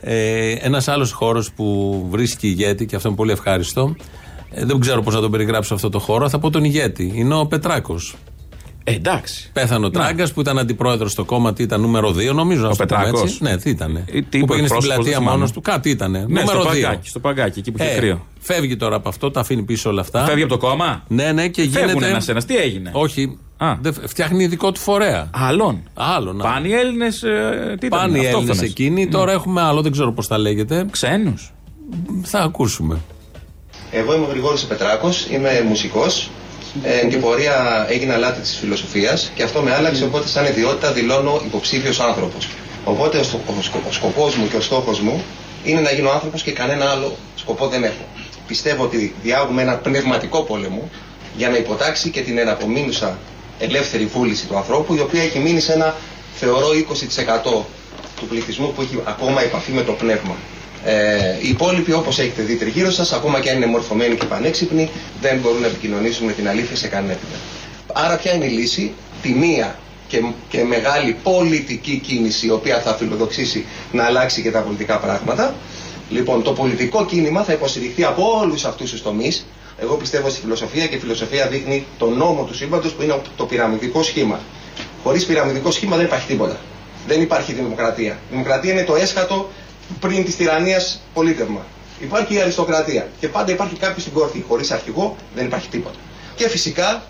Ε, 0.00 0.52
Ένας 0.52 0.88
άλλος 0.88 1.12
χώρος 1.12 1.52
που 1.52 2.06
βρίσκει 2.10 2.46
ηγέτη 2.48 2.86
και 2.86 2.96
αυτό 2.96 3.08
είναι 3.08 3.16
πολύ 3.16 3.30
ευχάριστο. 3.32 3.96
Ε, 4.50 4.64
δεν 4.64 4.80
ξέρω 4.80 5.02
πώς 5.02 5.14
να 5.14 5.20
τον 5.20 5.30
περιγράψω 5.30 5.74
αυτό 5.74 5.88
το 5.88 5.98
χώρο. 5.98 6.28
Θα 6.28 6.38
πω 6.38 6.50
τον 6.50 6.64
ηγέτη. 6.64 7.12
Είναι 7.14 7.34
ο 7.34 7.46
Πετράκος. 7.46 8.14
Ε, 8.90 8.94
εντάξει. 8.94 9.50
Πέθανε 9.52 9.86
ο 9.86 9.90
Τράγκας 9.90 10.32
που 10.32 10.40
ήταν 10.40 10.58
αντιπρόεδρος 10.58 11.12
στο 11.12 11.24
κόμμα, 11.24 11.52
τι 11.52 11.62
ήταν 11.62 11.80
νούμερο 11.80 12.10
2, 12.10 12.32
νομίζω. 12.34 12.68
ας 12.68 12.76
το 12.76 12.84
πούμε 12.86 12.98
Πετράκος. 13.00 13.30
έτσι. 13.30 13.42
Ναι, 13.42 13.56
τι 13.56 13.70
ήταν. 13.70 13.96
Ε, 13.96 14.02
τι 14.02 14.12
που 14.12 14.18
είπε, 14.20 14.28
πήγαινε 14.30 14.46
στην 14.46 14.54
εκπρόσωπος, 14.64 14.84
πλατεία 14.86 15.04
δεν 15.04 15.12
θυμάμαι. 15.18 15.36
μόνος 15.36 15.52
του. 15.52 15.60
Κάτι 15.60 15.90
ήταν. 15.90 16.10
Ναι, 16.10 16.18
νούμερο 16.18 16.46
στο 16.48 16.60
2. 16.60 16.64
παγκάκι, 16.64 17.08
στο 17.08 17.18
παγκάκι, 17.20 17.58
εκεί 17.58 17.70
που 17.72 17.82
είχε 17.82 17.92
Ε, 17.92 17.96
κρύο. 17.96 18.26
φεύγει 18.40 18.76
τώρα 18.76 18.96
από 18.96 19.08
αυτό, 19.08 19.30
τα 19.30 19.40
αφήνει 19.40 19.62
πίσω 19.62 19.90
όλα 19.90 20.00
αυτά. 20.00 20.24
Φεύγει 20.24 20.42
από 20.42 20.58
το 20.58 20.66
κόμμα; 20.66 21.02
Ναι, 21.08 21.32
ναι, 21.32 21.48
και 21.48 21.62
Φεύγουν 21.62 21.88
γίνεται. 21.88 22.06
ένα-ένα. 22.06 22.42
Τι 22.42 22.56
έγινε; 22.56 22.90
Όχι. 22.94 23.38
Α. 23.56 23.74
Δεν 23.80 23.92
φ- 23.94 24.08
φτιάχνει 24.08 24.46
δικό 24.46 24.72
του 24.72 24.80
φορέα. 24.80 25.30
Άλλον. 25.34 25.82
Άλλον. 25.94 26.36
Πάνε 26.38 26.68
οι 26.68 26.72
Έλληνες. 26.72 27.22
Ε, 27.22 27.76
τι 27.80 27.86
ήταν, 27.86 27.98
Πάνε 27.98 28.18
οι 28.18 28.20
Έλληνες 28.20 28.34
αυτόχθονες. 28.34 28.70
εκείνοι. 28.70 29.04
Ναι. 29.04 29.10
Τώρα 29.10 29.32
έχουμε 29.32 29.60
άλλο, 29.62 29.82
δεν 29.82 29.92
ξέρω 29.92 30.12
πώς 30.12 30.26
τα 30.26 30.38
λέγεται. 30.38 30.86
Ξένους. 30.90 31.52
Θα 32.22 32.38
ακούσουμε. 32.38 32.96
Εγώ 33.90 34.14
είμαι 34.14 34.24
ο 34.24 34.28
Γρηγόρης 34.28 34.64
Πετράκος, 34.64 35.26
είμαι 35.30 35.64
μουσικός. 35.68 36.30
Ε, 36.82 36.98
εν 36.98 37.08
την 37.10 37.20
πορεία 37.20 37.86
έγινα 37.88 38.16
λάτι 38.16 38.40
της 38.40 38.56
φιλοσοφίας 38.60 39.30
και 39.34 39.42
αυτό 39.42 39.60
με 39.62 39.74
άλλαξε, 39.74 40.04
οπότε 40.04 40.28
σαν 40.28 40.46
ιδιότητα 40.46 40.92
δηλώνω 40.92 41.40
υποψήφιος 41.44 42.00
άνθρωπος. 42.00 42.48
Οπότε 42.84 43.18
ο, 43.18 43.22
στο- 43.22 43.40
ο, 43.58 43.62
σκο- 43.62 43.82
ο 43.88 43.92
σκοπός 43.92 44.34
μου 44.36 44.48
και 44.48 44.56
ο 44.56 44.60
στόχος 44.60 45.00
μου 45.00 45.22
είναι 45.64 45.80
να 45.80 45.90
γίνω 45.92 46.10
άνθρωπος 46.10 46.42
και 46.42 46.52
κανένα 46.52 46.90
άλλο 46.90 47.16
σκοπό 47.36 47.66
δεν 47.68 47.84
έχω. 47.84 48.04
Πιστεύω 48.46 48.84
ότι 48.84 49.14
διάγουμε 49.22 49.62
ένα 49.62 49.76
πνευματικό 49.76 50.42
πόλεμο 50.42 50.90
για 51.36 51.48
να 51.48 51.56
υποτάξει 51.56 52.10
και 52.10 52.20
την 52.20 52.38
εναπομείνουσα 52.38 53.18
ελεύθερη 53.58 54.04
βούληση 54.06 54.46
του 54.46 54.56
ανθρώπου, 54.56 54.94
η 54.94 55.00
οποία 55.00 55.22
έχει 55.22 55.38
μείνει 55.38 55.60
σε 55.60 55.72
ένα, 55.72 55.94
θεωρώ, 56.34 56.66
20% 57.48 57.64
του 58.18 58.26
πληθυσμού 58.28 58.72
που 58.72 58.80
έχει 58.82 59.00
ακόμα 59.04 59.42
επαφή 59.42 59.72
με 59.72 59.82
το 59.82 59.92
πνεύμα. 59.92 60.36
Ε, 60.84 61.36
οι 61.42 61.48
υπόλοιποι, 61.48 61.92
όπως 61.92 62.18
έχετε 62.18 62.42
δει 62.42 62.54
τριγύρω 62.54 62.90
σας, 62.90 63.12
ακόμα 63.12 63.40
και 63.40 63.50
αν 63.50 63.56
είναι 63.56 63.66
μορφωμένοι 63.66 64.14
και 64.14 64.26
πανέξυπνοι, 64.26 64.90
δεν 65.20 65.38
μπορούν 65.38 65.60
να 65.60 65.66
επικοινωνήσουν 65.66 66.26
με 66.26 66.32
την 66.32 66.48
αλήθεια 66.48 66.76
σε 66.76 66.88
κανένα 66.88 67.12
επίπεδο. 67.12 67.40
Άρα, 67.92 68.16
ποια 68.16 68.34
είναι 68.34 68.44
η 68.44 68.48
λύση, 68.48 68.92
τη 69.22 69.28
μία 69.32 69.78
και, 70.08 70.22
και 70.48 70.64
μεγάλη 70.64 71.16
πολιτική 71.22 72.00
κίνηση, 72.06 72.46
η 72.46 72.50
οποία 72.50 72.80
θα 72.80 72.94
φιλοδοξήσει 72.94 73.64
να 73.92 74.04
αλλάξει 74.04 74.42
και 74.42 74.50
τα 74.50 74.60
πολιτικά 74.60 74.98
πράγματα. 74.98 75.54
Λοιπόν, 76.10 76.42
το 76.42 76.52
πολιτικό 76.52 77.04
κίνημα 77.06 77.42
θα 77.42 77.52
υποστηριχθεί 77.52 78.04
από 78.04 78.38
όλους 78.40 78.64
αυτούς 78.64 78.90
τους 78.90 79.02
τομείς. 79.02 79.46
Εγώ 79.80 79.94
πιστεύω 79.94 80.28
στη 80.30 80.40
φιλοσοφία 80.40 80.86
και 80.86 80.94
η 80.94 80.98
φιλοσοφία 80.98 81.46
δείχνει 81.46 81.84
τον 81.98 82.16
νόμο 82.16 82.44
του 82.44 82.54
σύμπαντος 82.54 82.92
που 82.92 83.02
είναι 83.02 83.20
το 83.36 83.44
πυραμιδικό 83.46 84.02
σχήμα. 84.02 84.40
Χωρίς 85.02 85.24
πυραμιδικό 85.26 85.70
σχήμα 85.70 85.96
δεν 85.96 86.04
υπάρχει 86.04 86.26
τίποτα. 86.26 86.56
Δεν 87.06 87.20
υπάρχει 87.22 87.52
δημοκρατία. 87.52 88.12
Η 88.12 88.30
δημοκρατία 88.30 88.72
είναι 88.72 88.82
το 88.84 88.94
έσχατο 88.94 89.50
πριν 90.00 90.24
της 90.24 90.36
τυραννίας 90.36 91.00
πολίτευμα. 91.14 91.66
Υπάρχει 92.00 92.34
η 92.34 92.40
αριστοκρατία. 92.40 93.08
Και 93.20 93.28
πάντα 93.28 93.52
υπάρχει 93.52 93.76
κάποιος 93.76 94.02
στην 94.02 94.12
κόρφη. 94.12 94.44
Χωρίς 94.48 94.70
αρχηγό 94.70 95.16
δεν 95.34 95.44
υπάρχει 95.46 95.68
τίποτα. 95.68 95.96
Και 96.34 96.48
φυσικά, 96.48 97.02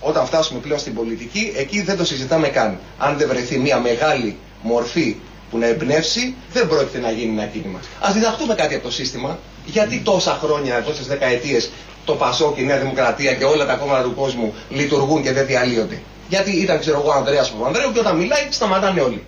όταν 0.00 0.26
φτάσουμε 0.26 0.60
πλέον 0.60 0.78
στην 0.78 0.94
πολιτική, 0.94 1.52
εκεί 1.56 1.82
δεν 1.82 1.96
το 1.96 2.04
συζητάμε 2.04 2.48
καν. 2.48 2.78
Αν 2.98 3.16
δεν 3.16 3.28
βρεθεί 3.28 3.58
μια 3.58 3.78
μεγάλη 3.80 4.36
μορφή 4.62 5.16
που 5.50 5.58
να 5.58 5.66
εμπνεύσει, 5.66 6.34
δεν 6.52 6.68
πρόκειται 6.68 6.98
να 6.98 7.10
γίνει 7.10 7.32
ένα 7.32 7.46
κίνημα. 7.46 7.78
Α 8.00 8.12
διδαχτούμε 8.12 8.54
κάτι 8.54 8.74
από 8.74 8.84
το 8.84 8.90
σύστημα. 8.90 9.38
Γιατί 9.66 10.00
τόσα 10.04 10.38
χρόνια, 10.42 10.82
τόσες 10.82 11.06
δεκαετίες 11.06 11.70
το 12.04 12.14
Πασόκ, 12.14 12.58
η 12.58 12.62
Νέα 12.64 12.78
Δημοκρατία 12.78 13.34
και 13.34 13.44
όλα 13.44 13.66
τα 13.66 13.74
κόμματα 13.74 14.02
του 14.02 14.14
κόσμου 14.14 14.54
λειτουργούν 14.68 15.22
και 15.22 15.32
δεν 15.32 15.46
διαλύονται. 15.46 16.02
Γιατί 16.28 16.50
ήταν, 16.50 16.80
ξέρω 16.80 16.98
εγώ, 16.98 17.08
ο 17.08 17.12
Ανδρέας 17.12 17.50
Παπανδρέου 17.50 17.92
και 17.92 17.98
όταν 17.98 18.16
μιλάει 18.16 18.46
σταματάνε 18.50 19.00
όλοι. 19.00 19.22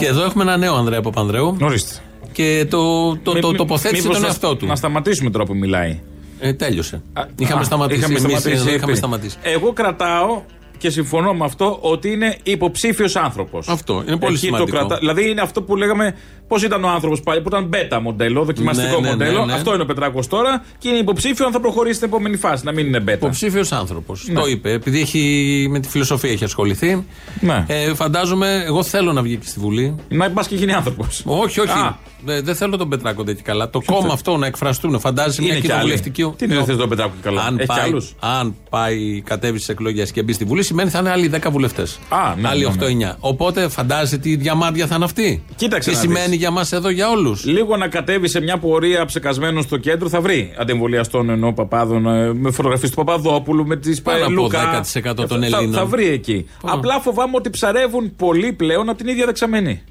Και 0.00 0.06
εδώ 0.06 0.24
έχουμε 0.24 0.42
ένα 0.42 0.56
νέο 0.56 0.74
Ανδρέα 0.76 1.00
Παπανδρέου. 1.00 1.56
Ορίστε. 1.62 1.94
Και 2.32 2.66
το, 2.70 3.10
το, 3.16 3.32
το, 3.40 3.48
Μη- 3.48 3.56
τοποθέτησε 3.56 4.00
μήπως 4.02 4.12
τον 4.14 4.22
να- 4.22 4.28
εαυτό 4.28 4.56
του. 4.56 4.66
Να 4.66 4.76
σταματήσουμε 4.76 5.30
τώρα 5.30 5.44
που 5.44 5.54
μιλάει. 5.56 6.00
Ε, 6.40 6.52
τέλειωσε. 6.52 7.02
είχαμε 7.38 7.60
Α, 7.60 7.64
σταματήσει. 7.64 7.98
είχαμε 7.98 8.14
εμείς, 8.18 8.30
σταματήσει, 8.30 8.54
εδώ 8.62 8.68
είχαμε 8.74 8.90
είπε. 8.90 8.94
σταματήσει. 9.00 9.36
Εγώ 9.42 9.72
κρατάω 9.72 10.42
και 10.80 10.90
συμφωνώ 10.90 11.32
με 11.34 11.44
αυτό 11.44 11.78
ότι 11.80 12.10
είναι 12.12 12.36
υποψήφιος 12.42 13.16
άνθρωπος. 13.16 13.68
Αυτό 13.68 14.02
είναι 14.06 14.16
πολύ 14.16 14.32
Εκεί 14.34 14.44
σημαντικό. 14.46 14.70
Το 14.70 14.76
κρατά... 14.76 14.96
Δηλαδή 14.98 15.30
είναι 15.30 15.40
αυτό 15.40 15.62
που 15.62 15.76
λέγαμε 15.76 16.14
πώς 16.48 16.62
ήταν 16.62 16.84
ο 16.84 16.88
άνθρωπος 16.88 17.20
πάλι, 17.20 17.40
που 17.40 17.48
ήταν 17.48 17.64
μπέτα 17.64 18.00
μοντέλο, 18.00 18.44
δοκιμαστικό 18.44 19.00
Ναι, 19.00 19.06
ναι, 19.06 19.08
μοντέλο. 19.10 19.38
ναι, 19.38 19.44
ναι. 19.44 19.52
Αυτό 19.52 19.72
είναι 19.74 19.82
ο 19.82 19.86
Πετράκος 19.86 20.26
τώρα 20.26 20.64
και 20.78 20.88
είναι 20.88 20.98
υποψήφιο 20.98 21.46
αν 21.46 21.52
θα 21.52 21.60
προχωρήσει 21.60 21.94
στην 21.94 22.08
επόμενη 22.08 22.36
φάση, 22.36 22.64
να 22.64 22.72
μην 22.72 22.86
είναι 22.86 23.00
μπέτα. 23.00 23.18
Υποψήφιος 23.26 23.72
άνθρωπος. 23.72 24.24
Ναι. 24.28 24.40
Το 24.40 24.46
είπε. 24.46 24.70
Επειδή 24.72 25.00
έχει, 25.00 25.66
με 25.70 25.80
τη 25.80 25.88
φιλοσοφία 25.88 26.30
έχει 26.30 26.44
ασχοληθεί. 26.44 27.04
Ναι. 27.40 27.64
Ε, 27.68 27.94
φαντάζομαι, 27.94 28.62
εγώ 28.66 28.82
θέλω 28.82 29.12
να 29.12 29.22
βγει 29.22 29.36
και 29.36 29.46
στη 29.46 29.60
Βουλή. 29.60 29.96
Να 30.08 30.30
πας 30.30 30.46
και 30.46 30.54
γίνει 30.54 30.72
άνθρωπος. 30.72 31.22
Όχι, 31.26 31.60
όχι. 31.60 31.70
Α. 31.78 31.98
Ε, 32.26 32.40
δεν 32.40 32.54
θέλω 32.54 32.76
τον 32.76 32.88
Πετράκο 32.88 33.24
τέτοιο 33.24 33.42
καλά. 33.44 33.70
Το 33.70 33.80
κόμμα 33.84 34.12
αυτό 34.12 34.36
να 34.36 34.46
εκφραστούν. 34.46 35.00
Φαντάζεσαι 35.00 35.42
μια 35.42 35.50
Είναι 35.52 35.60
κι 35.60 35.66
άλλοι. 35.66 35.74
κοινοβουλευτική. 35.80 36.32
Τι 36.36 36.44
είναι, 36.44 36.54
δεν 36.54 36.64
θες 36.64 36.76
τον 36.76 36.88
Πετράκο 36.88 37.12
και 37.22 37.28
καλά; 37.28 37.42
Αν 37.42 37.54
Έχει 37.58 37.60
κι 37.60 37.66
πάει, 37.66 37.80
άλλους; 37.80 38.14
αν 38.20 38.54
πάει, 38.70 39.20
κατέβει 39.20 39.56
στις 39.56 39.68
εκλογές 39.68 40.12
και 40.12 40.22
μπει 40.22 40.32
στη 40.32 40.44
Βουλή, 40.44 40.62
σημαίνει 40.70 40.90
θα 40.90 40.98
είναι 40.98 41.10
άλλοι 41.10 41.30
10 41.34 41.50
βουλευτές. 41.50 41.98
Α, 42.08 42.34
ναι, 42.40 42.48
άλλοι 42.48 42.68
ναι, 42.78 42.86
ναι. 42.86 43.12
8-9. 43.12 43.16
Οπότε 43.20 43.68
φαντάζεσαι 43.68 44.18
τι 44.18 44.36
διαμάντια 44.36 44.86
θα 44.86 44.94
είναι 44.94 45.04
αυτή. 45.04 45.44
Κοίταξε 45.56 45.88
Τι 45.90 45.94
να 45.96 46.00
σημαίνει 46.02 46.28
δεις. 46.28 46.36
για 46.38 46.50
μας 46.50 46.72
εδώ 46.72 46.88
για 46.88 47.08
όλους. 47.10 47.44
Λίγο 47.44 47.76
να 47.76 47.88
κατέβει 47.88 48.28
σε 48.28 48.40
μια 48.40 48.58
πορεία 48.58 49.04
ψεκασμένος 49.04 49.64
στο 49.64 49.76
κέντρο 49.76 50.08
θα 50.08 50.20
βρει 50.20 50.54
αντεμβολιαστών 50.58 51.30
ενώ 51.30 51.52
παπάδων 51.52 52.06
ε, 52.06 52.32
με 52.34 52.50
φωτογραφίες 52.50 52.90
του 52.90 52.96
Παπαδόπουλου, 53.04 53.66
με 53.66 53.76
τις 53.76 54.02
Πάνω 54.02 54.22
από 54.24 54.30
Λουκά. 54.32 54.80
10% 54.94 55.14
των 55.14 55.28
Θα- 55.28 55.34
Ελλήνων. 55.34 55.72
Θα, 55.72 55.86
βρει 55.86 56.06
εκεί. 56.08 56.46
Απλά 56.62 57.00
φοβάμαι 57.00 57.32
ότι 57.36 57.50
ψαρεύουν 57.50 58.16
πολύ 58.16 58.52
πλέον 58.52 58.88
από 58.88 58.98
την 58.98 59.08
ίδια 59.08 59.26
δεξαμενή. 59.26 59.82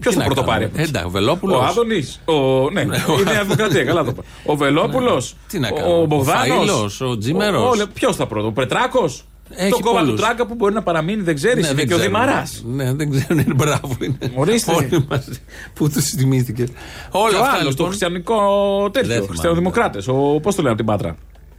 Ποιος 0.00 0.14
Τι 0.14 0.20
θα 0.20 0.26
να 0.28 0.34
πρωτοπάρει. 0.34 0.64
κάνουμε. 0.64 0.82
Εντάξει, 0.82 1.06
ο 1.06 1.10
Βελόπουλος. 1.10 1.56
Ο 1.60 1.64
Άδωνης. 1.64 2.20
Ο... 2.24 2.70
Ναι, 2.70 2.80
η 2.80 2.86
Νέα 3.24 3.42
Δημοκρατία, 3.42 3.84
καλά 3.84 4.04
το 4.04 4.10
είπα. 4.10 4.22
Ο 4.46 4.56
Βελόπουλος. 4.56 5.36
Τι 5.48 5.58
να 5.58 5.68
Ο, 5.72 5.74
κάνουμε. 5.74 5.94
ο 5.96 6.00
Ο 6.00 6.06
Μπογδάνος. 6.06 6.68
Φαΐλος, 7.00 7.08
ο 7.10 7.18
Τζίμερος. 7.18 7.86
Ποιος 7.94 8.16
θα 8.16 8.26
πρώτο, 8.26 8.46
ο 8.46 8.52
Πετράκος. 8.52 9.24
Έχει 9.56 9.70
Το 9.70 9.78
κόμμα 9.80 9.98
του 10.00 10.04
πολλούς. 10.04 10.20
Τράκα 10.20 10.46
που 10.46 10.54
μπορεί 10.54 10.74
να 10.74 10.82
παραμείνει, 10.82 11.22
δεν 11.22 11.34
ξέρεις. 11.34 11.62
Ναι, 11.62 11.68
είναι 11.68 11.76
δεν 11.76 11.86
και 11.86 11.94
ο 11.94 11.96
ξέρουμε. 11.96 12.18
Δημαράς. 12.18 12.62
Ναι, 12.66 12.92
δεν 12.94 13.10
ξέρω. 13.10 13.26
Είναι 13.30 13.54
μπράβο. 13.56 13.96
Είναι. 14.00 14.18
Ορίστε. 14.34 14.72
Όλοι 14.72 15.06
μαζί. 15.10 15.30
Πού 15.74 15.88
τους 15.90 16.04
θυμήθηκες. 16.04 16.68
Όλα 17.10 17.28
Και 17.30 17.34
ο 17.36 17.38
αυτά 17.38 17.50
άλλος, 17.52 17.62
το 17.62 17.68
λοιπόν. 17.70 17.86
χριστιανικό 17.86 18.36
Δεν 18.82 18.92
τέτοιο. 18.92 19.08
θυμάμαι. 19.10 19.26
Χριστιανοδημοκράτες. 19.26 20.04
Πώς 20.42 20.54
το 20.54 20.62
λένε 20.62 20.68
από 20.68 20.76
την 20.76 20.86
Πάτρα; 20.86 21.16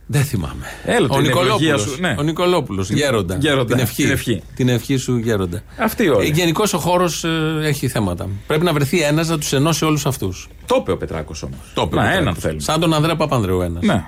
Δεν 0.08 0.24
θυμάμαι. 0.24 0.66
Έλα, 0.86 1.08
ο 1.10 1.16
την 1.18 1.26
ευλογία 1.26 1.44
Νικολόπουλος. 1.44 1.82
σου, 1.82 1.98
ναι. 2.02 2.16
Ο 2.20 2.22
Νικολόπουλος. 2.22 2.90
Γέροντα. 2.90 3.38
Γέροντα, 3.40 3.76
Την 3.76 3.84
ευχή. 3.84 4.04
την 4.04 4.12
ευχή. 4.12 4.42
Την 4.56 4.70
ευχή 4.70 4.96
σου, 4.98 5.18
γέροντα. 5.18 5.62
Αυτή 5.78 6.10
όλοι. 6.10 6.32
Γενικώς 6.34 6.74
ο 6.74 6.78
χώρος 6.78 7.26
έχει 7.64 7.88
θέματα. 7.88 8.30
Πρέπει 8.48 8.64
να 8.64 8.74
βρεθεί 8.74 9.02
ένας 9.02 9.28
να 9.28 9.38
τους 9.38 9.54
ενώσει 9.54 9.86
όλους 9.86 10.06
αυτούς. 10.06 10.48
Το 10.66 10.78
είπε 10.80 10.92
ο 10.92 10.98
Πετράκος 10.98 11.44
όμως. 11.44 11.58
Το 11.74 11.82
είπε 11.86 11.96
ο 11.96 11.98
Να, 11.98 12.02
Πετράκος. 12.04 12.22
έναν 12.22 12.36
θέλουμε. 12.36 12.62
Σαν 12.62 12.80
τον 12.80 12.94
Ανδρέα 12.94 13.16
Παπανδρέου 13.16 13.62
ένας. 13.62 13.84
Ναι. 13.84 14.06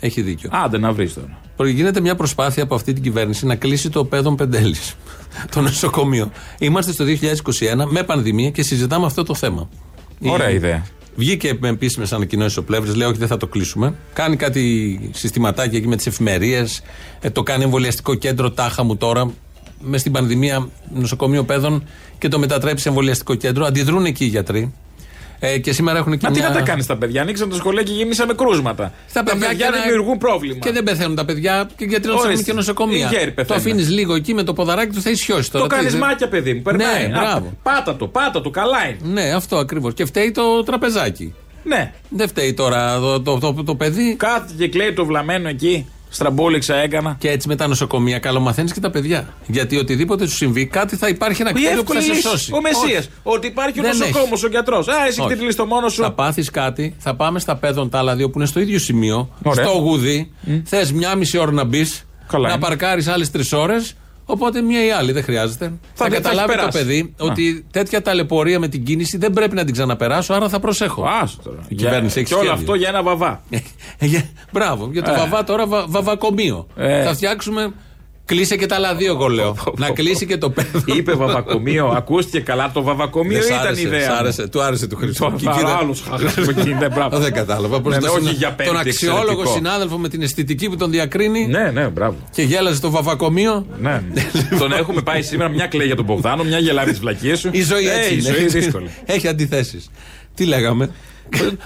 Έχει 0.00 0.22
δίκιο. 0.22 0.50
Άντε 0.52 0.78
να 0.78 0.92
βρεις 0.92 1.14
τώρα. 1.14 1.38
Γίνεται 1.70 2.00
μια 2.00 2.14
προσπάθεια 2.14 2.62
από 2.62 2.74
αυτή 2.74 2.92
την 2.92 3.02
κυβέρνηση 3.02 3.46
να 3.46 3.54
κλείσει 3.54 3.90
το 3.90 4.04
παιδόν 4.04 4.36
Πεντέλης. 4.36 4.96
το 5.50 5.60
νοσοκομείο. 5.60 6.30
Είμαστε 6.58 6.92
στο 6.92 7.04
2021 7.04 7.86
με 7.88 8.02
πανδημία 8.02 8.50
και 8.50 8.62
συζητάμε 8.62 9.06
αυτό 9.06 9.22
το 9.22 9.34
θέμα. 9.34 9.68
Ωραία 10.26 10.50
Η- 10.50 10.54
ιδέα. 10.54 10.86
Βγήκε 11.16 11.56
με 11.60 11.68
επίσημες 11.68 12.12
ανακοινώσεις 12.12 12.56
ο 12.56 12.62
Πλεύρης, 12.64 12.94
λέει: 12.94 13.08
Όχι, 13.08 13.18
δεν 13.18 13.28
θα 13.28 13.36
το 13.36 13.46
κλείσουμε. 13.46 13.94
Κάνει 14.12 14.36
κάτι 14.36 15.10
συστηματάκι 15.14 15.76
εκεί 15.76 15.86
με 15.88 15.96
τις 15.96 16.06
εφημερίες. 16.06 16.82
το 17.32 17.42
κάνει 17.42 17.64
εμβολιαστικό 17.64 18.14
κέντρο 18.14 18.50
τάχα 18.50 18.82
μου 18.82 18.96
τώρα. 18.96 19.30
Μες 19.80 20.00
στην 20.00 20.12
πανδημία 20.12 20.68
νοσοκομείο 20.94 21.44
παιδών 21.44 21.84
και 22.18 22.28
το 22.28 22.38
μετατρέψει 22.38 22.82
σε 22.82 22.88
εμβολιαστικό 22.88 23.34
κέντρο. 23.34 23.64
Αντιδρούν 23.64 24.04
εκεί 24.04 24.24
οι 24.24 24.28
γιατροί. 24.28 24.72
Ε, 25.46 25.58
και 25.58 25.72
σήμερα 25.72 25.98
έχουν 25.98 26.12
και 26.18 26.26
Μα 26.26 26.32
τι 26.32 26.38
μια... 26.38 26.48
να 26.48 26.54
τα 26.54 26.60
κάνεις 26.60 26.86
τα 26.86 26.96
παιδιά, 26.96 27.22
ανοίξαν 27.22 27.48
τα 27.50 27.56
σχολεία 27.56 27.82
και 27.82 27.92
γεμίσαμε 27.92 28.34
κρούσματα. 28.34 28.92
Στα 29.08 29.22
τα 29.22 29.30
παιδιά, 29.32 29.48
παιδιά 29.48 29.66
και 29.66 29.76
να- 29.76 29.82
δημιουργούν 29.82 30.18
πρόβλημα. 30.18 30.58
Και 30.58 30.72
δεν 30.72 30.82
πεθαίνουν 30.84 31.14
τα 31.16 31.24
παιδιά 31.24 31.68
και 31.76 31.84
γιατί 31.84 32.06
να 32.06 32.12
τους 32.12 32.22
Ορίστε. 32.24 32.26
κάνουμε 32.26 32.42
και 32.42 32.52
νοσοκομεία. 32.52 33.06
Οι 33.10 33.14
γέροι 33.16 33.26
Το 33.26 33.32
πεθαίνουν. 33.34 33.62
αφήνεις 33.62 33.88
λίγο 33.90 34.14
εκεί 34.14 34.34
με 34.34 34.42
το 34.42 34.52
ποδαράκι 34.52 34.94
του, 34.94 35.00
θα 35.02 35.10
ισιώσει 35.10 35.50
τώρα. 35.50 35.64
Το 35.64 35.70
Τι, 35.70 35.76
κάνει 35.76 35.88
δεν- 35.90 35.98
μάκια, 36.00 36.28
παιδί 36.28 36.54
μου. 36.54 36.62
Περνάει. 36.62 37.08
Ναι, 37.08 37.16
Α, 37.18 37.20
μπράβο. 37.20 37.52
Πάτα 37.62 37.96
το, 37.96 38.06
πάτα 38.06 38.40
το, 38.40 38.50
καλά 38.50 38.78
είναι. 38.88 39.20
Ναι, 39.22 39.32
αυτό 39.34 39.56
ακριβώς. 39.56 39.94
Και 39.94 40.04
φταίει 40.04 40.30
το 40.30 40.62
τραπεζάκι. 40.62 41.34
Ναι. 41.64 41.92
Δεν 42.08 42.28
φταίει 42.28 42.54
τώρα 42.54 42.98
το, 42.98 43.20
το, 43.20 43.38
το, 43.38 43.64
το 43.64 43.74
παιδί. 43.74 44.14
Κάθεται 44.18 44.52
και 44.58 44.68
κλαίει 44.68 44.92
το 44.92 45.04
βλαμμένο 45.04 45.48
εκεί. 45.48 45.86
Στραμπόλεξα 46.14 46.74
έκανα. 46.76 47.16
Και 47.18 47.30
έτσι 47.30 47.48
με 47.48 47.56
τα 47.56 47.66
νοσοκομεία 47.66 48.18
καλομαθαίνεις 48.18 48.72
και 48.72 48.80
τα 48.80 48.90
παιδιά. 48.90 49.28
Γιατί 49.46 49.76
οτιδήποτε 49.76 50.26
σου 50.26 50.34
συμβεί, 50.36 50.66
κάτι 50.66 50.96
θα 50.96 51.08
υπάρχει 51.08 51.40
ένα 51.40 51.50
Η 51.50 51.52
κτίριο 51.52 51.82
που 51.82 51.92
θα 51.92 51.98
εύκολη 51.98 52.02
σε 52.02 52.12
λύση. 52.12 52.28
σώσει. 52.28 52.52
Ο 52.54 52.60
Μεσία. 52.60 52.98
Όχι. 52.98 53.08
Ότι 53.22 53.46
υπάρχει 53.46 53.78
ο 53.80 53.82
Δεν 53.82 53.96
νοσοκόμος, 53.96 54.32
έχει. 54.38 54.44
ο 54.46 54.48
γιατρός. 54.48 54.88
Α, 54.88 54.92
εσύ 55.08 55.20
Όχι. 55.20 55.34
κτήρι 55.34 55.54
το 55.54 55.66
μόνο 55.66 55.88
σου. 55.88 56.02
Θα 56.02 56.12
πάθεις 56.12 56.50
κάτι, 56.50 56.94
θα 56.98 57.14
πάμε 57.14 57.38
στα 57.38 57.56
παιδόν 57.56 57.88
τα 57.90 57.98
άλλα 57.98 58.14
δύο 58.16 58.30
που 58.30 58.38
είναι 58.38 58.46
στο 58.46 58.60
ίδιο 58.60 58.78
σημείο, 58.78 59.30
Ωραία. 59.42 59.64
στο 59.64 59.78
γουδί. 59.78 60.32
Θες 60.64 60.92
μια 60.92 61.14
μισή 61.14 61.38
ώρα 61.38 61.52
να 61.52 61.64
μπεις, 61.64 62.06
Καλά 62.28 62.46
να 62.48 62.52
είναι. 62.54 62.62
παρκάρεις 62.62 63.06
άλλες 63.08 63.30
τρεις 63.30 63.52
ώρες. 63.52 63.94
Οπότε 64.26 64.60
μία 64.60 64.84
ή 64.86 64.90
άλλη 64.90 65.12
δεν 65.12 65.22
χρειάζεται. 65.22 65.72
Θα, 65.94 66.08
δεν 66.08 66.22
θα 66.22 66.28
καταλάβει 66.28 66.52
έχει 66.52 66.60
το 66.60 66.66
περάσει. 66.68 66.78
παιδί 66.78 67.14
ότι 67.18 67.66
τέτοια 67.70 68.02
ταλαιπωρία 68.02 68.58
με 68.58 68.68
την 68.68 68.84
κίνηση 68.84 69.16
δεν 69.16 69.32
πρέπει 69.32 69.54
να 69.54 69.64
την 69.64 69.72
ξαναπεράσω, 69.72 70.34
άρα 70.34 70.48
θα 70.48 70.60
προσέχω. 70.60 71.04
Άσο 71.22 71.38
τώρα. 71.44 71.58
Η 71.68 71.74
κυβέρνηση 71.74 72.18
έχει 72.20 72.28
Και 72.28 72.34
όλο 72.34 72.42
σχέδιο. 72.44 72.60
αυτό 72.60 72.74
για 72.74 72.88
ένα 72.88 73.02
βαβά. 73.02 73.42
Ε, 73.50 73.58
για- 74.06 74.28
Μπράβο, 74.52 74.88
για 74.92 75.02
το 75.02 75.10
Ε. 75.12 75.16
βαβά 75.16 75.44
τώρα 75.44 75.66
βα, 75.66 75.84
βαβακομείο. 75.88 76.66
Ε. 76.76 77.04
Θα 77.04 77.14
φτιάξουμε. 77.14 77.72
Κλείσε 78.26 78.56
και 78.56 78.66
τα 78.66 78.74
άλλα 78.74 78.94
δύο, 78.94 79.12
εγώ 79.12 79.26
λέω. 79.28 79.56
να 79.76 79.90
κλείσει 79.90 80.26
και 80.26 80.36
το 80.36 80.50
παιδό. 80.50 80.82
Είπε 80.84 81.12
βαβακομείο, 81.12 81.86
ακούστηκε 81.96 82.40
καλά. 82.40 82.70
Το 82.74 82.82
βαβακομείο 82.82 83.32
Δεν 83.38 83.42
σ' 83.42 83.46
ήταν 83.46 83.60
άρεσε, 83.60 83.80
ιδέα. 83.82 84.00
σ' 84.04 84.08
μου. 84.08 84.14
άρεσε, 84.14 84.46
του 84.48 84.62
άρεσε 84.62 84.86
του 84.86 84.96
Χρήστο. 84.96 85.24
Το 85.24 85.36
Και 85.36 85.48
εκεί 85.48 85.58
δεν- 85.58 85.76
άλλος 85.76 86.04
χάχασμα 86.10 86.54
εκεί, 86.58 86.72
δεν 86.78 86.90
μπράβο. 86.94 87.18
Δεν 87.18 87.32
κατάλαβα. 87.32 87.80
Πώς 87.80 87.94
Ναι, 87.94 88.00
το 88.00 88.06
ναι, 88.06 88.10
όχι 88.12 88.20
συνα- 88.20 88.32
για 88.32 88.52
πέμπτη, 88.52 88.72
Τον 88.72 88.80
αξιόλογο 88.80 89.20
εξαιρετικό. 89.22 89.52
συνάδελφο 89.54 89.98
με 89.98 90.08
την 90.08 90.22
αισθητική 90.22 90.68
που 90.68 90.76
τον 90.76 90.90
διακρίνει 90.90 91.46
Ναι, 91.46 91.70
ναι, 91.74 91.88
μπράβο. 91.88 92.16
και 92.30 92.42
γέλαζε 92.42 92.76
στο 92.76 92.90
βαβακομείο. 92.90 93.66
Ναι. 93.80 94.02
τον 94.58 94.72
έχουμε 94.72 95.00
πάει 95.02 95.22
σήμερα, 95.22 95.48
μια 95.50 95.66
κλαίει 95.66 95.86
για 95.86 95.96
τον 95.96 96.04
Μπογδάνο, 96.04 96.44
μια 96.44 96.58
γελάει 96.58 96.84
με 96.84 96.90
τις 96.90 97.00
βλακίες 97.00 97.38
σου. 97.38 97.48
Η 97.52 97.62
ζωή 97.62 97.88
Ε, 97.88 97.98
έτσι 97.98 98.14
η 98.14 98.18
είναι. 98.20 98.32
ζωή 98.36 98.46
δύσκολη. 98.46 98.90
Έχει 99.04 99.28
αντιθέσεις. 99.28 99.90
Τι 100.34 100.44
λέγαμε; 100.44 100.90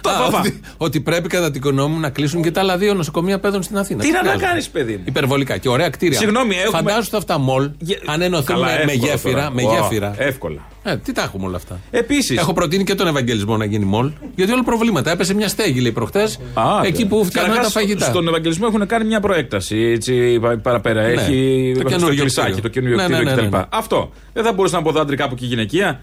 Το 0.00 0.10
Α, 0.10 0.18
βαβά. 0.18 0.38
ότι, 0.38 0.60
ότι 0.76 1.00
πρέπει 1.00 1.28
κατά 1.28 1.50
την 1.50 1.60
γνώμη 1.64 1.94
μου 1.94 2.00
να 2.00 2.10
κλείσουν 2.10 2.42
και 2.42 2.50
τα 2.50 2.60
άλλα 2.60 2.76
δύο 2.78 2.94
νοσοκομεία 2.94 3.38
παιδών 3.38 3.62
στην 3.62 3.78
Αθήνα. 3.78 4.02
Τι 4.02 4.10
να 4.10 4.18
τα 4.18 4.24
κάνεις. 4.28 4.42
κάνεις, 4.42 4.68
παιδί 4.68 4.92
μου; 4.96 5.02
Υπερβολικά 5.04 5.56
και 5.56 5.68
ωραία 5.68 5.88
κτίρια. 5.88 6.18
Συγγνώμη, 6.18 6.54
έχουμε- 6.54 6.70
Φαντάζομαι 6.70 7.16
αυτά 7.16 7.38
μολ, 7.38 7.70
αν 8.06 8.22
ενωθούν 8.22 8.46
Καλά, 8.46 8.66
με, 8.66 8.72
με 8.72 8.92
εύκολα 8.92 9.10
γέφυρα. 9.12 9.34
τώρα. 9.34 9.50
Με 9.50 9.62
Ω, 9.62 9.70
γέφυρα. 9.74 10.14
Εύκολα. 10.18 10.66
Ε, 10.82 10.96
τι 10.96 11.12
τα 11.12 11.22
έχουμε 11.22 11.46
όλα 11.46 11.56
αυτά; 11.56 11.80
Επίση. 11.90 12.34
Έχω 12.38 12.52
προτείνει 12.52 12.84
και 12.84 12.94
τον 12.94 13.06
Ευαγγελισμό 13.06 13.56
να 13.56 13.64
γίνει 13.64 13.84
μολ. 13.84 14.10
Γιατί 14.34 14.52
όλα 14.52 14.64
προβλήματα. 14.64 15.10
Έπεσε 15.10 15.34
μια 15.34 15.48
στέγη, 15.48 15.80
λέει 15.80 15.92
προχτές. 15.92 16.38
Εκεί 16.84 17.06
που 17.06 17.24
φτιάχνουν 17.24 17.56
τα 17.56 17.62
φαγητά. 17.70 18.04
Στον 18.04 18.28
Ευαγγελισμό 18.28 18.66
έχουν 18.70 18.86
κάνει 18.86 19.04
μια 19.04 19.20
προέκταση 19.20 19.76
έτσι, 19.76 20.38
πα- 20.40 20.58
παραπέρα. 20.58 21.02
Ναι. 21.02 21.12
Έχει 21.12 21.72
Το 21.76 21.82
το 21.82 21.88
καινούργιο 21.88 22.20
κλεισάκι, 22.22 22.46
κτίριο. 22.46 22.62
το 22.62 22.68
καινούριο 22.68 22.96
Ναι, 22.96 23.02
κτίριο 23.02 23.22
ναι, 23.22 23.30
ναι, 23.34 23.42
κτλ. 23.46 23.56
ναι. 23.56 23.62
Αυτό. 23.68 24.10
Δεν 24.32 24.44
θα 24.44 24.52
μπορούσε 24.52 24.74
να 24.74 24.80
αποδάντρει 24.80 25.16
κάπου 25.16 25.34
και 25.34 25.44
η 25.44 25.48
γυναικεία 25.48 26.00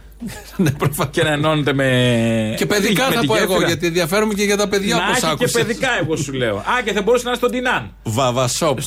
και 1.12 1.23
να 1.23 1.30
ενώνεται 1.32 1.73
με. 1.73 2.54
Και 2.58 2.65
παιδικά 2.65 3.08
με 3.08 3.13
θα 3.15 3.19
τη 3.21 3.28
πω 3.28 3.36
εγώ, 3.36 3.45
γέφυρα. 3.51 3.67
γιατί 3.67 3.86
ενδιαφέρομαι 3.88 4.34
και 4.34 4.43
για 4.43 4.58
τα 4.58 4.67
παιδιά 4.67 4.95
Να 4.95 5.01
όπω 5.04 5.12
έχει 5.12 5.19
και 5.21 5.28
άκουσα. 5.28 5.58
παιδικά, 5.60 5.88
εγώ 6.01 6.15
σου 6.15 6.34
λέω. 6.34 6.56
Α, 6.58 6.63
και 6.86 6.93
θα 6.93 7.01
μπορούσε 7.01 7.23
να 7.23 7.30
είναι 7.30 7.39
στον 7.39 7.51
Τινάν. 7.51 7.93
Βαβασόπ. 8.04 8.80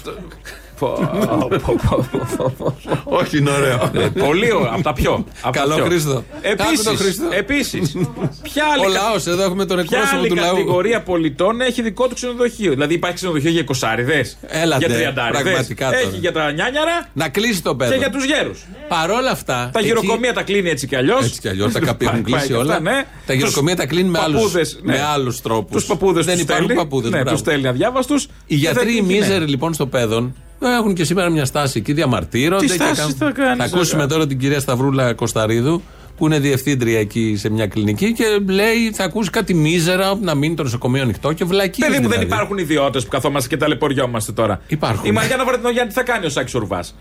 Όχι, 3.05 3.39
είναι 3.39 3.51
ωραίο. 3.51 3.91
Ε, 3.95 4.09
Πολύ 4.27 4.53
ωραίο. 4.53 4.71
Από 4.73 4.83
τα 4.83 4.93
πιο. 4.93 5.25
απ' 5.43 5.55
τα 5.55 5.61
Καλό 5.61 5.75
πιο. 5.75 5.85
Χρήστο. 5.85 6.25
Άκου 6.59 6.83
τον 6.85 6.97
Χρήστο. 6.97 7.25
Επίσης. 7.31 7.97
Ποια 8.43 8.65
άλλη 8.73 8.87
Ο 8.87 8.93
κα- 8.93 9.01
λαός, 9.03 9.27
εδώ 9.27 9.43
έχουμε 9.43 9.65
τον 9.65 9.77
Ποια 9.77 9.85
εκπρόσωπο 9.99 10.19
άλλη 10.21 10.29
του 10.29 10.35
λαού. 10.35 10.55
κατηγορία 10.55 11.03
πολιτών 11.03 11.61
έχει 11.61 11.83
δικό 11.83 12.09
του 12.09 12.15
ξενοδοχείο; 12.15 12.71
Δηλαδή 12.71 12.95
υπάρχει 12.95 13.17
ξενοδοχείο 13.17 13.51
για 13.51 13.61
εικοσάριδες, 13.61 14.37
Έλατε, 14.47 14.87
για 14.87 14.95
τριαντάριδες. 14.95 15.43
πραγματικά 15.43 15.85
τώρα. 15.85 15.99
Έχει 15.99 16.17
για 16.19 16.33
τα 16.33 16.53
νιάνιαρα 16.53 17.09
Να 17.13 17.29
κλείσει 17.29 17.63
το 17.63 17.75
παιδό. 17.75 17.91
και 17.93 17.99
για 17.99 18.11
τους 18.11 18.25
γέρους. 18.25 18.65
Παρόλα 18.89 19.31
αυτά. 19.31 19.71
Τα 19.73 19.79
εκεί- 19.79 19.89
γυροκομεία 19.89 20.33
τα 20.33 20.43
κλείνει 20.43 20.69
έτσι 20.71 20.87
κι 20.87 20.97
αλλιώς. 20.97 21.25
Έτσι 21.25 21.41
κι 21.41 21.49
αλλιώς 21.49 21.73
τα 21.73 21.81
καπή 21.81 22.05
έχουν 22.05 22.23
Πάει 22.23 22.33
κλείσει 22.33 22.47
και 22.47 22.55
όλα. 22.55 22.75
αυτά, 22.77 22.91
ναι. 22.91 23.05
Τα 23.27 23.33
γυροκομεία 23.33 23.77
τα 23.77 23.87
κλείνει 23.87 24.09
με 24.09 24.19
άλλου 24.19 24.35
παππούδες, 24.35 24.79
ναι. 24.83 24.93
με 24.93 25.03
άλλους 25.03 25.41
τρόπους. 25.41 25.83
Του 25.83 25.89
παππούδες 25.89 26.25
Δεν 26.25 26.39
υπάρχουν 26.39 26.75
παππούδες. 26.75 27.11
Ναι, 27.11 27.25
τους 27.25 27.39
στέλνει 27.39 27.67
αδιάβαστους. 27.67 28.29
Οι 28.47 28.55
γιατροί 28.55 28.97
οι 28.97 29.01
μίζεροι 29.03 29.45
λοιπόν 29.47 29.75
στο 29.75 29.87
παιδόν 29.87 30.35
έχουν 30.61 30.95
και 30.95 31.05
σήμερα 31.05 31.31
μια 31.31 31.45
στάση 31.45 31.79
εκεί, 31.79 31.93
διαμαρτύρονται. 31.93 32.65
Τι 32.65 32.71
και 32.71 32.75
στάση 32.77 32.95
κάνουν- 33.01 33.17
θα 33.17 33.31
κάνεις, 33.31 33.57
Θα 33.57 33.65
ακούσουμε 33.77 33.97
αγάπη. 34.03 34.13
τώρα 34.15 34.27
την 34.27 34.39
κυρία 34.39 34.61
Σταυρούλα 34.61 35.13
Κωνσταρίδου, 35.15 35.83
που 36.17 36.27
είναι 36.27 36.39
διευθύντρια 36.39 36.99
εκεί 36.99 37.35
σε 37.39 37.51
μια 37.51 37.67
κλινική 37.67 38.13
και 38.13 38.25
λέει 38.49 38.91
θα 38.93 39.05
ακούσει 39.05 39.31
κάτι 39.31 39.55
μίζερα 39.55 40.15
να 40.21 40.35
μείνει 40.35 40.55
το 40.55 40.63
νοσοκομείο 40.63 41.03
ανοιχτό 41.03 41.33
και 41.33 41.45
βλακίε. 41.45 41.89
Παιδί 41.89 42.01
μου, 42.03 42.09
δεν 42.09 42.21
υπάρχουν 42.21 42.59
ιδιώτες 42.59 43.03
που 43.05 43.09
καθόμαστε 43.11 43.49
και 43.49 43.57
ταλαιπωριόμαστε 43.57 44.33
τώρα. 44.33 44.61
Υπάρχουν. 44.67 45.05
Η 45.07 45.13
Μαριάννα 45.13 45.45
Βαρδινογιάννη 45.45 45.89
τι 45.93 45.99
θα 45.99 46.03
κάνει 46.05 46.27
ο 46.27 46.29
Σάκη 46.29 46.57
Ουρβάς; 46.57 46.95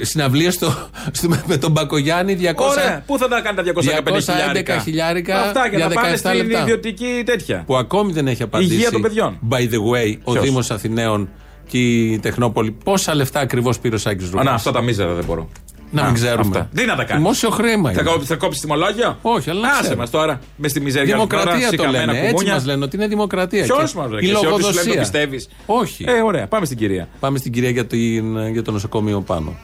Συναυλία 0.00 0.50
στο, 0.50 0.74
στο, 1.12 1.28
με 1.46 1.56
τον 1.56 1.70
Μπακογιάννη 1.70 2.34
200. 2.34 2.54
Ωραία. 2.56 3.02
Πού 3.06 3.18
θα 3.18 3.28
τα 3.28 3.40
κάνει 3.40 3.56
τα 3.56 3.62
215 3.62 4.20
χιλιάρικα; 4.20 4.78
χιλιάρικα 4.78 5.40
Αυτά 5.40 5.68
και 5.68 5.76
για 5.76 5.86
να 5.88 5.94
πάνε 5.94 6.12
17 6.14 6.16
στην 6.16 6.34
λεπτά. 6.34 6.60
ιδιωτική 6.62 7.22
τέτοια. 7.24 7.62
Που 7.66 7.76
ακόμη 7.76 8.12
δεν 8.12 8.26
έχει 8.28 8.42
απαντήσει. 8.42 8.72
Υγεία 8.74 8.90
των 8.90 9.00
παιδιών. 9.02 9.38
By 9.50 9.56
the 9.56 9.60
way, 9.94 10.16
ο 10.24 10.32
Ποιος; 10.32 10.44
Δήμος 10.44 10.70
Αθηναίων 10.70 11.28
και 11.70 11.78
η 11.78 12.18
Τεχνόπολη. 12.18 12.70
Πόσα 12.84 13.14
λεφτά 13.14 13.40
ακριβώς 13.40 13.78
πήρε 13.78 13.94
ο 13.94 13.98
Σάκης 13.98 14.26
Α, 14.26 14.30
Ρούμπα. 14.30 14.42
να, 14.42 14.50
αυτά 14.52 14.72
τα 14.72 14.80
μίζερα 14.82 15.12
δεν 15.14 15.24
μπορώ. 15.24 15.48
Να 15.92 16.02
Α, 16.02 16.04
μην 16.04 16.14
ξέρουμε. 16.14 16.42
αυτά. 16.58 16.68
Τι 16.74 16.84
να 16.84 16.96
τα 16.96 17.04
κάνεις; 17.04 17.22
Δημόσιο 17.22 17.50
χρήμα. 17.50 17.92
Θα, 17.92 18.00
είναι. 18.00 18.10
κόψει- 18.10 18.28
θα 18.28 18.34
κόψεις 18.36 18.60
τιμολόγιο; 18.60 19.18
Όχι, 19.22 19.50
αλλά 19.50 19.60
να 19.60 19.68
Άσε 19.68 19.78
ξέρουμε. 19.80 20.00
μας 20.00 20.10
τώρα. 20.10 20.40
Μες 20.56 20.70
στη 20.70 20.80
μιζέρια 20.80 21.14
Δημοκρατία 21.14 21.70
το 21.76 21.84
λένε. 21.90 22.20
Έτσι 22.28 22.44
μας 22.46 22.64
λένε 22.64 22.84
ότι 22.84 22.96
είναι 22.96 23.06
δημοκρατία. 23.06 23.62
Ποιος 23.64 23.92
Και 23.92 23.98
μας 23.98 24.06
Η 24.06 24.10
λένε. 24.10 24.26
Εσύ 24.26 24.32
ό,τι 24.34 24.44
σου 24.44 24.50
λένε 24.50 24.60
το 24.60 24.66
λογοδοσία. 24.66 25.00
πιστεύεις. 25.00 25.48
Όχι. 25.66 26.04
Ε, 26.08 26.20
ωραία. 26.22 26.46
Πάμε 26.46 26.64
στην 26.64 26.76
κυρία. 26.76 27.08
Πάμε 27.20 27.38
στην 27.38 27.52
κυρία 27.52 27.70
για, 27.70 27.86
την, 27.86 28.48
για 28.52 28.62
το 28.62 28.70
νοσοκομείο 28.70 29.20
πάνω. 29.20 29.56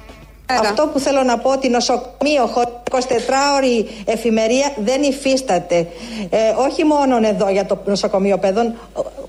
Αυτό 0.46 0.86
που 0.92 0.98
θέλω 0.98 1.22
να 1.22 1.38
πω 1.38 1.50
ότι 1.50 1.68
νοσοκομείο 1.68 2.46
χωρίς 2.46 2.68
24ωρη 2.90 3.86
εφημερία 4.04 4.72
δεν 4.84 5.02
υφίσταται. 5.02 5.86
Ε, 6.30 6.38
όχι 6.68 6.84
μόνο 6.84 7.16
εδώ 7.26 7.48
για 7.50 7.64
το 7.66 7.78
νοσοκομείο 7.84 8.38
παιδών, 8.38 8.74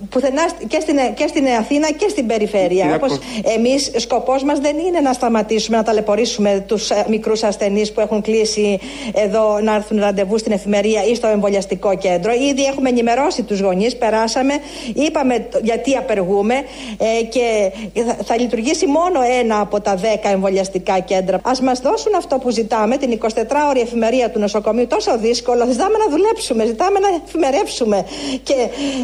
πουθενά 0.10 0.42
και 0.68 0.80
στην, 0.80 0.98
και 1.14 1.28
στην 1.28 1.48
Αθήνα 1.60 1.92
και 1.92 2.08
στην 2.10 2.26
περιφέρεια. 2.28 2.82
Κύριε 2.82 2.96
Όπως 2.96 3.20
εμείς 3.58 3.92
σκοπός 3.96 4.44
μας 4.44 4.60
δεν 4.60 4.78
είναι 4.78 5.00
να 5.00 5.14
σταματήσουμε 5.14 5.78
να 5.78 5.84
ταλαιπωρήσουμε 5.84 6.64
τους 6.68 6.90
ε, 6.90 7.06
μικρούς 7.10 7.44
ασθενείς 7.44 7.92
που 7.94 8.00
έχουν 8.02 8.22
κλείσει 8.22 8.80
εδώ 9.14 9.60
να 9.60 9.76
έρθουν 9.76 10.00
ραντεβού 10.00 10.38
στην 10.38 10.52
εφημερία 10.52 11.04
ή 11.04 11.16
στο 11.16 11.28
εμβολιαστικό 11.28 11.96
κέντρο. 11.98 12.32
Ήδη 12.34 12.64
έχουμε 12.64 12.90
ενημερώσει 12.90 13.44
τους 13.44 13.60
γονείς, 13.60 13.96
περάσαμε, 13.98 14.54
είπαμε 14.94 15.40
το- 15.52 15.60
γιατί 15.64 15.96
απεργούμε 15.96 16.54
ε, 16.98 17.24
και 17.24 17.72
θα, 18.08 18.18
θα 18.26 18.38
λειτουργήσει 18.38 18.86
μόνο 18.86 19.20
ένα 19.40 19.60
από 19.60 19.82
τα 19.82 19.96
10 20.02 20.04
εμβολιαστικά 20.22 21.00
κέντρα. 21.12 21.40
Ας 21.44 21.60
μας 21.62 21.80
δώσουν 21.80 22.16
αυτό 22.16 22.38
που 22.38 22.50
ζητάμε, 22.50 22.98
την 22.98 23.20
24ωρη 23.22 23.82
εφημερία 23.82 24.32
του 24.32 24.40
νοσοκομείου, 24.40 24.88
τόσο 24.88 25.18
δύσκολο. 25.18 25.62
Ζητάμε 25.72 25.98
να 25.98 26.08
δουλέψουμε, 26.16 26.66
ζητάμε 26.66 27.00
να 27.00 27.08
εφημερεύσουμε 27.26 28.06
και 28.44 28.58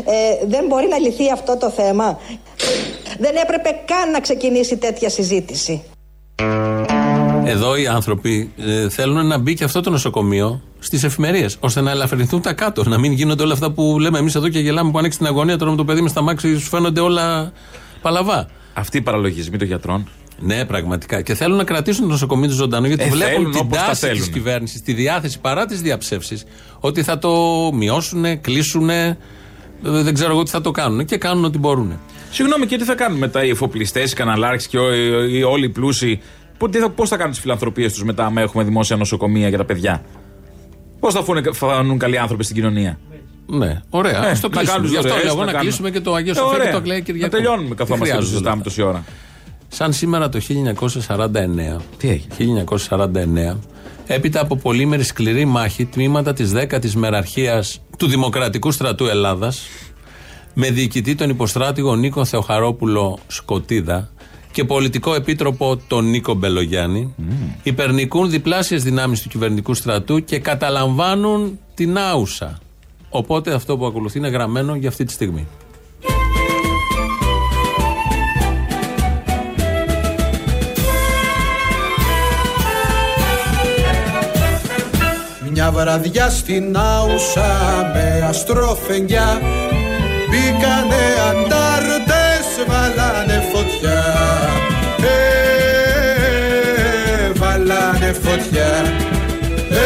ε, 0.05 0.45
δεν 0.45 0.65
μπορεί 0.67 0.87
να 0.87 0.97
λυθεί 0.97 1.31
αυτό 1.31 1.57
το 1.57 1.69
θέμα. 1.69 2.19
Δεν 3.19 3.35
έπρεπε 3.43 3.69
καν 3.85 4.11
να 4.11 4.19
ξεκινήσει 4.19 4.77
τέτοια 4.77 5.09
συζήτηση. 5.09 5.83
Εδώ 7.45 7.75
οι 7.75 7.87
άνθρωποι 7.87 8.51
ε, 8.57 8.89
θέλουν 8.89 9.27
να 9.27 9.37
μπει 9.37 9.53
και 9.53 9.63
αυτό 9.63 9.81
το 9.81 9.89
νοσοκομείο 9.89 10.61
στις 10.79 11.03
εφημερίες, 11.03 11.57
ώστε 11.59 11.81
να 11.81 11.91
ελαφρυνθούν 11.91 12.41
τα 12.41 12.53
κάτω. 12.53 12.83
Να 12.83 12.97
μην 12.97 13.11
γίνονται 13.11 13.43
όλα 13.43 13.53
αυτά 13.53 13.71
που 13.71 13.99
λέμε 13.99 14.17
εμείς 14.17 14.35
εδώ 14.35 14.49
και 14.49 14.59
γελάμε 14.59 14.91
που 14.91 14.97
ανοίξει 14.97 15.17
την 15.17 15.27
αγωνία. 15.27 15.57
Τώρα 15.57 15.71
με 15.71 15.77
το 15.77 15.85
παιδί 15.85 16.01
με 16.01 16.09
στα 16.09 16.21
μάξι 16.21 16.57
σου 16.57 16.69
φαίνονται 16.69 16.99
όλα 16.99 17.51
παλαβά. 18.01 18.47
Αυτή 18.73 18.97
η 18.97 19.01
παραλογισμή 19.01 19.57
των 19.57 19.67
γιατρών. 19.67 20.07
Ναι, 20.45 20.65
πραγματικά. 20.65 21.21
Και 21.21 21.33
θέλουν 21.33 21.57
να 21.57 21.63
κρατήσουν 21.63 22.03
το 22.03 22.09
νοσοκομείο 22.11 22.47
τους 22.47 22.55
ζωντανό 22.55 22.87
γιατί 22.87 23.03
Ε, 23.03 23.07
βλέπουν 23.09 23.33
θέλουν 23.35 23.51
την 23.51 23.59
όπως 23.59 23.77
τα 23.77 23.85
τάση 23.85 24.07
της 24.07 24.09
θέλουν. 24.09 24.31
κυβέρνησης, 24.33 24.81
τη 24.81 24.93
διάθεση 24.93 25.39
παρά 25.39 25.65
τις 25.65 25.81
διαψεύσεις, 25.81 26.43
ότι 26.79 27.03
θα 27.03 27.17
το 27.17 27.31
μειώσουν, 27.73 28.41
κλείσουν. 28.41 28.89
Δεν 29.81 30.13
ξέρω 30.13 30.31
εγώ 30.31 30.43
τι 30.43 30.49
θα 30.51 30.61
το 30.61 30.71
κάνουν. 30.71 31.05
Και 31.05 31.17
κάνουν 31.17 31.45
ό,τι 31.45 31.57
μπορούν. 31.57 31.99
Συγγνώμη, 32.31 32.65
και 32.65 32.77
τι 32.77 32.83
θα 32.83 32.95
κάνουν 32.95 33.17
μετά 33.17 33.43
οι 33.43 33.49
εφοπλιστές, 33.49 34.11
οι 34.11 34.15
καναλάρχες 34.15 34.67
και 34.67 34.77
ο- 34.77 34.93
οι- 34.93 35.37
οι- 35.37 35.43
όλοι 35.43 35.65
οι 35.65 35.69
πλούσιοι; 35.69 36.21
Πώς 36.95 37.09
θα 37.09 37.15
κάνουν 37.17 37.31
τις 37.31 37.39
φιλανθρωπίες 37.41 37.93
τους 37.93 38.03
μετά, 38.03 38.25
άμα 38.25 38.41
έχουμε 38.41 38.63
δημόσια 38.63 38.95
νοσοκομεία 38.95 39.47
για 39.49 39.57
τα 39.57 39.65
παιδιά; 39.65 40.01
Πώς 40.99 41.13
θα 41.13 41.23
φούνε- 41.23 41.53
φανούν 41.53 41.97
καλοί 41.97 42.17
άνθρωποι 42.17 42.43
στην 42.43 42.55
κοινωνία; 42.55 42.99
Ναι, 43.47 43.81
ωραία. 43.89 44.25
Ε, 44.27 44.29
Ας 44.29 44.39
το 44.39 44.47
να 44.47 44.55
κλείσουμε. 44.57 44.63
κάνουν 44.77 44.89
Γι' 44.89 44.95
αυτό 44.97 45.07
δωρεές, 45.09 45.23
λέω 45.25 45.33
εγώ 45.33 45.39
να 45.41 45.45
να, 45.45 45.51
κάνουν. 45.51 45.67
κλείσουμε 45.67 45.89
και 45.91 45.99
το 45.99 46.13
Αγίο 46.13 46.31
Ε, 46.31 46.35
Σοφία 46.35 46.49
και 46.55 46.59
ωραία. 46.61 46.71
το 46.71 46.77
Αγγλέα 46.77 46.99
Κυριακό. 46.99 47.25
Να 47.25 47.31
τελειώνουμε 47.31 47.69
Τι 47.69 47.75
καθόμαστε 47.75 48.05
και 48.05 48.11
το 48.11 48.15
χρειάζονται 48.15 48.29
συζητάμε 48.31 48.55
όλα 48.55 48.63
τόση 48.63 48.81
ώρα. 48.81 49.03
Σαν 49.75 49.93
σήμερα 49.93 50.29
το 50.29 50.39
1949. 51.07 51.81
Τι 51.97 52.09
έγινε; 52.09 52.63
1949. 52.89 53.57
Έπειτα 54.07 54.41
από 54.41 54.55
πολύμερη 54.55 55.03
σκληρή 55.03 55.45
μάχη, 55.45 55.85
τμήματα 55.85 56.33
της 56.33 56.51
10ης 56.55 56.93
Μεραρχίας 56.93 57.81
του 57.97 58.07
Δημοκρατικού 58.07 58.71
Στρατού 58.71 59.05
Ελλάδας 59.05 59.67
με 60.53 60.69
διοικητή 60.69 61.15
τον 61.15 61.29
υποστράτηγο 61.29 61.95
Νίκο 61.95 62.25
Θεοχαρόπουλο 62.25 63.19
Σκοτίδα 63.27 64.09
και 64.51 64.63
πολιτικό 64.63 65.13
επίτροπο 65.15 65.77
τον 65.87 66.09
Νίκο 66.09 66.33
Μπελογιάννη 66.33 67.13
υπερνικούν 67.63 68.29
διπλάσιες 68.29 68.83
δυνάμεις 68.83 69.21
του 69.21 69.29
κυβερνητικού 69.29 69.73
στρατού 69.73 70.23
και 70.23 70.39
καταλαμβάνουν 70.39 71.59
την 71.73 71.97
άουσα. 71.97 72.59
Οπότε 73.09 73.53
αυτό 73.53 73.77
που 73.77 73.85
ακολουθεί 73.85 74.17
είναι 74.17 74.29
γραμμένο 74.29 74.75
για 74.75 74.89
αυτή 74.89 75.03
τη 75.03 75.11
στιγμή. 75.11 75.47
Μια 85.63 85.71
βραδιά 85.71 86.29
στην 86.29 86.77
Άουσα 86.77 87.51
με 87.93 88.25
αστρόφεγγιά 88.29 89.41
Μπήκανε 90.29 91.03
αντάρτες, 91.29 92.47
βάλανε 92.67 93.43
φωτιά. 93.53 94.03
Ε, 94.97 95.19
Βάλανε 97.39 98.13
φωτιά. 98.23 98.71
Ε, 99.69 99.83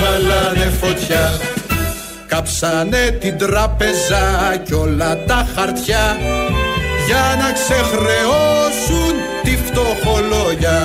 Βάλανε 0.00 0.72
φωτιά. 0.80 1.40
Κάψανε 2.26 3.10
την 3.20 3.38
τράπεζα 3.38 4.56
κι 4.64 4.74
όλα 4.74 5.16
τα 5.26 5.46
χαρτιά. 5.56 6.16
Για 7.06 7.36
να 7.38 7.52
ξεχρεώσουν 7.52 9.14
τη 9.42 9.56
φτωχολόγια. 9.56 10.80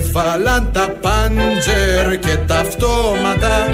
Έβαλαν 0.00 0.70
τα 0.72 0.88
πάντζερ 1.00 2.18
και 2.18 2.36
τα 2.46 2.58
αυτόματα 2.58 3.68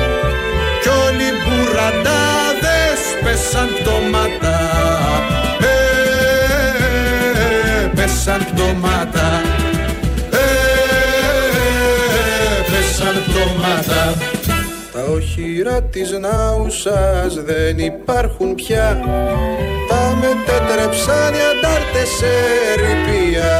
κι 0.82 0.88
όλοι 0.88 1.22
οι 1.22 1.32
μπουραντάδες 1.42 3.00
πέσαν 3.24 3.68
πτώματα. 3.80 4.56
Ε, 5.60 5.64
πέσαν 7.94 8.46
πτώματα. 8.52 9.28
Ε, 10.30 10.34
πέσαν 12.70 13.16
πτώματα. 13.26 14.02
Τα 14.92 15.02
οχυρά 15.12 15.78
της 15.82 16.10
Νάουσας 16.10 17.32
δεν 17.44 17.78
υπάρχουν 17.78 18.54
πια 18.54 19.00
Τα 19.88 20.18
μετέτρεψαν 20.20 21.34
οι 21.34 21.42
αντάρτες 21.52 22.08
σε 22.18 22.32
ρηπία 22.76 23.54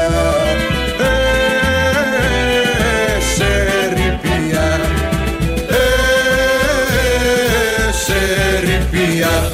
ρηπία 9.17 9.51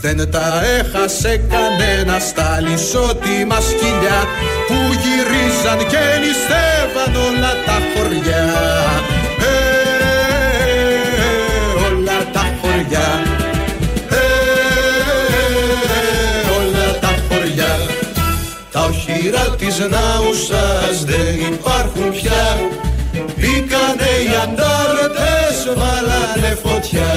δεν 0.00 0.30
τα 0.30 0.62
έχασε 0.78 1.42
κανένα 1.50 2.18
στα 2.18 2.60
λισότιμα 2.60 3.60
σκυλιά 3.60 4.20
που 4.66 4.74
γυρίζαν 5.02 5.78
και 5.78 6.04
νηστεύαν 6.22 7.14
όλα 7.26 7.52
τα 7.66 7.78
χωριά. 7.94 8.46
Ε, 9.40 9.54
όλα 11.86 12.18
τα 12.32 12.44
χωριά. 12.60 13.22
Ε, 14.10 14.22
όλα 16.58 16.98
τα 17.00 17.12
χωριά. 17.28 17.74
Τα 18.72 18.80
οχυρά 18.80 19.56
της 19.58 19.78
Νάουσας 19.78 21.04
δεν 21.04 21.52
υπάρχουν 21.52 22.10
πια 22.10 22.58
Μπήκανε 23.36 24.10
οι 24.24 24.30
αντάρτες, 24.42 25.56
βάλανε 25.76 26.58
φωτιά 26.62 27.10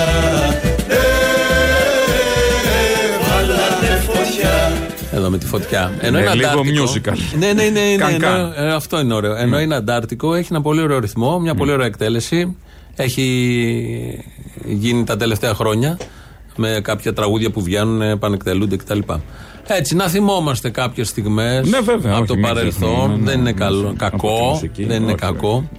Εδώ 5.22 5.30
με 5.30 5.38
τη 5.38 5.46
φωτιά. 5.46 5.92
Ενώ 6.00 6.18
Ναι, 6.18 6.24
είναι 6.24 6.34
λίγο 6.34 6.48
αντάρτικο. 6.50 6.84
musical. 6.84 7.38
Ναι, 7.40 7.48
ναι, 7.54 7.64
ναι. 7.64 7.70
ναι, 7.70 7.96
Καν, 7.98 8.10
ενώ- 8.14 8.20
καν. 8.28 8.54
ε, 8.56 8.74
αυτό 8.74 9.00
είναι 9.00 9.14
ωραίο. 9.14 9.36
Ενώ 9.36 9.60
είναι 9.60 9.76
αντάρτικο, 9.76 10.34
έχει 10.34 10.48
ένα 10.52 10.62
πολύ 10.62 10.82
ωραίο 10.82 11.00
ρυθμό, 11.00 11.40
μια 11.40 11.56
πολύ 11.56 11.72
ωραία 11.72 11.86
εκτέλεση. 11.86 12.56
Έχει 12.96 14.24
γίνει 14.66 15.04
τα 15.04 15.18
τελευταία 15.18 15.54
χρόνια 15.54 15.98
με 16.56 16.80
κάποια 16.84 17.14
τραγούδια 17.14 17.50
που 17.52 17.62
βγαίνουν, 17.62 18.02
επανεκτελούνται 18.02 18.76
κτλ. 18.76 19.00
Έτσι, 19.68 19.96
να 19.96 20.08
θυμόμαστε 20.08 20.70
κάποιες 20.70 21.08
στιγμές 21.08 21.70
Ναι, 21.70 21.80
βέβαια, 21.80 22.12
από 22.12 22.18
όχι, 22.20 22.28
το 22.28 22.34
μην 22.36 22.44
παρελθόν. 22.44 22.90
ξεχνάμε, 22.90 23.16
ναι, 23.18 23.24
δεν 23.24 23.34
είναι 23.40 23.44
ναι, 23.52 23.52
καλό, 23.52 23.82
ναι, 23.82 23.88
από 23.88 23.94
τη 23.98 24.00
κακό. 24.00 24.50
μουσική, 24.52 24.84
δεν 24.86 25.02
είναι 25.02 25.12
όχι, 25.12 25.22
κακό. 25.22 25.70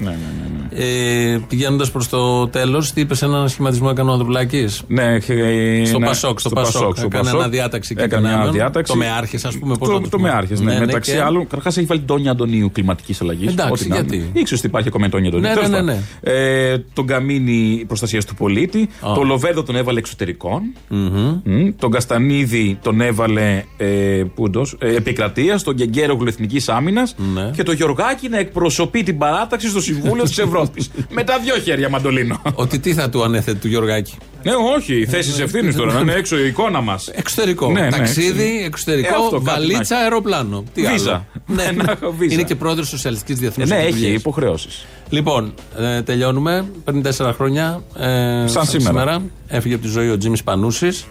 Ναι, 0.77 0.85
ναι, 0.85 0.91
ναι, 0.91 1.25
ναι. 1.29 1.35
Ε, 1.35 1.41
Πηγαίνοντας 1.49 1.91
προς 1.91 2.09
το 2.09 2.49
τέλος, 2.49 2.93
τι 2.93 3.01
είπες 3.01 3.19
σε 3.19 3.25
έναν 3.25 3.49
σχηματισμό 3.49 3.89
έκανε 3.93 4.11
ο 4.11 4.13
Ανδρουλάκης; 4.13 4.83
Ναι, 4.89 5.15
ε, 5.27 5.85
στο 5.85 5.99
ναι, 5.99 6.07
Πασόκ. 6.07 6.41
Στο, 6.41 6.49
στο 6.49 6.61
Πασόκ. 6.61 6.73
Πασόκ, 6.81 6.97
στο 6.97 7.07
Έκανε 7.07 7.23
Πασόκ. 7.25 7.41
αναδιάταξη 7.41 7.95
και 7.95 8.03
Έκανε 8.03 8.21
μια 8.21 8.31
δυνάμεων. 8.31 8.49
αναδιάταξη. 8.55 8.93
Το 8.93 8.99
με 8.99 9.07
ας 9.45 9.59
πούμε. 9.59 9.77
Πώς 9.77 9.89
Το, 9.89 9.95
να 9.95 10.01
το, 10.01 10.09
το 10.09 10.17
πούμε. 10.17 10.29
με 10.29 10.35
άρχε, 10.35 10.55
ναι. 10.55 10.61
Ναι, 10.65 10.73
ναι, 10.79 10.87
Μεταξύ 10.87 11.13
και- 11.13 11.21
άλλων, 11.23 11.43
καταρχάς 11.43 11.77
έχει 11.77 11.87
βάλει 11.87 12.01
Τόνια 12.01 12.31
Αντωνίου 12.31 12.71
κλιματικής 12.73 13.21
αλλαγής. 13.21 13.51
Εντάξει, 13.53 13.87
γιατί; 13.93 14.17
Ήξερες 14.33 14.59
ότι 14.59 14.67
υπάρχει 14.67 14.89
ακόμα 14.89 15.07
η 15.07 15.09
Τόνια 15.09 15.29
Αντωνίου. 15.29 15.49
Ναι, 15.49 15.55
Τέλος 15.55 15.69
ναι, 15.69 15.77
πάντων. 15.77 15.95
ναι, 15.95 16.33
Ε, 16.33 16.79
τον 16.93 17.07
Καμίνη 17.07 17.85
προστασίας 17.87 18.25
του 18.25 18.35
πολίτη. 18.35 18.89
Το 19.15 19.23
Λοβέρδο 19.23 19.63
τον 19.63 19.77
έβαλε 19.77 19.99
εξωτερικών. 19.99 20.61
Μμ. 20.89 21.69
Τον 21.79 21.91
Καστανίδη 21.91 22.79
τον 22.83 23.01
έβαλε 23.01 23.63
ε, 23.77 23.87
πούντος, 24.35 24.77
ε, 24.81 24.95
επικρατείας. 24.95 25.63
Τον 25.63 25.75
Γκεγκέρογλου 25.75 26.29
Εθνικής 26.29 26.69
Άμυνας. 26.69 27.15
Ναι. 27.35 27.51
Και 27.57 27.63
το 27.63 27.73
Γιωργάκη 27.73 28.29
να 28.29 28.39
εκπροσωπεί 28.39 29.03
την 29.03 29.19
παράταξη 29.19 29.69
στο 29.69 29.81
Συμβούλιο 29.81 30.23
της 30.25 30.39
Ευρώπης. 30.47 30.62
Με 31.11 31.25
τα 31.25 31.39
δυο 31.39 31.55
χέρια 31.59 31.89
μαντολίνο. 31.89 32.43
Ότι 32.55 32.79
τι 32.79 32.95
θα 32.95 33.09
του 33.09 33.23
ανέθετε 33.23 33.59
του 33.59 33.69
Γιωργάκη; 33.69 34.15
Ναι, 34.43 34.53
όχι, 34.77 35.07
θέσεις 35.07 35.39
ευθύνης 35.41 35.77
τώρα. 35.77 35.93
Να 35.93 36.01
είναι 36.01 36.13
έξω 36.13 36.39
η 36.39 36.47
εικόνα 36.47 36.81
μας. 36.81 37.09
Εξωτερικό. 37.09 37.71
Ναι, 37.71 37.81
ναι, 37.81 37.89
Ταξίδι, 37.91 38.63
εξωτερικό. 38.65 38.67
εξωτερικό, 38.67 39.09
Ε, 39.15 39.25
αυτό 39.25 39.31
κάτι 39.31 39.45
να 39.45 39.53
βαλίτσα, 39.53 39.95
έχει. 39.95 40.03
αεροπλάνο. 40.05 40.65
Τι 40.75 40.83
Βίζα. 40.87 41.11
άλλο. 41.13 41.25
ναι, 41.47 41.65
Να 41.65 41.73
ναι. 41.73 41.93
έχω 41.93 42.13
βίζα. 42.19 42.35
Είναι 42.35 42.43
και 42.43 42.55
πρόεδρος 42.55 42.89
Σοσιαλιστικής 42.89 43.39
Διεθνούς. 43.39 43.71
Ε, 43.71 43.75
ναι, 43.75 43.81
έχει 43.83 44.07
υποχρεώσεις. 44.07 44.87
Λοιπόν, 45.09 45.55
ε, 45.79 46.03
τελειώνουμε. 46.03 46.65
Πριν 46.85 47.03
4 47.03 47.33
χρόνια. 47.35 47.83
Ε, 47.97 48.47
Σαν 48.47 48.65
σήμερα. 48.67 49.23
Έφυγε 49.47 49.75
από 49.75 49.83
τη 49.85 49.89
ζωή 49.91 50.09
ο 50.11 50.19
Τζίμις 50.19 50.43
Πανούσης. 50.43 51.07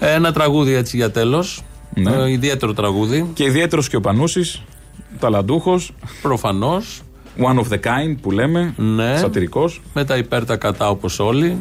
Ένα 0.00 0.32
τραγούδι 0.32 0.72
έτσι 0.74 0.96
για 0.96 1.10
τέλος. 1.10 1.62
Ναι. 1.94 2.10
Ε, 2.10 2.30
ιδιαίτερο 2.30 2.72
τραγούδι. 2.72 3.30
Και 3.34 3.44
ιδιαίτερος 3.44 3.88
και 3.88 3.96
ο 3.96 4.00
Πανούσης, 4.00 4.62
ταλαντούχος. 5.18 5.90
Προφανώς. 6.22 7.00
One 7.38 7.58
of 7.58 7.68
the 7.72 7.78
kind 7.80 8.16
που 8.22 8.30
λέμε. 8.30 8.74
Ναι. 8.76 9.16
Σατυρικός. 9.16 9.80
Με 9.94 10.04
τα 10.04 10.16
υπέρ 10.16 10.44
τα 10.44 10.56
κατά 10.56 10.88
όπως 10.88 11.18
όλοι. 11.18 11.56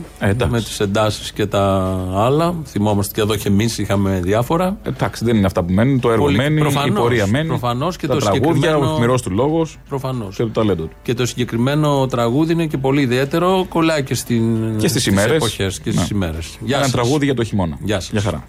με 0.49 0.61
τις 0.61 0.79
εντάσεις 0.79 1.31
και 1.31 1.45
τα 1.45 1.93
άλλα. 2.15 2.55
Θυμόμαστε 2.65 3.13
και 3.15 3.21
εδώ 3.21 3.35
και 3.35 3.47
εμείς 3.47 3.77
είχαμε 3.77 4.19
διάφορα. 4.23 4.77
Εντάξει, 4.83 5.25
δεν 5.25 5.35
είναι 5.37 5.45
αυτά 5.45 5.63
που 5.63 5.73
μένουν. 5.73 5.99
Το 5.99 6.09
έργο 6.11 6.23
Πολύ- 6.23 6.37
μένει, 6.37 6.59
προφανώς, 6.59 6.89
η 6.89 7.01
πορεία 7.01 7.27
μένει. 7.27 7.47
προφανώς 7.47 7.95
και 7.97 8.07
τα 8.07 8.13
το 8.13 8.19
τραγούδια, 8.19 8.53
συγκεκριμένο- 8.53 8.91
ο 8.91 8.95
χμηρό 8.95 9.19
του 9.19 9.31
λόγος. 9.31 9.77
Προφανώ. 9.89 10.27
Και 10.35 10.43
το 10.43 10.49
ταλέντο 10.49 10.83
του. 10.83 10.95
Και 11.03 11.13
το 11.13 11.25
συγκεκριμένο 11.25 12.05
τραγούδι 12.07 12.53
είναι 12.53 12.65
και 12.65 12.77
πολύ 12.77 13.01
ιδιαίτερο. 13.01 13.65
Κολλάει 13.69 14.03
και, 14.03 14.15
στην, 14.15 14.71
Και 14.77 14.87
στις 14.87 15.01
στις 15.01 15.13
ημέρες. 15.13 15.35
εποχές 15.35 15.79
και 15.79 15.91
στις 15.91 16.09
Ναι. 16.09 16.15
ημέρες. 16.17 16.57
Γεια 16.59 16.75
Ένα 16.75 16.83
σας. 16.85 16.93
τραγούδι 16.93 17.25
για 17.25 17.33
το 17.33 17.43
χειμώνα. 17.43 17.77
Γεια 17.83 17.99
σας. 17.99 18.11
Γεια 18.11 18.21
χαρά. 18.21 18.43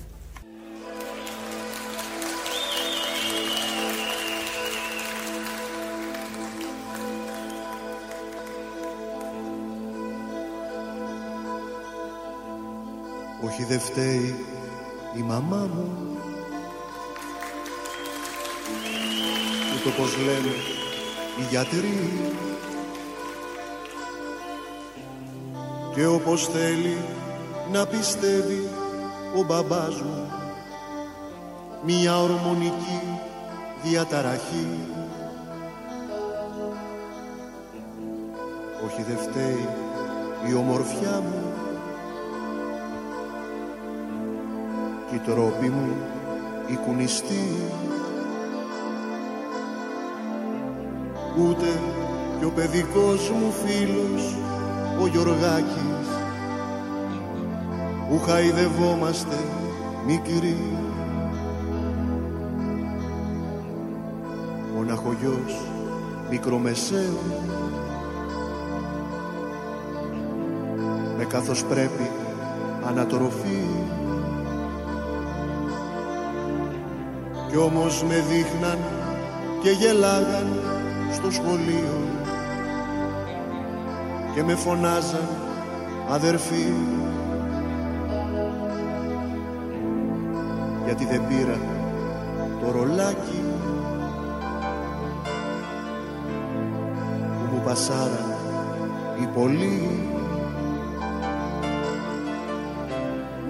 Δεν 13.77 13.85
φταίει 13.85 14.35
η 15.16 15.20
μαμά 15.20 15.68
μου. 15.74 15.91
Ούτε 19.74 19.97
πως 19.97 20.16
λένε 20.16 20.55
οι 21.39 21.47
γιατροί. 21.51 22.33
Και 25.95 26.07
όπως 26.07 26.47
θέλει 26.47 26.97
να 27.72 27.87
πιστεύει 27.87 28.68
ο 29.37 29.43
μπαμπάς 29.45 30.01
μου 30.01 30.31
Μια 31.85 32.20
ορμονική 32.20 33.01
διαταραχή. 33.83 34.66
Όχι 38.87 39.03
δεν 39.03 39.18
φταίει 39.18 39.68
η 40.49 40.55
ομορφιά 40.55 41.20
μου 41.20 41.56
κι 45.09 45.15
οι 45.15 45.19
τρόποι 45.19 45.69
μου 45.69 45.97
οι 46.67 46.75
κουνιστοί. 46.75 47.57
Ούτε 51.39 51.81
και 52.39 52.45
ο 52.45 52.51
παιδικός 52.51 53.31
μου 53.31 53.53
φίλος 53.53 54.37
ο 55.01 55.07
Γιωργάκης 55.07 56.09
που 58.09 58.19
χαϊδευόμαστε 58.19 59.37
μικροί. 60.07 60.57
Μοναχογιός 64.77 65.61
μικρομεσαίου 66.31 67.19
με 71.17 71.25
καθώς 71.25 71.65
πρέπει 71.65 72.11
ανατροφή 72.87 73.76
κι 77.57 77.63
όμως 77.63 78.03
με 78.03 78.25
δείχναν 78.29 78.79
και 79.63 79.71
γελάγαν 79.71 80.61
στο 81.13 81.31
σχολείο. 81.31 81.99
Και 84.35 84.43
με 84.43 84.55
φωνάζαν 84.55 85.29
αδερφοί 86.09 86.73
γιατί 90.85 91.05
δεν 91.05 91.23
πήρα 91.29 91.59
το 92.61 92.71
ρολάκι 92.71 93.43
που 97.39 97.55
μου 97.55 97.63
πασάραν 97.65 98.35
οι 99.21 99.27
πολλοί. 99.35 100.09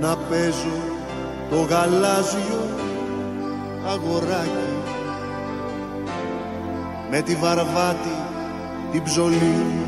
Να 0.01 0.17
παίζω 0.17 0.77
το 1.51 1.57
γαλάζιο 1.57 2.87
αγοράκι. 3.87 4.69
Με 7.11 7.21
τη 7.21 7.35
βαρβάτη 7.35 8.17
την 8.93 9.03
ψωλή 9.03 9.86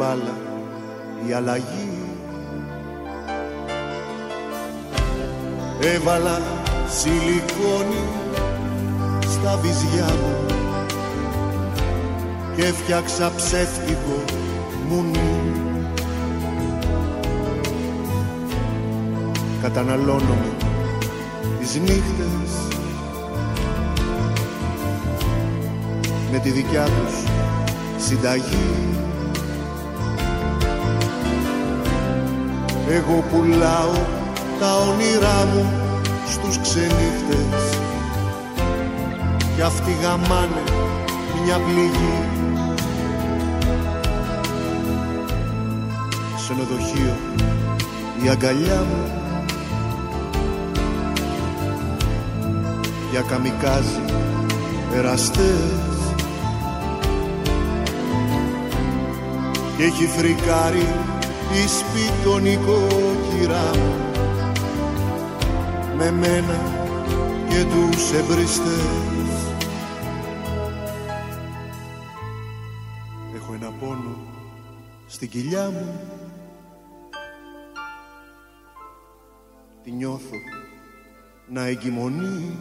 μπάλα 0.00 0.36
η 1.28 1.32
αλλαγή. 1.32 1.88
Έβαλα 5.80 6.40
σιλικόνι 6.88 8.04
στα 9.22 9.56
βυζιά 9.56 10.04
μου 10.04 10.56
Και 12.56 12.64
έφτιαξα 12.64 13.32
ψεύτικο 13.36 14.24
μουνί. 14.88 15.52
Καταναλώνομαι 19.62 20.52
τις 21.60 21.74
νύχτες 21.74 22.52
με 26.32 26.38
τη 26.38 26.50
δικιά 26.50 26.84
τους 26.84 27.24
συνταγή 28.06 28.90
Εγώ 32.92 33.24
πουλάω 33.30 33.92
τα 34.60 34.76
όνειρά 34.76 35.46
μου 35.52 35.72
στους 36.28 36.58
ξενύχτες. 36.60 37.78
Κι 39.54 39.62
αυτοί 39.62 39.96
γαμάνε 40.02 40.62
μια 41.44 41.56
πληγή. 41.56 42.28
Ξενοδοχείο 46.36 47.16
η 48.24 48.28
αγκαλιά 48.28 48.84
μου 48.88 49.10
για 53.10 53.20
καμικάζι 53.20 54.00
εραστές. 54.94 55.88
Και 59.76 59.82
έχει 59.82 60.06
φρικάρει 60.06 60.86
η 61.52 61.66
σπιτονικό 61.68 62.86
κυρά 63.30 63.70
μου 63.76 64.10
με 65.96 66.10
μένα 66.10 66.58
και 67.48 67.64
τους 67.64 68.12
εμπριστές. 68.12 69.60
Έχω 73.34 73.54
ένα 73.54 73.70
πόνο 73.80 74.16
στην 75.06 75.28
κοιλιά 75.28 75.70
μου. 75.70 76.00
Τη 79.82 79.90
νιώθω 79.90 80.36
να 81.48 81.66
εγκυμονεί. 81.66 82.56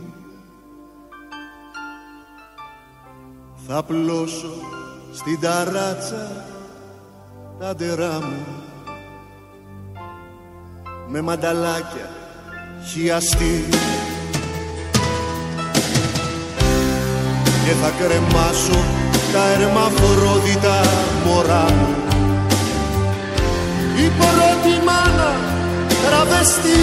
Θα 3.67 3.77
απλώσω 3.77 4.53
στην 5.13 5.39
ταράτσα 5.39 6.45
τα 7.59 7.75
ντερά 7.75 8.19
μου 8.19 8.67
με 11.11 11.21
μανταλάκια 11.21 12.09
χιαστή 12.85 13.65
και 17.65 17.71
θα 17.81 17.91
κρεμάσω 17.99 18.83
τα 19.33 19.47
ερμαφρόδιτα 19.51 20.81
μωρά 21.25 21.65
μου. 21.71 21.95
Η 24.05 24.11
πρώτη 24.19 24.85
μάνα 24.85 25.35
τραβεστή 26.05 26.79